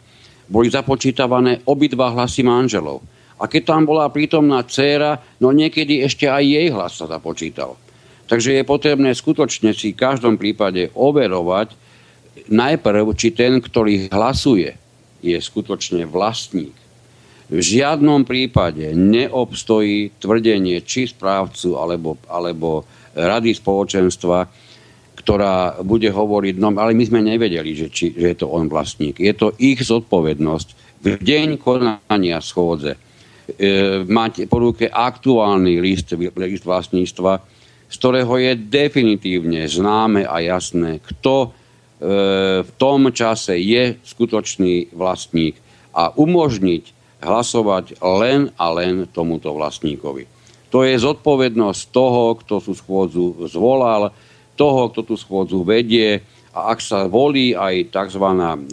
boli 0.47 0.72
započítavané 0.72 1.68
obidva 1.68 2.15
hlasy 2.15 2.43
manželov. 2.43 3.03
A 3.38 3.45
keď 3.45 3.76
tam 3.76 3.84
bola 3.84 4.07
prítomná 4.09 4.63
dcéra, 4.63 5.20
no 5.43 5.51
niekedy 5.51 6.01
ešte 6.01 6.26
aj 6.26 6.43
jej 6.43 6.68
hlas 6.72 6.97
sa 6.97 7.05
započítal. 7.05 7.76
Takže 8.28 8.59
je 8.59 8.63
potrebné 8.63 9.11
skutočne 9.13 9.72
si 9.72 9.91
v 9.93 9.99
každom 9.99 10.36
prípade 10.39 10.91
overovať 10.95 11.76
najprv, 12.47 13.05
či 13.15 13.36
ten, 13.36 13.59
ktorý 13.59 14.11
hlasuje, 14.11 14.76
je 15.20 15.38
skutočne 15.38 16.07
vlastník. 16.07 16.76
V 17.47 17.59
žiadnom 17.63 18.28
prípade 18.28 18.91
neobstojí 18.91 20.20
tvrdenie 20.20 20.84
či 20.84 21.07
správcu 21.07 21.80
alebo, 21.80 22.20
alebo 22.28 22.84
rady 23.15 23.55
spoločenstva, 23.55 24.66
ktorá 25.18 25.82
bude 25.82 26.07
hovoriť, 26.13 26.61
no 26.61 26.70
ale 26.78 26.93
my 26.93 27.03
sme 27.03 27.26
nevedeli, 27.26 27.74
že, 27.74 27.88
či, 27.89 28.13
že 28.13 28.32
je 28.32 28.38
to 28.38 28.47
on 28.47 28.70
vlastník. 28.70 29.18
Je 29.18 29.34
to 29.34 29.57
ich 29.57 29.82
zodpovednosť 29.82 30.68
v 31.01 31.18
deň 31.18 31.57
konania 31.57 32.38
schôdze 32.39 32.93
e, 32.93 32.99
mať 34.05 34.45
po 34.45 34.61
ruke 34.61 34.86
aktuálny 34.88 35.82
list, 35.82 36.13
list 36.15 36.65
vlastníctva, 36.65 37.34
z 37.88 37.95
ktorého 37.97 38.34
je 38.38 38.51
definitívne 38.55 39.65
známe 39.65 40.24
a 40.28 40.38
jasné, 40.43 41.01
kto 41.01 41.57
E, 41.97 42.61
v 42.61 42.72
tom 42.78 43.09
čase 43.09 43.57
je 43.57 43.97
skutočný 44.05 44.93
vlastník 44.93 45.57
a 45.97 46.13
umožniť 46.13 46.93
hlasovať 47.26 47.97
len 48.05 48.53
a 48.53 48.70
len 48.70 49.09
tomuto 49.09 49.49
vlastníkovi. 49.57 50.30
To 50.70 50.86
je 50.86 50.93
zodpovednosť 50.93 51.82
toho, 51.89 52.38
kto 52.38 52.61
tú 52.61 52.78
schôdzu 52.78 53.49
zvolal, 53.49 54.13
toho, 54.58 54.89
kto 54.89 55.05
tú 55.05 55.16
schôdzu 55.16 55.62
vedie 55.62 56.26
a 56.51 56.74
ak 56.74 56.82
sa 56.82 57.05
volí 57.05 57.53
aj 57.53 57.93
tzv. 57.93 58.26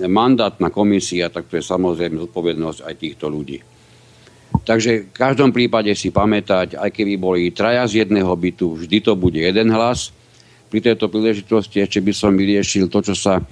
mandátna 0.09 0.73
komisia, 0.73 1.29
tak 1.29 1.53
to 1.53 1.61
je 1.61 1.65
samozrejme 1.65 2.17
zodpovednosť 2.25 2.81
aj 2.81 2.95
týchto 2.97 3.29
ľudí. 3.29 3.61
Takže 4.65 5.13
v 5.13 5.13
každom 5.13 5.53
prípade 5.53 5.93
si 5.93 6.09
pamätať, 6.09 6.81
aj 6.81 6.89
keby 6.89 7.21
boli 7.21 7.53
traja 7.53 7.85
z 7.85 8.09
jedného 8.09 8.33
bytu, 8.33 8.81
vždy 8.81 9.05
to 9.05 9.13
bude 9.13 9.37
jeden 9.37 9.69
hlas, 9.69 10.15
pri 10.73 10.81
tejto 10.81 11.13
príležitosti 11.13 11.85
ešte 11.85 12.01
by 12.01 12.13
som 12.17 12.33
vyriešil 12.35 12.89
to, 12.89 13.05
čo 13.05 13.15
sa 13.15 13.45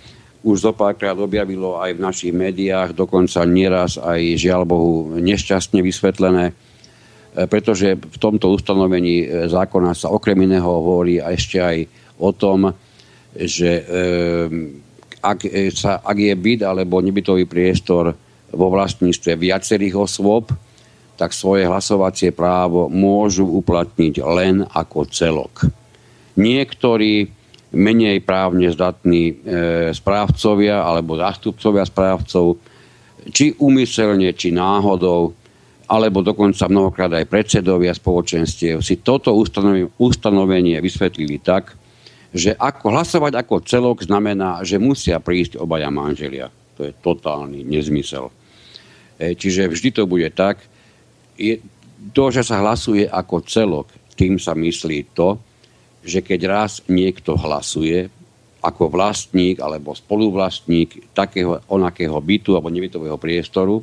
už 0.43 0.59
zopárkrát 0.59 1.15
objavilo 1.15 1.79
aj 1.79 1.95
v 1.95 2.03
našich 2.03 2.33
médiách, 2.35 2.99
dokonca 2.99 3.47
nieraz 3.47 3.95
aj 3.95 4.19
žiaľ 4.41 4.67
Bohu 4.67 5.15
nešťastne 5.23 5.79
vysvetlené, 5.87 6.51
pretože 7.47 7.95
v 7.95 8.17
tomto 8.19 8.51
ustanovení 8.51 9.47
zákona 9.47 9.95
sa 9.95 10.11
okrem 10.11 10.35
iného 10.43 10.67
hovorí 10.67 11.23
ešte 11.23 11.63
aj 11.63 11.77
o 12.23 12.31
tom, 12.31 12.71
že 13.35 13.71
e, 13.83 13.83
ak, 15.19 15.39
sa, 15.75 15.99
ak 15.99 16.17
je 16.19 16.35
byt 16.39 16.63
alebo 16.63 17.03
nebytový 17.03 17.51
priestor 17.51 18.15
vo 18.53 18.67
vlastníctve 18.71 19.35
viacerých 19.35 19.99
osôb, 19.99 20.55
tak 21.19 21.35
svoje 21.35 21.67
hlasovacie 21.67 22.31
právo 22.31 22.87
môžu 22.87 23.47
uplatniť 23.47 24.15
len 24.23 24.63
ako 24.67 25.07
celok. 25.11 25.67
Niektorí 26.39 27.29
menej 27.73 28.21
právne 28.25 28.69
zdatní 28.69 29.33
e, 29.33 29.35
správcovia 29.97 30.85
alebo 30.85 31.17
zástupcovia 31.17 31.89
správcov, 31.89 32.61
či 33.33 33.57
úmyselne, 33.57 34.35
či 34.37 34.53
náhodou, 34.53 35.33
alebo 35.89 36.25
dokonca 36.25 36.69
mnohokrát 36.69 37.13
aj 37.17 37.29
predsedovia 37.29 37.93
spoločenstiev 37.93 38.81
si 38.81 39.01
toto 39.01 39.33
ustanovenie 40.01 40.81
vysvetlili 40.81 41.41
tak, 41.41 41.77
že 42.33 42.57
ako 42.57 42.97
hlasovať 42.97 43.33
ako 43.37 43.55
celok 43.65 44.09
znamená, 44.09 44.65
že 44.65 44.81
musia 44.81 45.21
prísť 45.21 45.61
obaja 45.61 45.93
manželia. 45.93 46.49
To 46.81 46.89
je 46.89 46.93
totálny 46.97 47.61
nezmysel. 47.61 48.33
E, 49.21 49.37
čiže 49.37 49.69
vždy 49.69 49.89
to 49.93 50.09
bude 50.09 50.29
tak. 50.33 50.65
Je, 51.37 51.61
to, 52.11 52.25
že 52.33 52.43
sa 52.43 52.65
hlasuje 52.65 53.05
ako 53.05 53.45
celok, 53.45 53.87
tým 54.17 54.41
sa 54.41 54.57
myslí 54.57 55.13
to, 55.13 55.39
že 56.03 56.25
keď 56.25 56.41
raz 56.51 56.73
niekto 56.91 57.39
hlasuje 57.39 58.11
ako 58.63 58.91
vlastník 58.91 59.63
alebo 59.63 59.95
spoluvlastník 59.95 61.15
takého 61.15 61.63
onakého 61.71 62.15
bytu 62.19 62.55
alebo 62.55 62.71
nebytového 62.71 63.19
priestoru, 63.19 63.83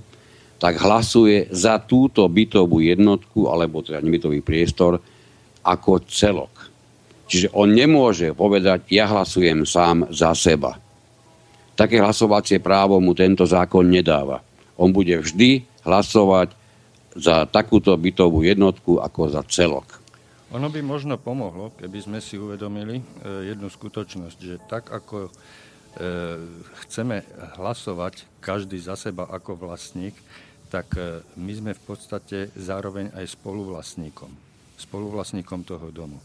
tak 0.59 0.75
hlasuje 0.83 1.47
za 1.55 1.79
túto 1.79 2.27
bytovú 2.27 2.83
jednotku 2.83 3.47
alebo 3.47 3.79
teda 3.79 4.03
nebytový 4.03 4.43
priestor 4.43 4.99
ako 5.63 6.03
celok. 6.07 6.58
Čiže 7.29 7.53
on 7.53 7.69
nemôže 7.69 8.33
povedať, 8.33 8.89
ja 8.89 9.05
hlasujem 9.05 9.61
sám 9.61 10.09
za 10.09 10.33
seba. 10.33 10.81
Také 11.77 12.01
hlasovacie 12.01 12.57
právo 12.57 12.97
mu 12.97 13.13
tento 13.13 13.45
zákon 13.45 13.85
nedáva. 13.85 14.41
On 14.75 14.89
bude 14.89 15.13
vždy 15.13 15.61
hlasovať 15.85 16.57
za 17.13 17.45
takúto 17.45 17.93
bytovú 17.93 18.41
jednotku 18.41 18.97
ako 18.97 19.29
za 19.29 19.45
celok. 19.45 20.01
Ono 20.49 20.65
by 20.65 20.81
možno 20.81 21.21
pomohlo, 21.21 21.69
keby 21.77 22.01
sme 22.01 22.19
si 22.19 22.33
uvedomili 22.33 22.97
e, 22.97 23.03
jednu 23.53 23.69
skutočnosť, 23.69 24.37
že 24.41 24.57
tak 24.65 24.89
ako 24.89 25.29
e, 25.29 25.31
chceme 26.85 27.21
hlasovať 27.61 28.41
každý 28.41 28.81
za 28.81 28.97
seba 28.97 29.29
ako 29.29 29.69
vlastník, 29.69 30.17
tak 30.73 30.89
e, 30.97 31.21
my 31.37 31.53
sme 31.53 31.71
v 31.77 31.81
podstate 31.85 32.49
zároveň 32.57 33.13
aj 33.13 33.37
spoluvlastníkom. 33.37 34.33
Spoluvlastníkom 34.81 35.61
toho 35.61 35.93
domu. 35.93 36.17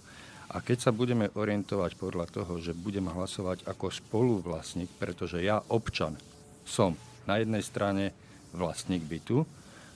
A 0.54 0.62
keď 0.62 0.86
sa 0.86 0.92
budeme 0.94 1.34
orientovať 1.34 1.98
podľa 1.98 2.30
toho, 2.30 2.62
že 2.62 2.78
budem 2.78 3.10
hlasovať 3.10 3.66
ako 3.66 3.90
spoluvlastník, 3.90 4.86
pretože 5.02 5.42
ja, 5.42 5.58
občan, 5.66 6.14
som 6.62 6.94
na 7.26 7.42
jednej 7.42 7.58
strane 7.58 8.14
vlastník 8.54 9.02
bytu, 9.02 9.42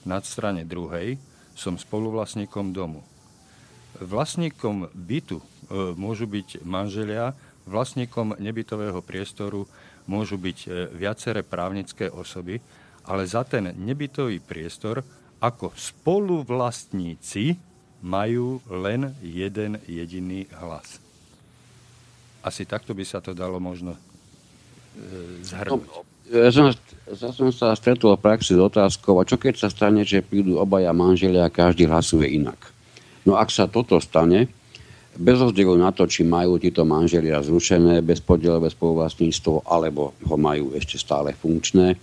na 0.03 0.19
strane 0.19 0.67
druhej 0.67 1.15
som 1.55 1.79
spoluvlastníkom 1.79 2.75
domu. 2.75 2.99
Vlastníkom 4.03 4.91
bytu 4.91 5.39
e, 5.39 5.45
môžu 5.95 6.27
byť 6.27 6.67
manželia, 6.67 7.31
vlastníkom 7.63 8.35
nebytového 8.35 8.99
priestoru 8.99 9.63
môžu 10.11 10.35
byť 10.35 10.57
e, 10.67 10.67
viaceré 10.91 11.39
právnické 11.39 12.11
osoby, 12.11 12.59
ale 13.07 13.23
za 13.23 13.47
ten 13.47 13.71
nebytový 13.79 14.43
priestor 14.43 15.03
ako 15.39 15.71
spoluvlastníci 15.71 17.68
majú 17.99 18.63
len 18.71 19.11
jeden 19.19 19.79
jediný 19.83 20.47
hlas. 20.55 20.99
Asi 22.39 22.63
takto 22.63 22.95
by 22.95 23.03
sa 23.03 23.19
to 23.19 23.35
dalo 23.35 23.59
možno 23.59 23.95
e, 23.95 23.99
zhrnúť. 25.43 25.83
No, 26.29 26.51
som, 26.53 26.71
ja 27.09 27.31
som 27.33 27.49
sa 27.51 27.75
stretol 27.75 28.15
v 28.15 28.23
praxi 28.23 28.55
s 28.55 28.61
otázkou, 28.61 29.19
a 29.19 29.27
čo 29.27 29.35
keď 29.35 29.65
sa 29.65 29.67
stane, 29.67 30.07
že 30.07 30.23
prídu 30.23 30.61
obaja 30.61 30.95
manželia 30.95 31.49
a 31.49 31.51
každý 31.51 31.89
hlasuje 31.89 32.39
inak? 32.39 32.71
No 33.27 33.35
ak 33.35 33.51
sa 33.51 33.67
toto 33.67 33.99
stane, 33.99 34.47
bez 35.19 35.35
rozdielu 35.35 35.75
na 35.75 35.91
to, 35.91 36.07
či 36.07 36.23
majú 36.23 36.55
títo 36.55 36.87
manželia 36.87 37.43
zrušené 37.43 37.99
bezpodielové 37.99 38.71
spoluvlastníctvo, 38.71 39.67
alebo 39.67 40.15
ho 40.23 40.35
majú 40.39 40.71
ešte 40.77 40.95
stále 40.95 41.35
funkčné. 41.35 41.99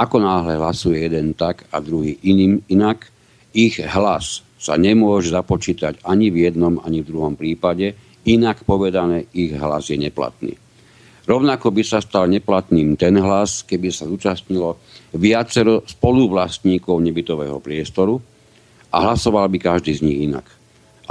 Ako 0.00 0.16
náhle 0.16 0.56
hlasuje 0.56 1.04
jeden 1.04 1.36
tak 1.36 1.68
a 1.68 1.76
druhý 1.84 2.16
iným 2.24 2.64
inak, 2.72 3.12
ich 3.52 3.76
hlas 3.76 4.40
sa 4.62 4.78
nemôže 4.78 5.34
započítať 5.34 6.06
ani 6.06 6.30
v 6.30 6.46
jednom, 6.46 6.78
ani 6.78 7.02
v 7.02 7.10
druhom 7.10 7.34
prípade, 7.34 7.98
inak 8.30 8.62
povedané, 8.62 9.26
ich 9.34 9.50
hlas 9.50 9.90
je 9.90 9.98
neplatný. 9.98 10.54
Rovnako 11.26 11.74
by 11.74 11.82
sa 11.82 11.98
stal 11.98 12.30
neplatným 12.30 12.94
ten 12.94 13.18
hlas, 13.18 13.66
keby 13.66 13.90
sa 13.90 14.06
zúčastnilo 14.06 14.78
viacero 15.18 15.82
spoluvlastníkov 15.82 16.98
nebytového 17.02 17.58
priestoru 17.58 18.22
a 18.94 19.10
hlasoval 19.10 19.50
by 19.50 19.58
každý 19.58 19.98
z 19.98 20.06
nich 20.06 20.30
inak 20.30 20.62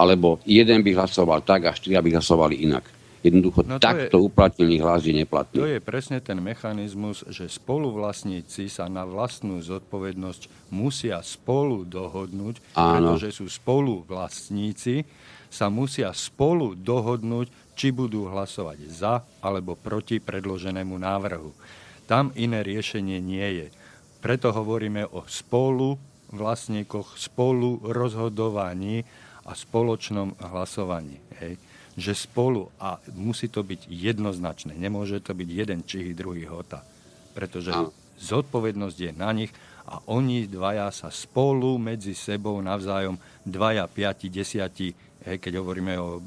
alebo 0.01 0.39
jeden 0.47 0.81
by 0.81 0.97
hlasoval 0.97 1.45
tak 1.45 1.67
a 1.67 1.75
štyria 1.75 2.01
by 2.01 2.15
hlasovali 2.15 2.63
inak. 2.63 2.85
Jednoducho 3.21 3.61
no 3.69 3.77
takto 3.77 4.17
je, 4.17 4.25
uplatnený 4.25 4.81
hlas 4.81 5.05
je 5.05 5.13
neplatný. 5.13 5.61
To 5.61 5.69
je 5.69 5.77
presne 5.77 6.17
ten 6.25 6.41
mechanizmus, 6.41 7.21
že 7.29 7.45
spoluvlastníci 7.45 8.65
sa 8.65 8.89
na 8.89 9.05
vlastnú 9.05 9.61
zodpovednosť 9.61 10.73
musia 10.73 11.21
spolu 11.21 11.85
dohodnúť, 11.85 12.57
Áno. 12.73 13.13
pretože 13.13 13.37
sú 13.37 13.45
spoluvlastníci, 13.45 15.05
sa 15.53 15.69
musia 15.69 16.09
spolu 16.17 16.73
dohodnúť, 16.73 17.77
či 17.77 17.93
budú 17.93 18.25
hlasovať 18.29 18.79
za 18.89 19.21
alebo 19.41 19.77
proti 19.77 20.17
predloženému 20.17 20.97
návrhu. 20.97 21.53
Tam 22.09 22.33
iné 22.33 22.65
riešenie 22.65 23.21
nie 23.21 23.47
je. 23.63 23.67
Preto 24.21 24.49
hovoríme 24.49 25.05
o 25.13 25.25
spolu 25.29 25.97
vlastníkoch, 26.33 27.17
spolu 27.17 27.81
rozhodovaní 27.85 29.05
a 29.45 29.51
spoločnom 29.53 30.37
hlasovaní. 30.51 31.17
Hej. 31.41 31.57
Že 31.99 32.13
spolu, 32.15 32.71
a 32.79 32.99
musí 33.15 33.51
to 33.51 33.67
byť 33.67 33.91
jednoznačné, 33.91 34.75
nemôže 34.79 35.19
to 35.19 35.35
byť 35.35 35.49
jeden 35.51 35.79
či 35.83 36.15
druhý 36.15 36.47
hota. 36.47 36.83
Pretože 37.35 37.75
zodpovednosť 38.21 38.97
je 38.97 39.11
na 39.11 39.31
nich 39.35 39.51
a 39.87 39.99
oni 40.07 40.47
dvaja 40.47 40.87
sa 40.93 41.09
spolu 41.11 41.75
medzi 41.81 42.15
sebou 42.15 42.55
navzájom, 42.63 43.19
dvaja, 43.43 43.89
piati, 43.91 44.31
desiati, 44.31 44.93
hej, 45.25 45.37
keď 45.41 45.59
hovoríme 45.59 45.93
o 45.99 46.21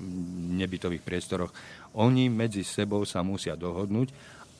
nebytových 0.59 1.05
priestoroch, 1.07 1.55
oni 1.95 2.27
medzi 2.29 2.67
sebou 2.67 3.07
sa 3.07 3.23
musia 3.23 3.55
dohodnúť, 3.55 4.11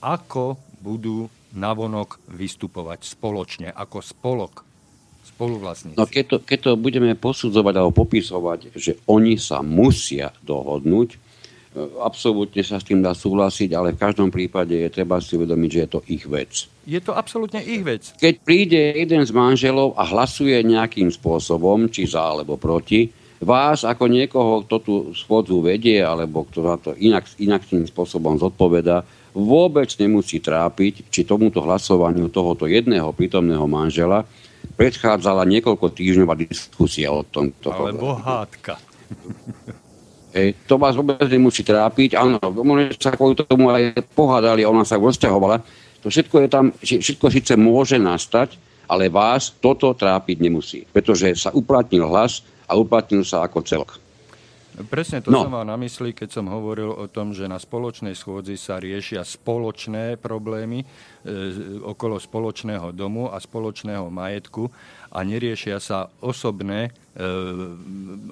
ako 0.05 0.57
budú 0.85 1.27
navonok 1.57 2.21
vystupovať 2.33 3.01
spoločne, 3.09 3.69
ako 3.73 3.99
spolok 4.05 4.74
spoluvlastníci. 5.35 5.99
No 5.99 6.07
keď 6.07 6.25
to, 6.31 6.37
keď 6.47 6.59
to 6.63 6.73
budeme 6.79 7.11
posudzovať 7.19 7.75
alebo 7.75 7.93
popisovať, 8.07 8.79
že 8.79 9.03
oni 9.11 9.35
sa 9.35 9.61
musia 9.61 10.31
dohodnúť, 10.47 11.09
e, 11.13 11.19
absolútne 12.01 12.63
sa 12.63 12.79
s 12.79 12.87
tým 12.87 13.03
dá 13.03 13.11
súhlasiť, 13.13 13.75
ale 13.75 13.93
v 13.93 14.01
každom 14.01 14.31
prípade 14.31 14.79
je 14.79 14.89
treba 14.89 15.19
si 15.19 15.35
uvedomiť, 15.35 15.71
že 15.75 15.81
je 15.83 15.91
to 15.91 16.01
ich 16.07 16.25
vec. 16.31 16.71
Je 16.87 17.01
to 17.03 17.13
absolútne 17.13 17.59
ich 17.59 17.83
vec. 17.83 18.15
Keď 18.23 18.35
príde 18.47 18.95
jeden 18.95 19.27
z 19.27 19.31
manželov 19.35 19.99
a 19.99 20.07
hlasuje 20.07 20.55
nejakým 20.63 21.11
spôsobom, 21.11 21.91
či 21.91 22.07
za 22.07 22.23
alebo 22.23 22.55
proti, 22.55 23.11
vás 23.43 23.85
ako 23.85 24.09
niekoho, 24.09 24.65
kto 24.65 24.77
tú 24.81 24.95
schôdzu 25.13 25.61
vedie, 25.61 26.01
alebo 26.01 26.49
kto 26.49 26.59
za 26.63 26.77
to 26.81 26.91
inak, 26.97 27.29
inak 27.37 27.67
tým 27.67 27.85
spôsobom 27.85 28.41
zodpoveda, 28.41 29.05
vôbec 29.35 29.91
nemusí 29.99 30.39
trápiť, 30.39 31.11
či 31.11 31.27
tomuto 31.27 31.61
hlasovaniu 31.61 32.31
tohoto 32.31 32.71
jedného 32.71 33.11
prítomného 33.11 33.67
manžela 33.67 34.23
predchádzala 34.75 35.47
niekoľko 35.47 35.87
týždňová 35.95 36.35
diskusia 36.39 37.11
o 37.15 37.23
tomto. 37.23 37.71
Alebo 37.71 38.19
hádka. 38.19 38.79
Hej, 40.35 40.59
to 40.67 40.75
vás 40.77 40.99
vôbec 40.99 41.23
nemusí 41.31 41.63
trápiť. 41.63 42.19
Áno, 42.19 42.43
možno 42.43 42.91
sa 42.99 43.15
kvôli 43.15 43.39
tomu 43.39 43.71
aj 43.71 44.03
pohádali, 44.19 44.67
ona 44.67 44.83
sa 44.83 44.99
rozťahovala. 44.99 45.63
To 46.03 46.11
všetko 46.11 46.37
je 46.45 46.49
tam, 46.51 46.65
všetko 46.83 47.27
síce 47.31 47.55
môže 47.55 47.97
nastať, 47.97 48.59
ale 48.91 49.09
vás 49.09 49.55
toto 49.63 49.95
trápiť 49.95 50.37
nemusí. 50.43 50.85
Pretože 50.91 51.33
sa 51.39 51.55
uplatnil 51.55 52.11
hlas 52.11 52.43
a 52.67 52.75
uplatnil 52.75 53.23
sa 53.23 53.47
ako 53.47 53.63
celok. 53.63 54.04
Presne 54.75 55.23
to 55.23 55.31
no. 55.31 55.47
som 55.47 55.55
mal 55.55 55.63
na 55.63 55.79
mysli, 55.79 56.11
keď 56.11 56.41
som 56.41 56.51
hovoril 56.51 56.91
o 56.91 57.07
tom, 57.07 57.31
že 57.31 57.47
na 57.47 57.63
spoločnej 57.63 58.19
schôdzi 58.19 58.59
sa 58.59 58.83
riešia 58.83 59.23
spoločné 59.23 60.19
problémy 60.19 60.83
e, 60.83 60.87
okolo 61.87 62.19
spoločného 62.19 62.91
domu 62.91 63.31
a 63.31 63.39
spoločného 63.39 64.11
majetku 64.11 64.67
a 65.15 65.23
neriešia 65.23 65.79
sa 65.79 66.11
osobné 66.19 66.91
e, 66.91 67.23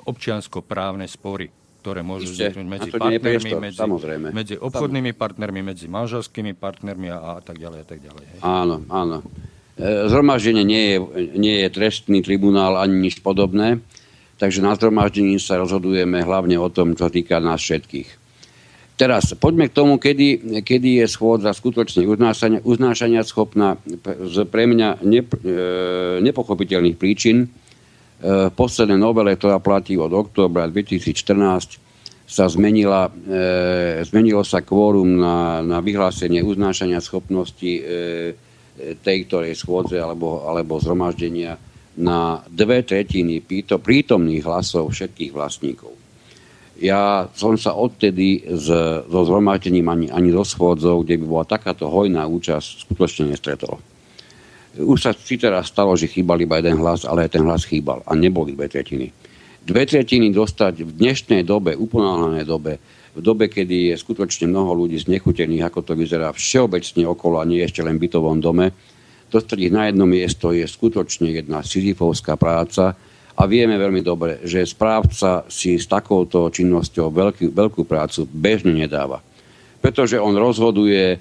občianskoprávne 0.02 1.06
spory 1.06 1.62
ktoré 1.82 2.06
môžu 2.06 2.30
vzniknúť 2.30 2.66
medzi 2.70 2.90
partnermi, 2.94 3.18
priestor, 3.18 3.58
medzi, 3.58 3.82
medzi 4.30 4.54
obchodnými 4.54 5.18
partnermi, 5.18 5.60
medzi 5.66 5.90
manželskými 5.90 6.54
partnermi 6.54 7.10
a, 7.10 7.18
a 7.18 7.40
tak 7.42 7.58
ďalej. 7.58 7.78
A 7.82 7.86
tak 7.90 7.98
ďalej 7.98 8.22
hej. 8.22 8.38
Áno, 8.38 8.86
áno. 8.86 9.18
E, 9.74 10.06
zhromaždenie 10.06 10.62
nie 10.62 10.84
je, 10.94 10.96
nie 11.34 11.56
je 11.66 11.68
trestný 11.74 12.22
tribunál 12.22 12.78
ani 12.78 13.10
nič 13.10 13.18
podobné. 13.18 13.82
Takže 14.38 14.64
na 14.64 14.74
zhromaždení 14.74 15.38
sa 15.38 15.60
rozhodujeme 15.60 16.22
hlavne 16.24 16.58
o 16.58 16.68
tom, 16.72 16.96
čo 16.98 17.12
týka 17.12 17.38
nás 17.38 17.62
všetkých. 17.62 18.22
Teraz 18.96 19.34
poďme 19.34 19.66
k 19.66 19.76
tomu, 19.76 19.96
kedy, 19.96 20.60
kedy 20.62 21.02
je 21.02 21.06
schôdza 21.08 21.50
skutočne 21.56 22.06
uznášania, 22.06 22.60
uznášania 22.62 23.24
schopná 23.24 23.80
z 24.22 24.46
pre 24.46 24.68
mňa 24.68 25.02
ne, 25.02 25.20
e, 25.24 25.28
nepochopiteľných 26.22 27.00
príčin. 27.00 27.38
E, 27.42 27.46
v 28.22 28.52
poslednej 28.54 29.00
novele, 29.00 29.34
ktorá 29.34 29.58
platí 29.58 29.96
od 29.96 30.12
októbra 30.12 30.68
2014, 30.70 31.82
sa 32.28 32.46
zmenila, 32.46 33.10
e, 33.10 34.06
zmenilo 34.06 34.46
sa 34.46 34.62
kvórum 34.62 35.18
na, 35.18 35.60
na 35.66 35.78
vyhlásenie 35.82 36.44
uznášania 36.44 37.02
schopnosti 37.02 37.68
e, 37.68 37.82
tej 39.02 39.18
ktorej 39.28 39.58
schôdze 39.58 40.00
alebo, 40.00 40.46
alebo 40.48 40.80
zhromaždenia 40.80 41.58
na 41.98 42.40
dve 42.48 42.80
tretiny 42.80 43.44
prítomných 43.68 44.44
hlasov 44.44 44.92
všetkých 44.96 45.32
vlastníkov. 45.32 45.92
Ja 46.82 47.28
som 47.36 47.54
sa 47.54 47.76
odtedy 47.76 48.42
z, 48.48 48.68
so 49.06 49.20
zhromaždením 49.28 49.86
ani, 49.86 50.06
ani 50.08 50.34
so 50.34 50.42
schôdzou, 50.42 51.04
kde 51.04 51.20
by 51.20 51.24
bola 51.28 51.44
takáto 51.46 51.86
hojná 51.86 52.26
účasť, 52.26 52.88
skutočne 52.88 53.30
nestretol. 53.30 53.78
Už 54.72 54.98
sa 55.04 55.12
si 55.12 55.36
teraz 55.36 55.68
stalo, 55.68 55.92
že 55.94 56.08
chýbal 56.08 56.40
iba 56.40 56.58
jeden 56.58 56.80
hlas, 56.80 57.04
ale 57.04 57.28
ten 57.28 57.44
hlas 57.44 57.68
chýbal 57.68 58.00
a 58.08 58.16
neboli 58.16 58.56
dve 58.56 58.72
tretiny. 58.72 59.12
Dve 59.62 59.84
tretiny 59.86 60.32
dostať 60.32 60.82
v 60.82 60.90
dnešnej 60.96 61.44
dobe, 61.44 61.76
uponáhľanej 61.76 62.44
dobe, 62.48 62.72
v 63.12 63.20
dobe, 63.20 63.52
kedy 63.52 63.92
je 63.92 64.00
skutočne 64.00 64.48
mnoho 64.48 64.72
ľudí 64.72 64.96
znechutených, 64.96 65.68
ako 65.68 65.84
to 65.84 65.92
vyzerá 65.92 66.32
všeobecne 66.32 67.04
okolo 67.04 67.44
a 67.44 67.46
nie 67.46 67.60
ešte 67.60 67.84
len 67.84 68.00
v 68.00 68.08
bytovom 68.08 68.40
dome, 68.40 68.72
dostať 69.32 69.58
ich 69.64 69.72
na 69.72 69.88
jedno 69.88 70.04
miesto 70.04 70.52
je 70.52 70.68
skutočne 70.68 71.32
jedna 71.32 71.64
sizifovská 71.64 72.36
práca 72.36 72.92
a 73.32 73.42
vieme 73.48 73.80
veľmi 73.80 74.04
dobre, 74.04 74.44
že 74.44 74.68
správca 74.68 75.48
si 75.48 75.80
s 75.80 75.88
takouto 75.88 76.52
činnosťou 76.52 77.08
veľký, 77.08 77.44
veľkú 77.48 77.88
prácu 77.88 78.28
bežne 78.28 78.76
nedáva. 78.76 79.24
Pretože 79.80 80.20
on 80.20 80.36
rozhoduje 80.36 81.16
e, 81.16 81.18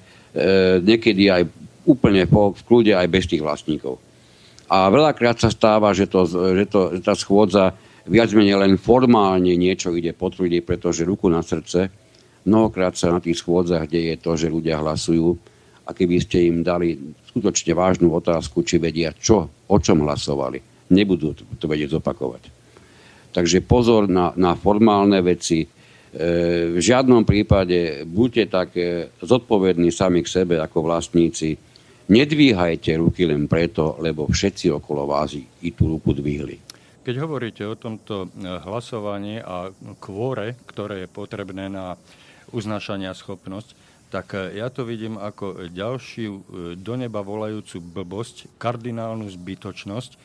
niekedy 0.84 1.32
aj 1.32 1.42
úplne 1.88 2.28
po, 2.28 2.52
v 2.52 2.62
kľude 2.62 2.92
aj 2.92 3.08
bez 3.08 3.24
tých 3.24 3.40
vlastníkov. 3.40 3.96
A 4.68 4.92
veľakrát 4.92 5.40
sa 5.40 5.48
stáva, 5.48 5.96
že, 5.96 6.04
to, 6.06 6.28
že, 6.28 6.64
to, 6.68 6.80
že 6.96 7.00
tá 7.00 7.16
schôdza 7.16 7.72
viac 8.06 8.30
menej 8.36 8.60
len 8.60 8.76
formálne 8.76 9.56
niečo 9.56 9.92
ide 9.96 10.12
potvrdiť, 10.12 10.62
pretože 10.62 11.08
ruku 11.08 11.26
na 11.32 11.40
srdce, 11.40 11.88
mnohokrát 12.44 12.94
sa 12.94 13.10
na 13.10 13.20
tých 13.24 13.40
schôdzach 13.40 13.88
deje 13.88 14.20
to, 14.20 14.36
že 14.36 14.52
ľudia 14.52 14.78
hlasujú 14.78 15.51
a 15.82 15.90
keby 15.90 16.22
ste 16.22 16.46
im 16.46 16.62
dali 16.62 16.94
skutočne 17.32 17.72
vážnu 17.74 18.12
otázku, 18.12 18.62
či 18.62 18.78
vedia, 18.78 19.10
čo, 19.16 19.48
o 19.48 19.76
čom 19.80 20.04
hlasovali. 20.06 20.60
Nebudú 20.92 21.32
to 21.56 21.66
vedieť 21.66 21.96
zopakovať. 21.98 22.42
Takže 23.32 23.64
pozor 23.64 24.06
na, 24.06 24.36
na 24.36 24.52
formálne 24.52 25.18
veci. 25.24 25.64
E, 25.64 25.66
v 26.68 26.78
žiadnom 26.78 27.24
prípade 27.24 28.04
buďte 28.04 28.44
tak 28.52 28.76
e, 28.76 29.08
zodpovední 29.24 29.88
sami 29.88 30.20
k 30.20 30.28
sebe 30.28 30.60
ako 30.60 30.84
vlastníci. 30.84 31.56
Nedvíhajte 32.12 32.92
ruky 33.00 33.24
len 33.24 33.48
preto, 33.48 33.96
lebo 34.04 34.28
všetci 34.28 34.68
okolo 34.68 35.08
vás 35.08 35.32
i 35.40 35.70
tú 35.72 35.96
ruku 35.96 36.12
dvihli. 36.12 36.60
Keď 37.02 37.14
hovoríte 37.18 37.64
o 37.64 37.74
tomto 37.74 38.28
e, 38.28 38.44
hlasovaní 38.44 39.40
a 39.40 39.72
kvore, 39.96 40.60
ktoré 40.68 41.02
je 41.02 41.08
potrebné 41.08 41.72
na 41.72 41.96
uznášania 42.52 43.16
schopnosť, 43.16 43.81
tak 44.12 44.36
e, 44.36 44.60
ja 44.60 44.68
to 44.68 44.84
vidím 44.84 45.16
ako 45.16 45.72
ďalšiu 45.72 46.32
e, 46.36 46.42
do 46.76 46.94
neba 47.00 47.24
volajúcu 47.24 47.80
blbosť, 47.80 48.60
kardinálnu 48.60 49.24
zbytočnosť, 49.32 50.10
e, 50.12 50.18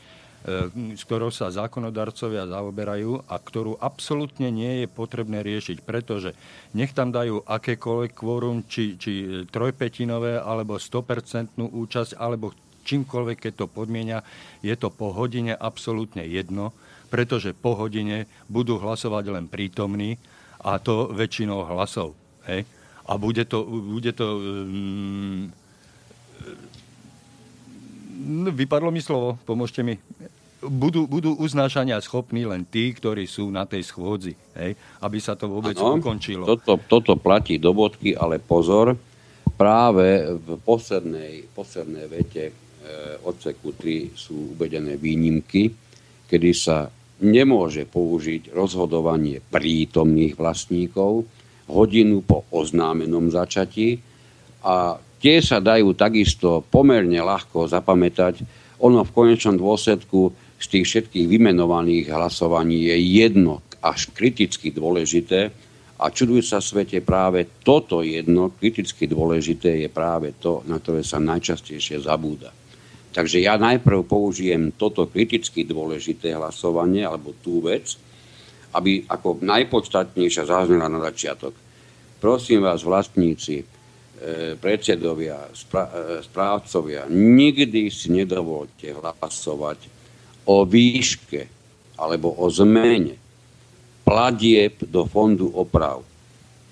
s 0.99 1.01
ktorou 1.07 1.31
sa 1.31 1.47
zákonodarcovia 1.47 2.51
zaoberajú 2.51 3.23
a 3.31 3.35
ktorú 3.39 3.79
absolútne 3.79 4.51
nie 4.51 4.83
je 4.83 4.87
potrebné 4.91 5.39
riešiť, 5.39 5.87
pretože 5.87 6.35
nech 6.75 6.91
tam 6.91 7.15
dajú 7.15 7.47
akékoľvek 7.47 8.11
kvórum, 8.11 8.67
či, 8.67 8.99
či 8.99 9.47
trojpetinové, 9.47 10.43
alebo 10.43 10.75
100% 10.75 11.55
účasť, 11.55 12.19
alebo 12.19 12.51
čímkoľvek, 12.83 13.37
keď 13.39 13.53
to 13.55 13.65
podmienia, 13.71 14.19
je 14.59 14.75
to 14.75 14.91
po 14.91 15.15
hodine 15.15 15.55
absolútne 15.55 16.27
jedno, 16.27 16.75
pretože 17.07 17.55
po 17.55 17.71
hodine 17.79 18.27
budú 18.51 18.75
hlasovať 18.83 19.31
len 19.31 19.45
prítomní 19.47 20.19
A 20.57 20.81
to 20.81 21.13
väčšinou 21.13 21.69
hlasov. 21.69 22.17
Hej? 22.49 22.67
A 23.07 23.15
bude 23.15 23.47
to, 23.47 23.63
bude 23.63 24.11
to 24.11 24.27
um, 24.39 25.47
vypadlo 28.51 28.89
mi 28.91 28.99
slovo, 28.99 29.39
pomôžte 29.47 29.85
mi. 29.85 29.95
Budú, 30.57 31.05
budú 31.05 31.37
uznášania 31.37 32.01
schopní 32.01 32.49
len 32.49 32.65
tí, 32.65 32.89
ktorí 32.89 33.29
sú 33.29 33.53
na 33.53 33.69
tej 33.69 33.85
schôdzi, 33.85 34.33
hej? 34.57 34.73
aby 35.05 35.17
sa 35.21 35.37
to 35.37 35.45
vôbec 35.45 35.77
ano, 35.77 36.01
ukončilo. 36.01 36.49
Toto, 36.49 36.81
toto 36.81 37.13
platí 37.13 37.61
do 37.61 37.77
bodky, 37.77 38.17
ale 38.17 38.41
pozor, 38.41 38.97
práve 39.53 40.25
v 40.33 40.57
poslednej, 40.65 41.45
poslednej 41.53 42.05
vete 42.09 42.43
e, 42.49 42.53
odseku 43.21 43.77
3 43.77 44.17
sú 44.17 44.57
uvedené 44.57 44.97
výnimky, 44.97 45.69
kedy 46.25 46.51
sa 46.57 46.89
nemôže 47.21 47.85
použiť 47.85 48.49
rozhodovanie 48.49 49.37
prítomných 49.53 50.33
vlastníkov 50.33 51.25
hodinu 51.67 52.23
po 52.23 52.47
oznámenom 52.51 53.27
začatí 53.31 53.99
a 54.63 54.97
tie 55.19 55.43
sa 55.43 55.59
dajú 55.59 55.93
takisto 55.93 56.63
pomerne 56.67 57.19
ľahko 57.19 57.67
zapamätať. 57.67 58.43
Ono 58.83 59.03
v 59.03 59.13
konečnom 59.13 59.59
dôsledku 59.59 60.31
z 60.57 60.65
tých 60.65 60.85
všetkých 60.89 61.27
vymenovaných 61.29 62.09
hlasovaní 62.09 62.89
je 62.89 62.97
jedno 62.97 63.61
až 63.81 64.09
kriticky 64.09 64.73
dôležité 64.73 65.53
a 65.97 66.13
čudujú 66.13 66.45
sa 66.45 66.61
svete 66.61 67.01
práve 67.01 67.61
toto 67.65 68.05
jedno 68.05 68.53
kriticky 68.53 69.09
dôležité 69.09 69.85
je 69.85 69.89
práve 69.89 70.37
to, 70.37 70.61
na 70.69 70.77
ktoré 70.77 71.01
sa 71.01 71.17
najčastejšie 71.17 72.05
zabúda. 72.05 72.53
Takže 73.13 73.41
ja 73.41 73.57
najprv 73.57 74.05
použijem 74.05 74.77
toto 74.77 75.09
kriticky 75.09 75.65
dôležité 75.65 76.37
hlasovanie 76.37 77.01
alebo 77.01 77.33
tú 77.41 77.65
vec, 77.65 77.97
aby 78.77 79.09
ako 79.09 79.41
najpodstatnejšia 79.41 80.45
zaznela 80.45 80.85
na 80.85 81.01
začiatok. 81.01 81.57
Prosím 82.21 82.61
vás, 82.61 82.85
vlastníci, 82.85 83.65
E, 84.17 84.57
predsedovia, 84.57 85.45
e, 85.45 85.53
správcovia, 86.25 87.05
nikdy 87.05 87.93
si 87.93 88.09
nedovolte 88.09 88.89
hlasovať 88.89 89.77
o 90.49 90.65
výške 90.65 91.45
alebo 92.01 92.33
o 92.33 92.49
zmene 92.49 93.13
platieb 94.01 94.81
do 94.89 95.05
fondu 95.05 95.53
oprav 95.53 96.01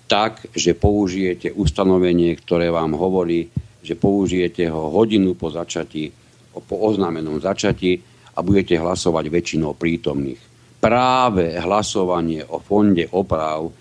tak, 0.10 0.50
že 0.58 0.74
použijete 0.74 1.54
ustanovenie, 1.54 2.34
ktoré 2.34 2.74
vám 2.74 2.98
hovorí, 2.98 3.46
že 3.86 3.94
použijete 3.94 4.66
ho 4.66 4.90
hodinu 4.90 5.38
po 5.38 5.54
začatí, 5.54 6.10
po 6.50 6.76
oznámenom 6.82 7.38
začatí 7.38 8.02
a 8.34 8.42
budete 8.42 8.74
hlasovať 8.82 9.30
väčšinou 9.30 9.78
prítomných. 9.78 10.42
Práve 10.86 11.58
hlasovanie 11.58 12.46
o 12.46 12.62
fonde 12.62 13.10
oprav 13.10 13.74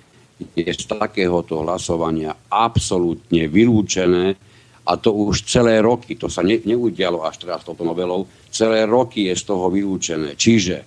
je 0.57 0.65
z 0.65 0.89
takéhoto 0.89 1.61
hlasovania 1.61 2.33
absolútne 2.49 3.45
vylúčené 3.45 4.33
a 4.89 4.97
to 4.97 5.13
už 5.13 5.45
celé 5.45 5.85
roky, 5.85 6.17
to 6.17 6.33
sa 6.33 6.41
ne, 6.41 6.65
neudialo 6.65 7.21
až 7.29 7.45
teraz 7.45 7.61
touto 7.61 7.85
novelou, 7.85 8.25
celé 8.49 8.89
roky 8.89 9.29
je 9.29 9.37
z 9.37 9.45
toho 9.45 9.69
vylúčené. 9.69 10.33
Čiže, 10.33 10.81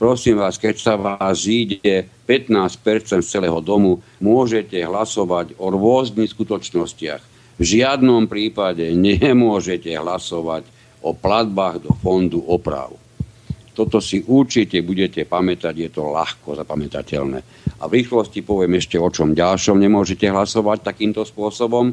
prosím 0.00 0.40
vás, 0.40 0.56
keď 0.56 0.74
sa 0.80 0.96
vás 0.96 1.44
zíde 1.44 2.08
15% 2.24 3.20
z 3.20 3.28
celého 3.28 3.60
domu, 3.60 4.00
môžete 4.24 4.80
hlasovať 4.80 5.60
o 5.60 5.68
rôznych 5.68 6.32
skutočnostiach. 6.32 7.20
V 7.60 7.62
žiadnom 7.76 8.24
prípade 8.24 8.88
nemôžete 8.96 9.92
hlasovať 9.92 10.64
o 11.04 11.12
platbách 11.12 11.84
do 11.84 11.92
fondu 12.00 12.40
oprav. 12.40 12.96
Toto 13.76 14.00
si 14.00 14.24
určite 14.24 14.80
budete 14.80 15.28
pamätať, 15.28 15.74
je 15.76 15.90
to 15.92 16.08
ľahko 16.08 16.56
zapamätateľné. 16.56 17.38
A 17.76 17.84
v 17.84 18.00
rýchlosti 18.00 18.40
poviem 18.40 18.80
ešte 18.80 18.96
o 18.96 19.12
čom 19.12 19.36
ďalšom. 19.36 19.76
Nemôžete 19.76 20.32
hlasovať 20.32 20.80
takýmto 20.80 21.28
spôsobom. 21.28 21.92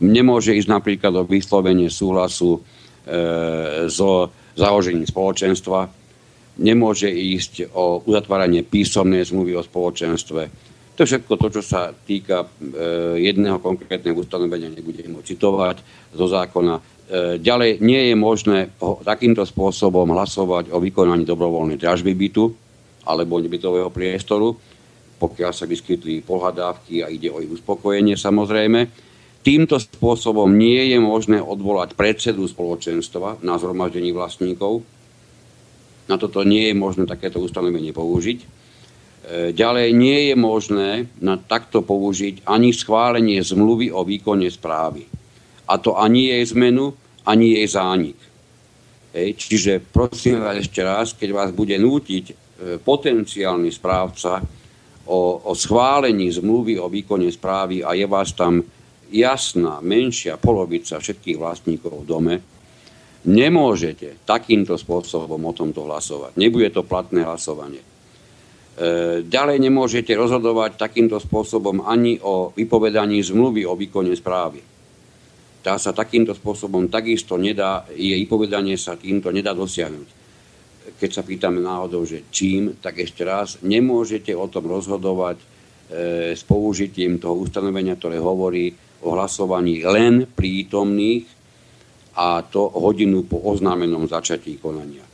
Nemôže 0.00 0.56
ísť 0.56 0.72
napríklad 0.72 1.12
o 1.20 1.28
vyslovenie 1.28 1.92
súhlasu 1.92 2.56
e, 2.56 2.60
so 3.92 4.32
založením 4.56 5.04
spoločenstva. 5.04 5.92
Nemôže 6.64 7.12
ísť 7.12 7.76
o 7.76 8.00
uzatváranie 8.08 8.64
písomnej 8.64 9.28
zmluvy 9.28 9.52
o 9.52 9.62
spoločenstve. 9.62 10.72
To 10.96 10.98
je 11.04 11.08
všetko 11.12 11.32
to, 11.36 11.48
čo 11.60 11.62
sa 11.64 11.92
týka 11.92 12.44
e, 12.44 12.46
jedného 13.20 13.60
konkrétneho 13.60 14.16
ustanovenia, 14.16 14.72
nebudem 14.72 15.12
ho 15.12 15.20
citovať 15.20 15.76
zo 16.16 16.24
zákona. 16.24 17.01
E, 17.12 17.36
ďalej 17.36 17.84
nie 17.84 18.08
je 18.08 18.16
možné 18.16 18.72
takýmto 19.04 19.44
spôsobom 19.44 20.08
hlasovať 20.16 20.72
o 20.72 20.80
vykonaní 20.80 21.28
dobrovoľnej 21.28 21.76
dražby 21.76 22.16
bytu 22.16 22.48
alebo 23.04 23.36
nebytového 23.36 23.92
priestoru, 23.92 24.56
pokiaľ 25.20 25.52
sa 25.52 25.68
vyskytli 25.68 26.24
pohľadávky 26.24 27.04
a 27.04 27.12
ide 27.12 27.28
o 27.28 27.44
ich 27.44 27.52
uspokojenie 27.52 28.16
samozrejme. 28.16 28.88
Týmto 29.44 29.76
spôsobom 29.76 30.56
nie 30.56 30.88
je 30.88 30.98
možné 31.04 31.36
odvolať 31.36 32.00
predsedu 32.00 32.48
spoločenstva 32.48 33.44
na 33.44 33.60
zhromaždení 33.60 34.16
vlastníkov. 34.16 34.80
Na 36.08 36.16
toto 36.16 36.40
nie 36.48 36.72
je 36.72 36.74
možné 36.78 37.04
takéto 37.04 37.44
ustanovenie 37.44 37.92
použiť. 37.92 38.38
E, 38.40 38.46
ďalej 39.52 39.92
nie 39.92 40.32
je 40.32 40.34
možné 40.38 41.12
na 41.20 41.36
takto 41.36 41.84
použiť 41.84 42.48
ani 42.48 42.72
schválenie 42.72 43.44
zmluvy 43.44 43.92
o 43.92 44.00
výkone 44.00 44.48
správy. 44.48 45.04
A 45.68 45.76
to 45.76 45.92
ani 46.00 46.32
jej 46.32 46.44
zmenu, 46.56 47.01
ani 47.26 47.58
jej 47.58 47.68
zánik. 47.70 48.18
Hej, 49.12 49.36
čiže 49.36 49.72
prosím 49.92 50.40
vás 50.40 50.56
ešte 50.56 50.80
raz, 50.80 51.12
keď 51.12 51.30
vás 51.36 51.50
bude 51.52 51.76
nútiť 51.76 52.24
e, 52.32 52.34
potenciálny 52.80 53.68
správca 53.68 54.40
o, 55.04 55.20
o 55.44 55.52
schválení 55.52 56.32
zmluvy 56.32 56.80
o 56.80 56.88
výkone 56.88 57.28
správy 57.28 57.84
a 57.84 57.92
je 57.92 58.08
vás 58.08 58.32
tam 58.32 58.64
jasná, 59.12 59.84
menšia 59.84 60.40
polovica 60.40 60.96
všetkých 60.96 61.36
vlastníkov 61.36 61.92
v 62.02 62.08
dome, 62.08 62.34
nemôžete 63.28 64.24
takýmto 64.24 64.80
spôsobom 64.80 65.38
o 65.44 65.52
tomto 65.52 65.84
hlasovať. 65.84 66.32
Nebude 66.40 66.72
to 66.72 66.80
platné 66.80 67.28
hlasovanie. 67.28 67.84
E, 67.84 67.88
ďalej 69.28 69.60
nemôžete 69.60 70.16
rozhodovať 70.16 70.80
takýmto 70.80 71.20
spôsobom 71.20 71.84
ani 71.84 72.16
o 72.24 72.48
vypovedaní 72.56 73.20
zmluvy 73.20 73.68
o 73.68 73.76
výkone 73.76 74.16
správy 74.16 74.71
tá 75.62 75.78
sa 75.78 75.94
takýmto 75.94 76.34
spôsobom 76.34 76.90
takisto 76.90 77.38
nedá, 77.38 77.86
jej 77.94 78.18
povedanie 78.26 78.74
sa 78.74 78.98
týmto 78.98 79.30
nedá 79.30 79.54
dosiahnuť. 79.54 80.20
Keď 80.98 81.10
sa 81.14 81.22
pýtame 81.22 81.62
náhodou, 81.62 82.02
že 82.02 82.26
čím, 82.34 82.82
tak 82.82 82.98
ešte 82.98 83.22
raz, 83.22 83.62
nemôžete 83.62 84.34
o 84.34 84.50
tom 84.50 84.66
rozhodovať 84.66 85.38
e, 85.38 85.44
s 86.34 86.42
použitím 86.42 87.22
toho 87.22 87.38
ustanovenia, 87.38 87.94
ktoré 87.94 88.18
hovorí 88.18 88.74
o 89.06 89.14
hlasovaní 89.14 89.86
len 89.86 90.26
prítomných 90.26 91.26
a 92.18 92.42
to 92.42 92.66
hodinu 92.66 93.24
po 93.24 93.38
oznámenom 93.40 94.10
začatí 94.10 94.58
konania. 94.58 95.06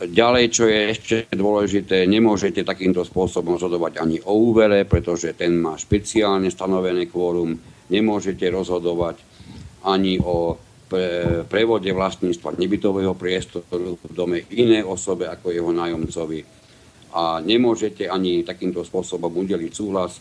Ďalej, 0.00 0.44
čo 0.48 0.64
je 0.64 0.80
ešte 0.96 1.16
dôležité, 1.28 2.08
nemôžete 2.08 2.64
takýmto 2.64 3.04
spôsobom 3.04 3.60
rozhodovať 3.60 4.00
ani 4.00 4.16
o 4.24 4.32
úvere, 4.32 4.88
pretože 4.88 5.36
ten 5.36 5.60
má 5.60 5.76
špeciálne 5.76 6.48
stanovené 6.48 7.04
kvórum 7.04 7.52
nemôžete 7.90 8.46
rozhodovať 8.48 9.20
ani 9.84 10.16
o 10.22 10.56
pre, 10.90 11.46
prevode 11.46 11.90
vlastníctva 11.94 12.58
nebytového 12.58 13.14
priestoru 13.14 13.94
v 14.00 14.12
dome 14.12 14.38
iné 14.50 14.82
osobe 14.82 15.30
ako 15.30 15.54
jeho 15.54 15.70
nájomcovi. 15.70 16.42
A 17.14 17.42
nemôžete 17.42 18.06
ani 18.06 18.46
takýmto 18.46 18.86
spôsobom 18.86 19.30
udeliť 19.30 19.72
súhlas 19.74 20.18
e, 20.18 20.20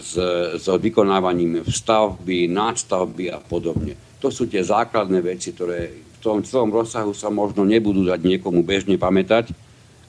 s, 0.00 0.14
s 0.56 0.66
vykonávaním 0.68 1.64
stavby, 1.64 2.48
nadstavby 2.48 3.32
a 3.32 3.40
podobne. 3.40 3.96
To 4.20 4.28
sú 4.28 4.48
tie 4.48 4.60
základné 4.60 5.20
veci, 5.24 5.56
ktoré 5.56 5.92
v 5.92 6.18
tom 6.20 6.44
celom 6.44 6.68
rozsahu 6.68 7.16
sa 7.16 7.32
možno 7.32 7.64
nebudú 7.64 8.04
dať 8.04 8.20
niekomu 8.20 8.60
bežne 8.60 9.00
pamätať, 9.00 9.52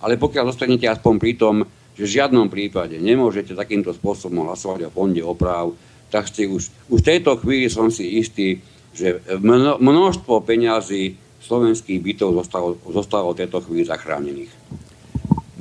ale 0.04 0.20
pokiaľ 0.20 0.52
zostanete 0.52 0.88
aspoň 0.88 1.14
pri 1.16 1.34
tom, 1.40 1.56
že 1.96 2.04
v 2.08 2.14
žiadnom 2.22 2.48
prípade 2.48 2.96
nemôžete 2.98 3.56
takýmto 3.56 3.92
spôsobom 3.92 4.48
hlasovať 4.48 4.88
o 4.88 4.94
fonde 4.94 5.22
oprav, 5.22 5.76
tak 6.12 6.28
ste 6.28 6.48
už, 6.48 6.72
už 6.92 7.00
v 7.04 7.08
tejto 7.08 7.40
chvíli 7.40 7.72
som 7.72 7.88
si 7.88 8.20
istý, 8.20 8.60
že 8.92 9.24
mno, 9.40 9.80
množstvo 9.80 10.44
peňazí 10.44 11.16
slovenských 11.42 12.00
bytov 12.04 12.36
zostalo, 12.38 12.70
zostalo 12.92 13.32
v 13.34 13.40
tejto 13.44 13.64
chvíli 13.64 13.88
zachránených. 13.88 14.52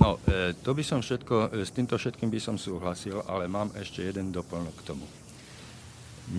No, 0.01 0.17
e, 0.25 0.57
to 0.65 0.73
by 0.73 0.83
som 0.83 1.05
všetko, 1.05 1.55
e, 1.55 1.65
s 1.65 1.71
týmto 1.77 2.01
všetkým 2.01 2.33
by 2.33 2.41
som 2.41 2.57
súhlasil, 2.57 3.21
ale 3.29 3.53
mám 3.53 3.69
ešte 3.77 4.01
jeden 4.01 4.33
doplnok 4.33 4.75
k 4.81 4.87
tomu. 4.91 5.07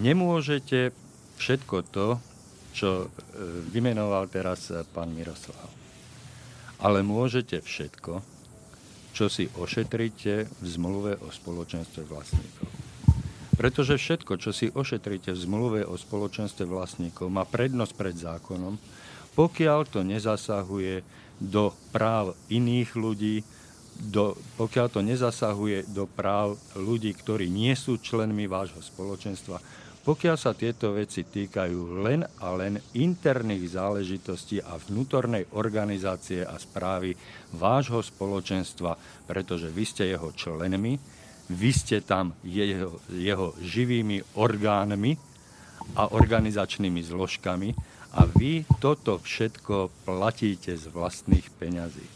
Nemôžete 0.01 0.89
všetko 1.37 1.75
to, 1.93 2.07
čo 2.73 3.05
e, 3.05 3.07
vymenoval 3.69 4.27
teraz 4.33 4.73
pán 4.91 5.13
Miroslav. 5.13 5.69
Ale 6.81 7.05
môžete 7.05 7.61
všetko, 7.61 8.40
čo 9.12 9.28
si 9.28 9.47
ošetríte 9.59 10.47
v 10.47 10.66
zmluve 10.66 11.20
o 11.20 11.28
spoločenstve 11.30 12.07
vlastníkov. 12.07 12.68
Pretože 13.59 13.99
všetko, 13.99 14.41
čo 14.41 14.51
si 14.55 14.74
ošetríte 14.74 15.36
v 15.36 15.39
zmluve 15.39 15.80
o 15.86 15.93
spoločenstve 15.93 16.66
vlastníkov, 16.66 17.30
má 17.30 17.45
prednosť 17.45 17.93
pred 17.93 18.16
zákonom, 18.18 18.80
pokiaľ 19.38 19.80
to 19.88 20.01
nezasahuje 20.01 21.05
do 21.38 21.70
práv 21.93 22.34
iných 22.49 22.89
ľudí 22.97 23.45
do, 24.01 24.34
pokiaľ 24.57 24.88
to 24.89 25.01
nezasahuje 25.05 25.86
do 25.93 26.09
práv 26.09 26.57
ľudí, 26.74 27.14
ktorí 27.14 27.51
nie 27.51 27.76
sú 27.78 28.01
členmi 28.01 28.49
vášho 28.49 28.82
spoločenstva, 28.82 29.62
pokiaľ 30.02 30.36
sa 30.38 30.58
tieto 30.58 30.97
veci 30.97 31.22
týkajú 31.22 32.02
len 32.02 32.26
a 32.26 32.47
len 32.58 32.82
interných 32.97 33.78
záležitostí 33.78 34.58
a 34.58 34.74
vnútornej 34.82 35.45
organizácie 35.54 36.41
a 36.41 36.58
správy 36.58 37.14
vášho 37.54 38.02
spoločenstva, 38.02 38.97
pretože 39.30 39.70
vy 39.70 39.84
ste 39.86 40.10
jeho 40.10 40.34
členmi, 40.34 40.97
vy 41.52 41.70
ste 41.70 42.02
tam 42.02 42.34
jeho, 42.41 42.97
jeho 43.14 43.54
živými 43.62 44.38
orgánmi 44.41 45.14
a 45.93 46.10
organizačnými 46.10 47.02
zložkami 47.06 47.70
a 48.18 48.26
vy 48.26 48.66
toto 48.82 49.22
všetko 49.22 50.06
platíte 50.08 50.74
z 50.76 50.86
vlastných 50.89 51.47
peňazí. 51.62 52.08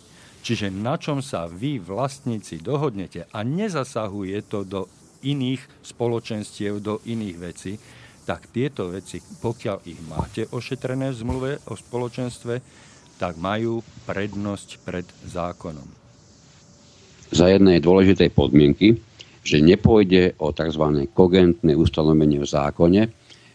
Čiže 0.46 0.70
na 0.70 0.98
čom 1.02 1.26
sa 1.26 1.50
vy 1.50 1.82
vlastníci 1.82 2.62
dohodnete 2.62 3.26
a 3.34 3.42
nezasahuje 3.42 4.38
to 4.46 4.62
do 4.62 4.82
iných 5.26 5.62
spoločenstiev, 5.82 6.80
do 6.80 7.02
iných 7.04 7.38
vecí, 7.42 7.74
tak 8.26 8.50
tieto 8.50 8.90
veci, 8.90 9.22
pokiaľ 9.22 9.78
ich 9.86 10.02
máte 10.10 10.50
ošetrené 10.50 11.14
v 11.14 11.20
zmluve 11.22 11.52
o 11.70 11.74
spoločenstve, 11.78 12.54
tak 13.22 13.38
majú 13.38 13.86
prednosť 14.10 14.70
pred 14.82 15.06
zákonom. 15.30 15.88
Za 17.32 17.50
jednej 17.50 17.82
dôležitej 17.82 18.30
podmienky, 18.34 18.98
že 19.46 19.62
nepôjde 19.62 20.38
o 20.42 20.50
tzv. 20.50 20.86
kogentné 21.14 21.78
ustanovenie 21.78 22.42
v 22.42 22.50
zákone, 22.50 23.02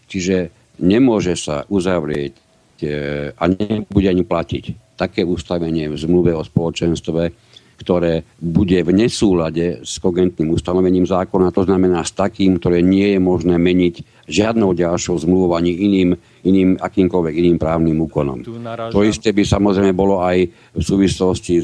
čiže 0.06 0.54
nemôže 0.78 1.34
sa 1.34 1.66
uzavrieť 1.66 2.32
e, 2.38 2.86
a 3.34 3.44
nebude 3.50 4.08
ani 4.08 4.22
platiť 4.22 4.94
také 4.94 5.26
ustavenie 5.26 5.90
v 5.90 5.96
zmluve 5.98 6.30
o 6.30 6.46
spoločenstve, 6.46 7.49
ktoré 7.80 8.28
bude 8.36 8.76
v 8.84 8.92
nesúlade 8.92 9.80
s 9.80 9.96
kogentným 9.96 10.52
ustanovením 10.52 11.08
zákona, 11.08 11.48
to 11.48 11.64
znamená 11.64 12.04
s 12.04 12.12
takým, 12.12 12.60
ktoré 12.60 12.84
nie 12.84 13.16
je 13.16 13.20
možné 13.20 13.56
meniť 13.56 14.28
žiadnou 14.28 14.76
ďalšou 14.76 15.16
zmluvou 15.24 15.56
ani 15.56 15.72
iným, 15.72 16.10
iným 16.44 16.76
akýmkoľvek 16.76 17.34
iným 17.40 17.56
právnym 17.56 17.96
úkonom. 18.04 18.44
To 18.92 19.00
isté 19.00 19.32
by 19.32 19.42
samozrejme 19.48 19.96
bolo 19.96 20.20
aj 20.20 20.44
v 20.76 20.82
súvislosti 20.84 21.58
e, 21.58 21.62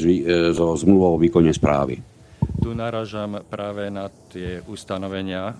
so 0.51 0.73
zmluvou 0.73 1.15
o 1.15 1.21
výkone 1.21 1.53
správy. 1.53 2.01
Tu 2.57 2.69
naražam 2.73 3.37
práve 3.45 3.93
na 3.93 4.09
tie 4.09 4.59
ustanovenia 4.65 5.53
e, 5.53 5.55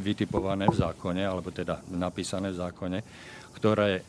vytipované 0.00 0.70
v 0.70 0.76
zákone, 0.78 1.22
alebo 1.26 1.50
teda 1.50 1.82
napísané 1.92 2.54
v 2.54 2.60
zákone, 2.62 2.98
ktoré 3.58 4.00
e, 4.00 4.02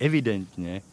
evidentne 0.00 0.91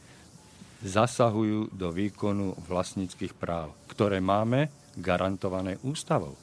zasahujú 0.83 1.75
do 1.75 1.91
výkonu 1.91 2.55
vlastníckých 2.67 3.35
práv, 3.35 3.75
ktoré 3.91 4.23
máme 4.23 4.71
garantované 4.95 5.75
ústavou. 5.83 6.35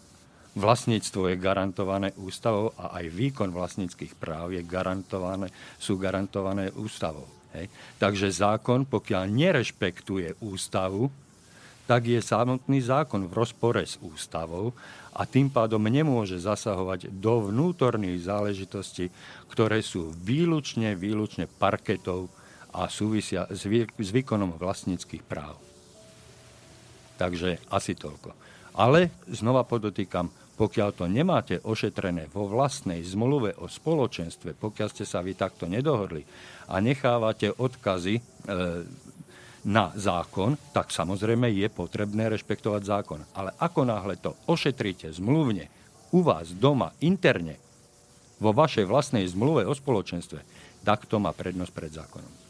Vlastníctvo 0.57 1.29
je 1.29 1.37
garantované 1.37 2.17
ústavou 2.17 2.73
a 2.81 2.97
aj 2.97 3.13
výkon 3.13 3.53
vlastníckých 3.53 4.17
práv 4.17 4.57
je 4.57 4.65
garantované, 4.65 5.53
sú 5.77 6.01
garantované 6.01 6.73
ústavou. 6.73 7.29
Hej. 7.53 7.69
Takže 8.01 8.33
zákon, 8.33 8.89
pokiaľ 8.89 9.29
nerešpektuje 9.29 10.41
ústavu, 10.41 11.13
tak 11.85 12.09
je 12.09 12.19
samotný 12.19 12.83
zákon 12.83 13.29
v 13.29 13.37
rozpore 13.37 13.85
s 13.85 14.01
ústavou 14.03 14.75
a 15.15 15.23
tým 15.25 15.49
pádom 15.49 15.81
nemôže 15.81 16.37
zasahovať 16.37 17.09
do 17.15 17.49
vnútorných 17.53 18.27
záležitostí, 18.27 19.09
ktoré 19.49 19.81
sú 19.81 20.11
výlučne, 20.13 20.99
výlučne 20.99 21.47
parketov 21.47 22.29
a 22.77 22.93
súvisia 22.93 23.49
s, 23.49 23.65
vý, 23.65 23.89
s 23.89 24.11
výkonom 24.13 24.61
vlastníckých 24.61 25.25
práv. 25.25 25.57
Takže 27.17 27.65
asi 27.73 27.97
toľko. 27.97 28.37
Ale 28.77 29.09
znova 29.33 29.65
podotýkam, 29.65 30.29
pokiaľ 30.57 30.89
to 30.93 31.05
nemáte 31.09 31.57
ošetrené 31.65 32.29
vo 32.29 32.49
vlastnej 32.49 33.01
zmluve 33.01 33.57
o 33.57 33.69
spoločenstve, 33.69 34.57
pokiaľ 34.57 34.89
ste 34.93 35.09
sa 35.09 35.25
vy 35.25 35.33
takto 35.33 35.65
nedohodli 35.65 36.25
a 36.69 36.81
nechávate 36.81 37.53
odkazy 37.57 38.21
e, 38.21 38.23
na 39.69 39.93
zákon, 39.97 40.57
tak 40.73 40.93
samozrejme 40.93 41.49
je 41.53 41.69
potrebné 41.73 42.29
rešpektovať 42.33 42.83
zákon. 42.85 43.21
Ale 43.37 43.53
ako 43.57 43.89
náhle 43.89 44.21
to 44.21 44.37
ošetríte 44.49 45.09
zmluvne 45.17 45.69
u 46.13 46.21
vás 46.25 46.53
doma, 46.53 46.93
interne, 47.05 47.61
vo 48.37 48.53
vašej 48.53 48.85
vlastnej 48.85 49.25
zmluve 49.25 49.65
o 49.65 49.73
spoločenstve, 49.73 50.41
tak 50.85 51.09
to 51.09 51.17
má 51.17 51.33
prednosť 51.33 51.73
pred 51.73 51.93
zákonom. 51.93 52.46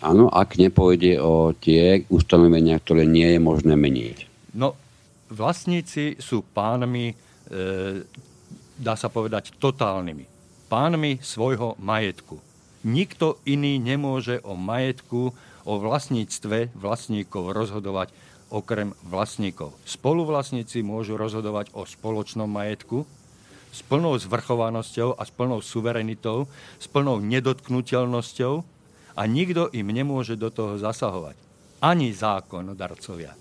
Áno, 0.00 0.32
ak 0.32 0.56
nepôjde 0.56 1.20
o 1.20 1.52
tie 1.52 2.08
ustanovenia, 2.08 2.80
ktoré 2.80 3.04
nie 3.04 3.36
je 3.36 3.40
možné 3.40 3.76
meniť. 3.76 4.16
No, 4.56 4.72
vlastníci 5.28 6.16
sú 6.16 6.40
pánmi, 6.40 7.12
e, 7.12 7.14
dá 8.80 8.96
sa 8.96 9.12
povedať, 9.12 9.52
totálnymi. 9.60 10.24
Pánmi 10.72 11.20
svojho 11.20 11.76
majetku. 11.76 12.40
Nikto 12.80 13.44
iný 13.44 13.76
nemôže 13.76 14.40
o 14.40 14.56
majetku, 14.56 15.36
o 15.68 15.72
vlastníctve 15.76 16.72
vlastníkov 16.72 17.52
rozhodovať 17.52 18.08
okrem 18.48 18.96
vlastníkov. 19.04 19.76
Spoluvlastníci 19.84 20.80
môžu 20.80 21.20
rozhodovať 21.20 21.70
o 21.76 21.84
spoločnom 21.84 22.48
majetku 22.48 23.04
s 23.70 23.84
plnou 23.86 24.18
zvrchovanosťou 24.18 25.14
a 25.14 25.22
s 25.22 25.30
plnou 25.30 25.62
suverenitou, 25.62 26.50
s 26.80 26.86
plnou 26.90 27.22
nedotknutelnosťou 27.22 28.66
a 29.20 29.28
nikto 29.28 29.68
im 29.76 29.92
nemôže 29.92 30.40
do 30.40 30.48
toho 30.48 30.80
zasahovať. 30.80 31.36
Ani 31.84 32.08
zákonodarcovia. 32.16 33.36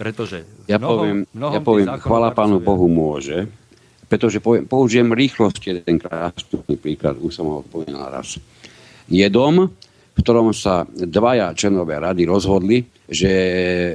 Pretože 0.00 0.64
ja 0.64 0.80
poviem, 0.80 1.28
ja 1.36 1.60
poviem 1.60 1.88
chvala 2.00 2.32
Pánu 2.32 2.64
Bohu 2.64 2.88
môže, 2.88 3.44
pretože 4.08 4.40
poviem, 4.40 4.64
použijem 4.64 5.12
rýchlosť 5.12 5.60
jeden 5.68 6.00
krásny 6.00 6.76
príklad, 6.80 7.20
už 7.20 7.32
som 7.32 7.46
ho 7.48 7.60
povedal 7.60 8.08
raz. 8.08 8.40
Je 9.08 9.24
dom, 9.28 9.68
v 10.12 10.18
ktorom 10.20 10.52
sa 10.56 10.88
dvaja 10.88 11.52
členové 11.56 12.00
rady 12.00 12.28
rozhodli, 12.28 12.84
že 13.08 13.32
e, 13.32 13.94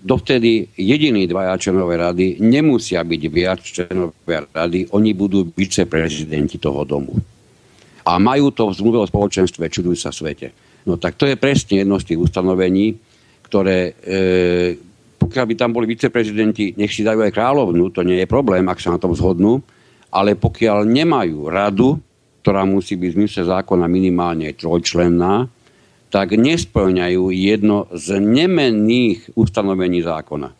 dovtedy 0.00 0.68
jediní 0.76 1.28
dvaja 1.28 1.56
členové 1.60 1.96
rady 1.96 2.40
nemusia 2.40 3.04
byť 3.04 3.22
viac 3.28 3.60
členovia 3.64 4.44
rady, 4.52 4.92
oni 4.92 5.10
budú 5.16 5.48
viceprezidenti 5.52 6.60
toho 6.60 6.84
domu 6.84 7.16
a 8.04 8.18
majú 8.18 8.50
to 8.52 8.70
v 8.70 8.76
zmluve 8.76 8.98
o 9.02 9.10
spoločenstve, 9.10 9.70
čudujú 9.72 9.96
sa 9.98 10.10
svete. 10.14 10.52
No 10.84 10.96
tak 10.96 11.16
to 11.16 11.28
je 11.28 11.36
presne 11.36 11.84
jedno 11.84 12.00
z 12.00 12.14
tých 12.14 12.20
ustanovení, 12.20 12.96
ktoré, 13.44 13.96
e, 14.00 14.20
pokiaľ 15.20 15.44
by 15.48 15.54
tam 15.56 15.70
boli 15.72 15.88
viceprezidenti, 15.88 16.76
nech 16.76 16.92
si 16.92 17.04
dajú 17.04 17.24
aj 17.24 17.32
kráľovnú, 17.32 17.92
to 17.92 18.04
nie 18.04 18.20
je 18.20 18.28
problém, 18.28 18.64
ak 18.68 18.80
sa 18.80 18.92
na 18.94 19.00
tom 19.00 19.16
zhodnú, 19.16 19.60
ale 20.12 20.36
pokiaľ 20.36 20.88
nemajú 20.88 21.48
radu, 21.48 22.00
ktorá 22.44 22.64
musí 22.64 22.96
byť 22.96 23.10
v 23.12 23.18
zmysle 23.24 23.42
zákona 23.44 23.84
minimálne 23.88 24.48
trojčlenná, 24.56 25.48
tak 26.08 26.32
nesplňajú 26.32 27.28
jedno 27.36 27.84
z 27.92 28.16
nemenných 28.16 29.36
ustanovení 29.36 30.00
zákona. 30.00 30.57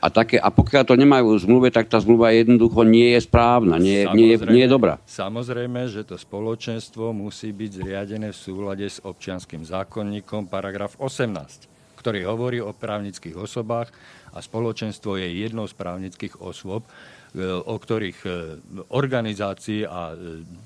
A, 0.00 0.08
také, 0.08 0.40
a 0.40 0.48
pokiaľ 0.48 0.82
to 0.88 0.96
nemajú 0.96 1.36
v 1.36 1.42
zmluve, 1.44 1.68
tak 1.68 1.92
tá 1.92 2.00
zmluva 2.00 2.32
jednoducho 2.32 2.88
nie 2.88 3.12
je 3.12 3.20
správna, 3.20 3.76
nie, 3.76 4.08
nie, 4.16 4.32
je, 4.32 4.36
nie 4.48 4.64
je 4.64 4.72
dobrá. 4.72 4.96
Samozrejme, 5.04 5.92
že 5.92 6.08
to 6.08 6.16
spoločenstvo 6.16 7.12
musí 7.12 7.52
byť 7.52 7.70
zriadené 7.84 8.32
v 8.32 8.38
súlade 8.40 8.88
s 8.88 9.04
občianským 9.04 9.60
zákonníkom 9.60 10.48
paragraf 10.48 10.96
18, 10.96 12.00
ktorý 12.00 12.24
hovorí 12.24 12.64
o 12.64 12.72
právnických 12.72 13.36
osobách 13.36 13.92
a 14.32 14.40
spoločenstvo 14.40 15.20
je 15.20 15.28
jednou 15.44 15.68
z 15.68 15.76
právnických 15.76 16.40
osôb, 16.40 16.88
o 17.38 17.76
ktorých 17.78 18.18
e, 18.26 18.30
organizácii 18.90 19.86
a 19.86 20.10
e, 20.10 20.14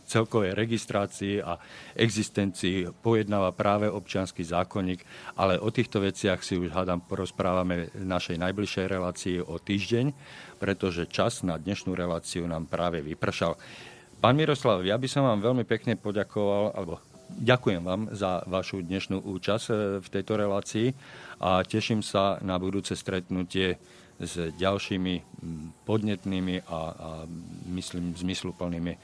celkovej 0.09 0.57
registrácii 0.57 1.45
a 1.45 1.61
existencii 1.93 2.89
pojednáva 3.05 3.53
práve 3.53 3.85
občianský 3.89 4.41
zákonník, 4.49 5.05
ale 5.37 5.61
o 5.61 5.69
týchto 5.69 6.01
veciach 6.01 6.41
si 6.41 6.57
už 6.57 6.73
hádam 6.73 7.05
porozprávame 7.05 7.93
v 7.93 8.05
našej 8.09 8.41
najbližšej 8.41 8.87
relácii 8.89 9.37
o 9.45 9.61
týždeň, 9.61 10.17
pretože 10.57 11.05
čas 11.13 11.45
na 11.45 11.61
dnešnú 11.61 11.93
reláciu 11.93 12.49
nám 12.49 12.65
práve 12.65 13.05
vypršal. 13.05 13.61
Pán 14.25 14.41
Miroslav, 14.41 14.81
ja 14.89 14.97
by 14.97 15.05
som 15.05 15.29
vám 15.29 15.45
veľmi 15.45 15.69
pekne 15.69 16.01
poďakoval, 16.01 16.73
alebo 16.73 16.97
ďakujem 17.29 17.83
vám 17.85 18.09
za 18.17 18.41
vašu 18.49 18.81
dnešnú 18.81 19.21
účasť 19.21 20.01
v 20.01 20.09
tejto 20.09 20.41
relácii 20.41 20.97
a 21.45 21.61
teším 21.61 22.01
sa 22.01 22.41
na 22.41 22.57
budúce 22.57 22.97
stretnutie 22.97 23.77
s 24.21 24.55
ďalšími 24.55 25.15
podnetnými 25.83 26.55
a, 26.65 26.71
a 26.71 26.79
myslím 27.75 28.15
zmysluplnými 28.15 28.93
e, 28.95 28.99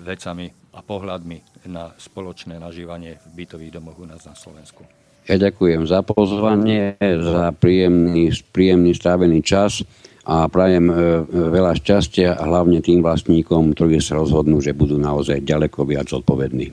vecami 0.00 0.48
a 0.72 0.80
pohľadmi 0.80 1.68
na 1.68 1.92
spoločné 1.94 2.56
nažívanie 2.56 3.20
v 3.20 3.44
bytových 3.44 3.76
domoch 3.76 3.98
u 4.00 4.06
nás 4.08 4.24
na 4.24 4.32
Slovensku. 4.32 4.86
Ja 5.28 5.36
ďakujem 5.36 5.84
za 5.84 6.00
pozvanie, 6.00 6.96
za 7.00 7.52
príjemný, 7.52 8.32
príjemný 8.50 8.96
strávený 8.96 9.44
čas 9.44 9.84
a 10.24 10.48
prajem 10.48 10.88
e, 10.88 10.94
veľa 11.28 11.76
šťastia 11.76 12.34
a 12.34 12.42
hlavne 12.48 12.80
tým 12.80 13.04
vlastníkom, 13.04 13.76
ktorí 13.76 14.00
sa 14.00 14.16
rozhodnú, 14.16 14.64
že 14.64 14.72
budú 14.72 14.96
naozaj 14.96 15.44
ďaleko 15.44 15.84
viac 15.84 16.08
odpovední. 16.10 16.72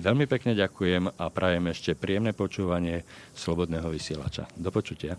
Veľmi 0.00 0.24
pekne 0.24 0.56
ďakujem 0.56 1.12
a 1.18 1.24
prajem 1.28 1.64
ešte 1.68 1.98
príjemné 1.98 2.32
počúvanie 2.32 3.04
Slobodného 3.34 3.90
vysielača. 3.90 4.48
Do 4.56 4.72
počutia. 4.72 5.18